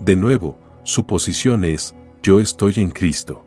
De 0.00 0.16
nuevo, 0.16 0.58
su 0.82 1.06
posición 1.06 1.64
es, 1.64 1.94
yo 2.22 2.40
estoy 2.40 2.74
en 2.76 2.90
Cristo. 2.90 3.44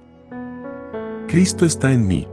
Cristo 1.27 1.65
está 1.65 1.91
en 1.91 2.07
mí. 2.07 2.27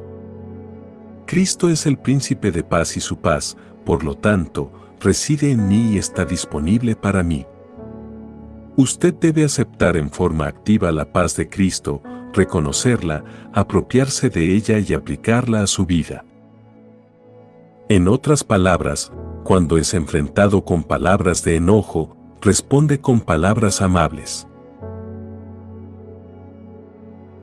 Cristo 1.31 1.71
es 1.71 1.87
el 1.87 1.97
príncipe 1.97 2.51
de 2.51 2.65
paz 2.65 2.97
y 2.97 3.01
su 3.01 3.19
paz, 3.19 3.57
por 3.85 4.03
lo 4.03 4.17
tanto, 4.17 4.73
reside 4.99 5.53
en 5.53 5.69
mí 5.69 5.93
y 5.93 5.97
está 5.97 6.25
disponible 6.25 6.97
para 6.97 7.23
mí. 7.23 7.47
Usted 8.77 9.15
debe 9.15 9.45
aceptar 9.45 9.97
en 9.97 10.11
forma 10.11 10.49
activa 10.49 10.91
la 10.91 11.13
paz 11.13 11.37
de 11.37 11.49
Cristo, 11.49 12.03
reconocerla, 12.35 13.23
apropiarse 13.53 14.29
de 14.29 14.57
ella 14.57 14.81
y 14.81 14.93
aplicarla 14.93 15.63
a 15.63 15.69
su 15.69 15.87
vida. 15.87 16.25
En 17.89 18.09
otras 18.09 18.43
palabras, 18.43 19.13
cuando 19.45 19.79
es 19.79 19.95
enfrentado 19.95 20.65
con 20.65 20.83
palabras 20.83 21.45
de 21.45 21.55
enojo, 21.55 22.17
responde 22.41 23.01
con 23.01 23.21
palabras 23.21 23.81
amables. 23.81 24.49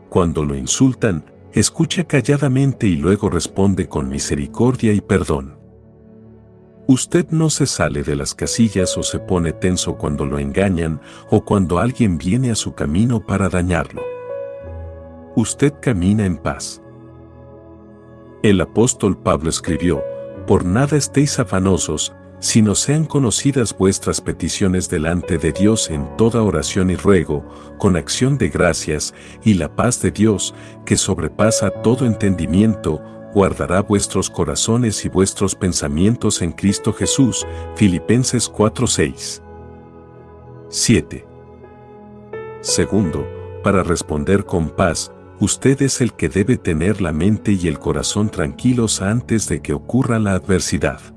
Cuando 0.09 0.43
lo 0.43 0.57
insultan, 0.57 1.23
escucha 1.53 2.03
calladamente 2.03 2.87
y 2.87 2.95
luego 2.95 3.29
responde 3.29 3.87
con 3.87 4.09
misericordia 4.09 4.93
y 4.93 5.01
perdón. 5.01 5.57
Usted 6.87 7.27
no 7.31 7.49
se 7.49 7.65
sale 7.65 8.03
de 8.03 8.15
las 8.15 8.33
casillas 8.33 8.97
o 8.97 9.03
se 9.03 9.19
pone 9.19 9.51
tenso 9.51 9.97
cuando 9.97 10.25
lo 10.25 10.39
engañan 10.39 11.01
o 11.29 11.43
cuando 11.43 11.79
alguien 11.79 12.17
viene 12.17 12.49
a 12.51 12.55
su 12.55 12.73
camino 12.75 13.25
para 13.25 13.49
dañarlo. 13.49 14.03
Usted 15.35 15.73
camina 15.81 16.25
en 16.25 16.37
paz. 16.37 16.81
El 18.41 18.61
apóstol 18.61 19.17
Pablo 19.17 19.49
escribió, 19.49 20.01
Por 20.47 20.63
nada 20.63 20.95
estéis 20.95 21.39
afanosos, 21.39 22.13
sino 22.39 22.75
sean 22.75 23.05
conocidas 23.05 23.75
vuestras 23.75 24.21
peticiones 24.21 24.89
delante 24.89 25.37
de 25.37 25.51
Dios 25.51 25.89
en 25.89 26.15
toda 26.17 26.43
oración 26.43 26.89
y 26.89 26.95
ruego, 26.95 27.43
con 27.77 27.95
acción 27.95 28.37
de 28.37 28.49
gracias, 28.49 29.13
y 29.43 29.55
la 29.55 29.75
paz 29.75 30.01
de 30.01 30.11
Dios, 30.11 30.53
que 30.85 30.97
sobrepasa 30.97 31.69
todo 31.69 32.05
entendimiento, 32.05 33.01
guardará 33.33 33.81
vuestros 33.81 34.29
corazones 34.29 35.03
y 35.05 35.09
vuestros 35.09 35.55
pensamientos 35.55 36.41
en 36.41 36.51
Cristo 36.51 36.93
Jesús. 36.93 37.45
Filipenses 37.75 38.49
4:6. 38.51 39.41
7. 40.69 41.25
Segundo, 42.61 43.27
para 43.63 43.83
responder 43.83 44.45
con 44.45 44.69
paz, 44.69 45.11
usted 45.39 45.81
es 45.81 46.01
el 46.01 46.13
que 46.13 46.29
debe 46.29 46.57
tener 46.57 47.01
la 47.01 47.11
mente 47.11 47.51
y 47.51 47.67
el 47.67 47.79
corazón 47.79 48.29
tranquilos 48.29 49.01
antes 49.01 49.47
de 49.47 49.61
que 49.61 49.73
ocurra 49.73 50.19
la 50.19 50.33
adversidad. 50.33 51.16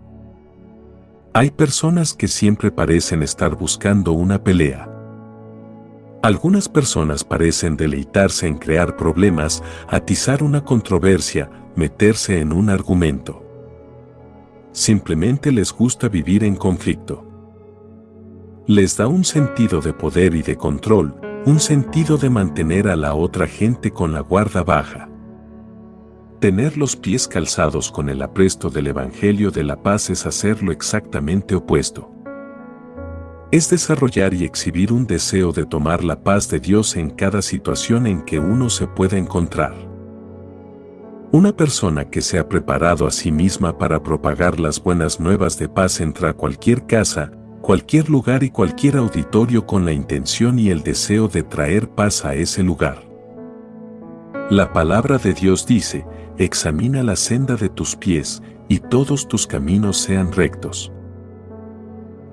Hay 1.33 1.53
personas 1.53 2.13
que 2.13 2.27
siempre 2.27 2.73
parecen 2.73 3.23
estar 3.23 3.55
buscando 3.55 4.11
una 4.11 4.43
pelea. 4.43 4.91
Algunas 6.25 6.69
personas 6.69 7.23
parecen 7.23 7.77
deleitarse 7.77 8.49
en 8.49 8.59
crear 8.59 8.97
problemas, 8.97 9.63
atizar 9.87 10.43
una 10.43 10.65
controversia, 10.65 11.49
meterse 11.77 12.41
en 12.41 12.53
un 12.53 12.69
argumento. 12.69 13.45
Simplemente 14.73 15.53
les 15.53 15.73
gusta 15.73 16.09
vivir 16.09 16.43
en 16.43 16.57
conflicto. 16.57 17.25
Les 18.67 18.97
da 18.97 19.07
un 19.07 19.25
sentido 19.25 19.81
de 19.81 19.93
poder 19.93 20.35
y 20.35 20.43
de 20.43 20.57
control, 20.57 21.15
un 21.47 21.61
sentido 21.61 22.19
de 22.19 22.29
mantener 22.29 22.89
a 22.89 22.97
la 22.97 23.15
otra 23.15 23.47
gente 23.47 23.93
con 23.93 24.13
la 24.13 24.21
guarda 24.21 24.65
baja. 24.65 25.10
Tener 26.41 26.79
los 26.79 26.97
pies 26.97 27.29
calzados 27.29 27.93
con 27.93 28.09
el 28.09 28.23
apresto 28.23 28.71
del 28.71 28.87
Evangelio 28.87 29.51
de 29.51 29.63
la 29.63 29.83
paz 29.83 30.09
es 30.09 30.25
hacer 30.25 30.63
lo 30.63 30.73
exactamente 30.73 31.55
opuesto. 31.55 32.11
Es 33.51 33.69
desarrollar 33.69 34.33
y 34.33 34.45
exhibir 34.45 34.91
un 34.91 35.07
deseo 35.07 35.53
de 35.53 35.67
tomar 35.67 36.03
la 36.03 36.23
paz 36.23 36.49
de 36.49 36.59
Dios 36.59 36.97
en 36.97 37.11
cada 37.11 37.43
situación 37.43 38.07
en 38.07 38.23
que 38.23 38.39
uno 38.39 38.71
se 38.71 38.87
pueda 38.87 39.19
encontrar. 39.19 39.75
Una 41.31 41.55
persona 41.55 42.07
que 42.07 42.23
se 42.23 42.39
ha 42.39 42.49
preparado 42.49 43.07
a 43.07 43.11
sí 43.11 43.31
misma 43.31 43.77
para 43.77 44.03
propagar 44.03 44.59
las 44.59 44.83
buenas 44.83 45.21
nuevas 45.21 45.59
de 45.59 45.69
paz 45.69 46.01
entra 46.01 46.31
a 46.31 46.33
cualquier 46.33 46.87
casa, 46.87 47.33
cualquier 47.61 48.09
lugar 48.09 48.45
y 48.45 48.49
cualquier 48.49 48.97
auditorio 48.97 49.67
con 49.67 49.85
la 49.85 49.93
intención 49.93 50.59
y 50.59 50.71
el 50.71 50.83
deseo 50.83 51.29
de 51.29 51.43
traer 51.43 51.91
paz 51.91 52.25
a 52.25 52.35
ese 52.35 52.63
lugar. 52.63 53.11
La 54.51 54.73
palabra 54.73 55.19
de 55.19 55.33
Dios 55.33 55.65
dice, 55.65 56.05
examina 56.45 57.03
la 57.03 57.17
senda 57.17 57.57
de 57.57 57.69
tus 57.69 57.97
pies, 57.97 58.43
y 58.69 58.79
todos 58.79 59.29
tus 59.29 59.47
caminos 59.47 59.99
sean 59.99 60.33
rectos. 60.33 60.91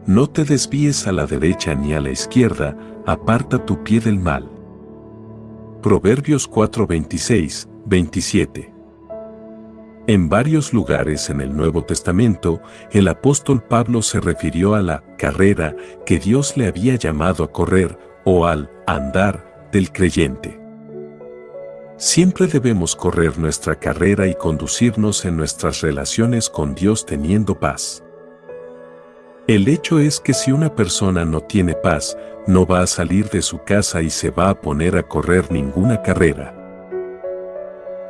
No 0.06 0.28
te 0.28 0.46
desvíes 0.46 1.06
a 1.08 1.12
la 1.12 1.26
derecha 1.26 1.76
ni 1.76 1.94
a 1.94 2.00
la 2.00 2.12
izquierda, 2.12 2.78
aparta 3.06 3.66
tu 3.66 3.84
pie 3.84 4.00
del 4.00 4.18
mal. 4.18 4.50
Proverbios 5.82 6.50
4:26, 6.50 7.68
27. 7.86 8.74
En 10.08 10.30
varios 10.30 10.72
lugares 10.72 11.30
en 11.30 11.42
el 11.42 11.54
Nuevo 11.54 11.84
Testamento, 11.84 12.62
el 12.92 13.10
apóstol 13.10 13.62
Pablo 13.62 14.02
se 14.02 14.22
refirió 14.22 14.76
a 14.76 14.82
la 14.82 15.04
carrera 15.18 15.76
que 16.06 16.18
Dios 16.18 16.56
le 16.56 16.68
había 16.68 16.96
llamado 16.96 17.44
a 17.44 17.52
correr, 17.52 18.00
o 18.24 18.46
al 18.46 18.70
andar 18.88 19.70
del 19.74 19.92
creyente. 19.92 20.57
Siempre 21.98 22.46
debemos 22.46 22.96
correr 22.96 23.40
nuestra 23.40 23.74
carrera 23.74 24.28
y 24.28 24.36
conducirnos 24.36 25.26
en 25.26 25.36
nuestras 25.36 25.82
relaciones 25.82 26.48
con 26.48 26.76
Dios 26.76 27.08
teniendo 27.08 27.60
paz. 27.60 28.04
El 29.48 29.68
hecho 29.68 29.98
es 29.98 30.20
que 30.20 30.36
si 30.36 30.52
una 30.52 30.76
persona 30.76 31.26
no 31.26 31.42
tiene 31.42 31.74
paz, 31.74 32.16
no 32.46 32.68
va 32.68 32.82
a 32.82 32.88
salir 32.88 33.32
de 33.32 33.42
su 33.42 33.64
casa 33.64 34.04
y 34.04 34.12
se 34.12 34.30
va 34.30 34.50
a 34.50 34.62
poner 34.62 34.96
a 34.96 35.02
correr 35.02 35.52
ninguna 35.52 36.04
carrera. 36.04 36.54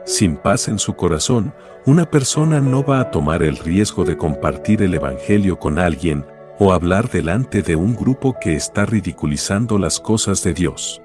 Sin 0.05 0.35
paz 0.35 0.67
en 0.67 0.79
su 0.79 0.97
corazón, 0.97 1.53
una 1.85 2.09
persona 2.09 2.59
no 2.59 2.83
va 2.83 2.99
a 2.99 3.09
tomar 3.09 3.41
el 3.41 3.55
riesgo 3.55 4.03
de 4.03 4.17
compartir 4.17 4.81
el 4.81 4.95
Evangelio 4.95 5.59
con 5.59 5.79
alguien 5.79 6.25
o 6.59 6.73
hablar 6.73 7.09
delante 7.09 7.61
de 7.61 7.77
un 7.77 7.95
grupo 7.95 8.35
que 8.41 8.53
está 8.53 8.85
ridiculizando 8.85 9.77
las 9.77 10.01
cosas 10.01 10.43
de 10.43 10.53
Dios 10.53 11.01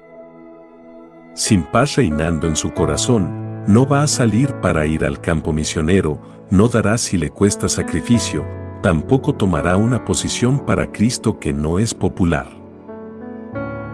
sin 1.33 1.63
paz 1.63 1.95
reinando 1.95 2.47
en 2.47 2.55
su 2.55 2.73
corazón, 2.73 3.63
no 3.67 3.87
va 3.87 4.03
a 4.03 4.07
salir 4.07 4.53
para 4.55 4.85
ir 4.85 5.05
al 5.05 5.19
campo 5.19 5.53
misionero, 5.53 6.19
no 6.49 6.67
dará 6.67 6.97
si 6.97 7.17
le 7.17 7.29
cuesta 7.29 7.69
sacrificio, 7.69 8.45
tampoco 8.81 9.33
tomará 9.33 9.77
una 9.77 10.05
posición 10.05 10.59
para 10.59 10.91
Cristo 10.91 11.39
que 11.39 11.53
no 11.53 11.79
es 11.79 11.93
popular. 11.93 12.47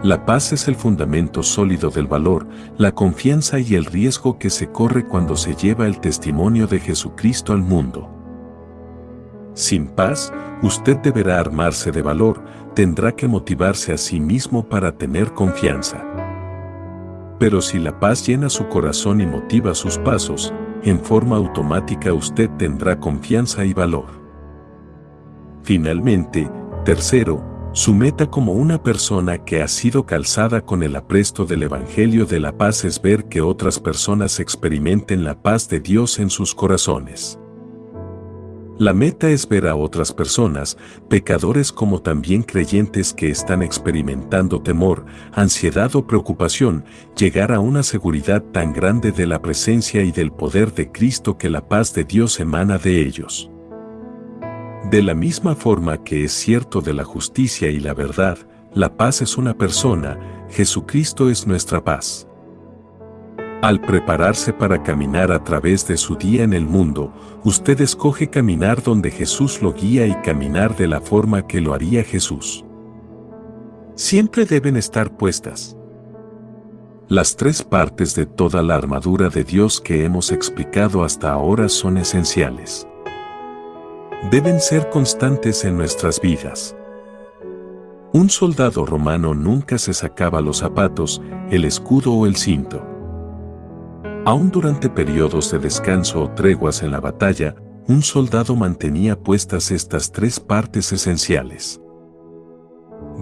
La 0.01 0.25
paz 0.25 0.53
es 0.53 0.67
el 0.67 0.75
fundamento 0.75 1.43
sólido 1.43 1.89
del 1.89 2.07
valor, 2.07 2.47
la 2.77 2.93
confianza 2.93 3.59
y 3.59 3.75
el 3.75 3.85
riesgo 3.85 4.39
que 4.39 4.49
se 4.49 4.71
corre 4.71 5.05
cuando 5.05 5.35
se 5.35 5.55
lleva 5.55 5.87
el 5.87 5.99
testimonio 5.99 6.67
de 6.67 6.79
Jesucristo 6.79 7.53
al 7.53 7.61
mundo. 7.61 8.09
Sin 9.53 9.87
paz, 9.87 10.31
usted 10.63 10.97
deberá 10.97 11.39
armarse 11.39 11.91
de 11.91 12.01
valor, 12.01 12.41
tendrá 12.75 13.11
que 13.11 13.27
motivarse 13.27 13.91
a 13.91 13.97
sí 13.97 14.21
mismo 14.21 14.67
para 14.67 14.93
tener 14.93 15.33
confianza. 15.33 16.08
Pero 17.39 17.61
si 17.61 17.79
la 17.79 17.99
paz 17.99 18.27
llena 18.27 18.49
su 18.49 18.67
corazón 18.67 19.21
y 19.21 19.25
motiva 19.25 19.73
sus 19.73 19.97
pasos, 19.97 20.53
en 20.83 20.99
forma 20.99 21.37
automática 21.37 22.13
usted 22.13 22.49
tendrá 22.57 22.99
confianza 22.99 23.65
y 23.65 23.73
valor. 23.73 24.07
Finalmente, 25.63 26.49
tercero, 26.83 27.43
su 27.71 27.93
meta 27.93 28.29
como 28.29 28.53
una 28.53 28.81
persona 28.81 29.37
que 29.37 29.61
ha 29.61 29.67
sido 29.67 30.05
calzada 30.05 30.61
con 30.65 30.83
el 30.83 30.95
apresto 30.95 31.45
del 31.45 31.63
Evangelio 31.63 32.25
de 32.25 32.39
la 32.39 32.57
paz 32.57 32.83
es 32.83 33.01
ver 33.01 33.25
que 33.25 33.41
otras 33.41 33.79
personas 33.79 34.39
experimenten 34.39 35.23
la 35.23 35.41
paz 35.41 35.69
de 35.69 35.79
Dios 35.79 36.19
en 36.19 36.29
sus 36.29 36.55
corazones. 36.55 37.38
La 38.79 38.93
meta 38.93 39.29
es 39.29 39.45
ver 39.45 39.67
a 39.67 39.75
otras 39.75 40.13
personas, 40.13 40.77
pecadores 41.09 41.73
como 41.73 42.01
también 42.01 42.43
creyentes 42.43 43.13
que 43.13 43.29
están 43.29 43.61
experimentando 43.61 44.61
temor, 44.61 45.05
ansiedad 45.33 45.93
o 45.97 46.07
preocupación, 46.07 46.85
llegar 47.17 47.51
a 47.51 47.59
una 47.59 47.83
seguridad 47.83 48.41
tan 48.41 48.71
grande 48.71 49.11
de 49.11 49.27
la 49.27 49.41
presencia 49.41 50.01
y 50.01 50.13
del 50.13 50.31
poder 50.31 50.73
de 50.73 50.93
Cristo 50.93 51.37
que 51.37 51.49
la 51.49 51.67
paz 51.67 51.93
de 51.93 52.05
Dios 52.05 52.39
emana 52.39 52.77
de 52.77 53.01
ellos. 53.01 53.51
De 54.89 55.03
la 55.03 55.13
misma 55.13 55.55
forma 55.55 56.01
que 56.01 56.23
es 56.23 56.31
cierto 56.31 56.79
de 56.79 56.93
la 56.93 57.03
justicia 57.03 57.69
y 57.69 57.81
la 57.81 57.93
verdad, 57.93 58.37
la 58.73 58.95
paz 58.95 59.21
es 59.21 59.37
una 59.37 59.57
persona, 59.57 60.47
Jesucristo 60.51 61.29
es 61.29 61.45
nuestra 61.45 61.83
paz. 61.83 62.28
Al 63.61 63.81
prepararse 63.81 64.53
para 64.53 64.81
caminar 64.83 65.33
a 65.33 65.43
través 65.43 65.85
de 65.85 65.97
su 65.97 66.15
día 66.15 66.43
en 66.43 66.53
el 66.53 66.65
mundo, 66.65 67.11
usted 67.43 67.81
escoge 67.81 68.29
caminar 68.29 68.81
donde 68.81 69.11
Jesús 69.11 69.61
lo 69.61 69.73
guía 69.73 70.07
y 70.07 70.15
caminar 70.21 70.77
de 70.77 70.87
la 70.87 71.01
forma 71.01 71.45
que 71.45 71.59
lo 71.59 71.73
haría 71.73 72.03
Jesús. 72.05 72.63
Siempre 73.95 74.45
deben 74.45 74.77
estar 74.77 75.11
puestas. 75.17 75.75
Las 77.09 77.35
tres 77.35 77.61
partes 77.61 78.15
de 78.15 78.25
toda 78.25 78.63
la 78.63 78.75
armadura 78.75 79.27
de 79.27 79.43
Dios 79.43 79.81
que 79.81 80.05
hemos 80.05 80.31
explicado 80.31 81.03
hasta 81.03 81.29
ahora 81.29 81.67
son 81.67 81.97
esenciales. 81.97 82.87
Deben 84.31 84.61
ser 84.61 84.89
constantes 84.89 85.65
en 85.65 85.75
nuestras 85.75 86.21
vidas. 86.21 86.77
Un 88.13 88.29
soldado 88.29 88.85
romano 88.85 89.33
nunca 89.33 89.77
se 89.77 89.93
sacaba 89.93 90.39
los 90.39 90.59
zapatos, 90.59 91.21
el 91.49 91.65
escudo 91.65 92.13
o 92.13 92.25
el 92.25 92.37
cinto. 92.37 92.88
Aún 94.29 94.51
durante 94.51 94.91
periodos 94.91 95.51
de 95.51 95.57
descanso 95.57 96.21
o 96.21 96.29
treguas 96.29 96.83
en 96.83 96.91
la 96.91 96.99
batalla, 96.99 97.55
un 97.87 98.03
soldado 98.03 98.55
mantenía 98.55 99.19
puestas 99.19 99.71
estas 99.71 100.11
tres 100.11 100.39
partes 100.39 100.91
esenciales. 100.91 101.81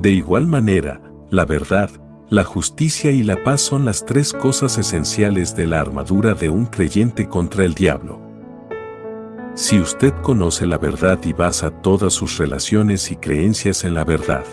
De 0.01 0.11
igual 0.11 0.47
manera, 0.47 1.01
la 1.29 1.45
verdad, 1.45 1.89
la 2.29 2.43
justicia 2.43 3.09
y 3.11 3.23
la 3.23 3.41
paz 3.41 3.61
son 3.61 3.85
las 3.85 4.03
tres 4.03 4.33
cosas 4.33 4.77
esenciales 4.77 5.55
de 5.55 5.67
la 5.67 5.79
armadura 5.79 6.33
de 6.33 6.49
un 6.49 6.65
creyente 6.65 7.29
contra 7.29 7.63
el 7.63 7.73
diablo. 7.73 8.19
Si 9.53 9.79
usted 9.79 10.13
conoce 10.23 10.65
la 10.65 10.77
verdad 10.77 11.19
y 11.23 11.31
basa 11.31 11.69
todas 11.69 12.11
sus 12.11 12.37
relaciones 12.37 13.11
y 13.11 13.15
creencias 13.15 13.85
en 13.85 13.93
la 13.93 14.03
verdad, 14.03 14.43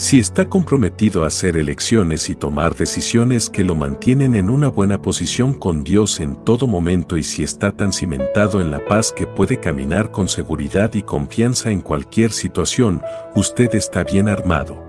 si 0.00 0.18
está 0.18 0.48
comprometido 0.48 1.24
a 1.24 1.26
hacer 1.26 1.58
elecciones 1.58 2.30
y 2.30 2.34
tomar 2.34 2.74
decisiones 2.74 3.50
que 3.50 3.64
lo 3.64 3.74
mantienen 3.74 4.34
en 4.34 4.48
una 4.48 4.68
buena 4.68 5.02
posición 5.02 5.52
con 5.52 5.84
Dios 5.84 6.20
en 6.20 6.42
todo 6.42 6.66
momento 6.66 7.18
y 7.18 7.22
si 7.22 7.42
está 7.42 7.72
tan 7.72 7.92
cimentado 7.92 8.62
en 8.62 8.70
la 8.70 8.82
paz 8.82 9.12
que 9.12 9.26
puede 9.26 9.60
caminar 9.60 10.10
con 10.10 10.26
seguridad 10.26 10.94
y 10.94 11.02
confianza 11.02 11.70
en 11.70 11.82
cualquier 11.82 12.32
situación, 12.32 13.02
usted 13.34 13.74
está 13.74 14.02
bien 14.02 14.30
armado. 14.30 14.82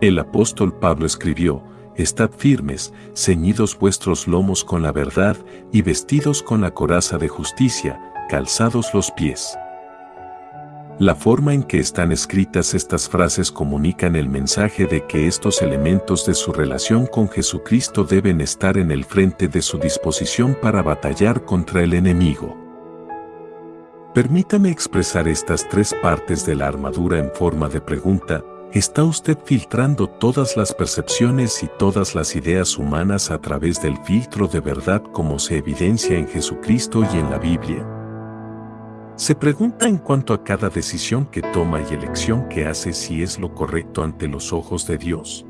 El 0.00 0.20
apóstol 0.20 0.72
Pablo 0.78 1.04
escribió, 1.04 1.60
Estad 1.96 2.30
firmes, 2.30 2.94
ceñidos 3.12 3.76
vuestros 3.76 4.28
lomos 4.28 4.62
con 4.62 4.82
la 4.84 4.92
verdad 4.92 5.36
y 5.72 5.82
vestidos 5.82 6.44
con 6.44 6.60
la 6.60 6.70
coraza 6.70 7.18
de 7.18 7.26
justicia, 7.26 8.00
calzados 8.30 8.94
los 8.94 9.10
pies. 9.10 9.58
La 10.98 11.14
forma 11.14 11.54
en 11.54 11.62
que 11.62 11.78
están 11.78 12.10
escritas 12.10 12.74
estas 12.74 13.08
frases 13.08 13.52
comunican 13.52 14.16
el 14.16 14.28
mensaje 14.28 14.86
de 14.86 15.06
que 15.06 15.28
estos 15.28 15.62
elementos 15.62 16.26
de 16.26 16.34
su 16.34 16.52
relación 16.52 17.06
con 17.06 17.28
Jesucristo 17.28 18.02
deben 18.02 18.40
estar 18.40 18.76
en 18.76 18.90
el 18.90 19.04
frente 19.04 19.46
de 19.46 19.62
su 19.62 19.78
disposición 19.78 20.56
para 20.60 20.82
batallar 20.82 21.44
contra 21.44 21.84
el 21.84 21.94
enemigo. 21.94 22.56
Permítame 24.12 24.70
expresar 24.70 25.28
estas 25.28 25.68
tres 25.68 25.94
partes 26.02 26.44
de 26.44 26.56
la 26.56 26.66
armadura 26.66 27.20
en 27.20 27.30
forma 27.30 27.68
de 27.68 27.80
pregunta. 27.80 28.42
¿Está 28.72 29.04
usted 29.04 29.38
filtrando 29.44 30.08
todas 30.08 30.56
las 30.56 30.74
percepciones 30.74 31.62
y 31.62 31.70
todas 31.78 32.16
las 32.16 32.34
ideas 32.34 32.76
humanas 32.76 33.30
a 33.30 33.38
través 33.38 33.80
del 33.80 33.96
filtro 33.98 34.48
de 34.48 34.58
verdad 34.58 35.04
como 35.12 35.38
se 35.38 35.58
evidencia 35.58 36.18
en 36.18 36.26
Jesucristo 36.26 37.04
y 37.14 37.18
en 37.18 37.30
la 37.30 37.38
Biblia? 37.38 37.97
Se 39.18 39.34
pregunta 39.34 39.88
en 39.88 39.98
cuanto 39.98 40.32
a 40.32 40.44
cada 40.44 40.68
decisión 40.68 41.26
que 41.26 41.42
toma 41.42 41.80
y 41.80 41.92
elección 41.92 42.48
que 42.48 42.66
hace 42.66 42.92
si 42.92 43.20
es 43.20 43.36
lo 43.36 43.52
correcto 43.52 44.04
ante 44.04 44.28
los 44.28 44.52
ojos 44.52 44.86
de 44.86 44.96
Dios. 44.96 45.44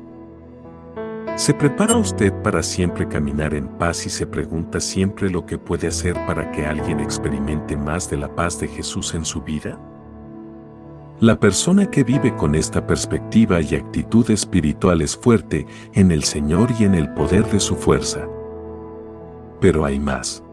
¿Se 1.35 1.53
prepara 1.53 1.95
usted 1.95 2.33
para 2.41 2.63
siempre 2.63 3.07
caminar 3.07 3.53
en 3.53 3.67
paz 3.67 4.07
y 4.07 4.09
se 4.09 4.25
pregunta 4.25 4.79
siempre 4.79 5.29
lo 5.29 5.45
que 5.45 5.59
puede 5.59 5.85
hacer 5.85 6.15
para 6.25 6.51
que 6.51 6.65
alguien 6.65 6.99
experimente 6.99 7.77
más 7.77 8.09
de 8.09 8.17
la 8.17 8.35
paz 8.35 8.59
de 8.59 8.67
Jesús 8.67 9.13
en 9.13 9.23
su 9.23 9.43
vida? 9.43 9.79
La 11.19 11.39
persona 11.39 11.91
que 11.91 12.03
vive 12.03 12.35
con 12.35 12.55
esta 12.55 12.87
perspectiva 12.87 13.61
y 13.61 13.75
actitud 13.75 14.31
espiritual 14.31 15.03
es 15.03 15.15
fuerte 15.15 15.67
en 15.93 16.11
el 16.11 16.23
Señor 16.23 16.69
y 16.79 16.85
en 16.85 16.95
el 16.95 17.13
poder 17.13 17.45
de 17.45 17.59
su 17.59 17.75
fuerza. 17.75 18.27
Pero 19.61 19.85
hay 19.85 19.99
más. 19.99 20.43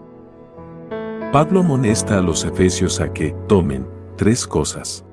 Pablo 1.37 1.61
amonesta 1.61 2.16
a 2.16 2.22
los 2.22 2.47
efesios 2.47 2.99
a 2.99 3.12
que 3.12 3.37
tomen 3.47 3.87
tres 4.16 4.47
cosas. 4.47 5.06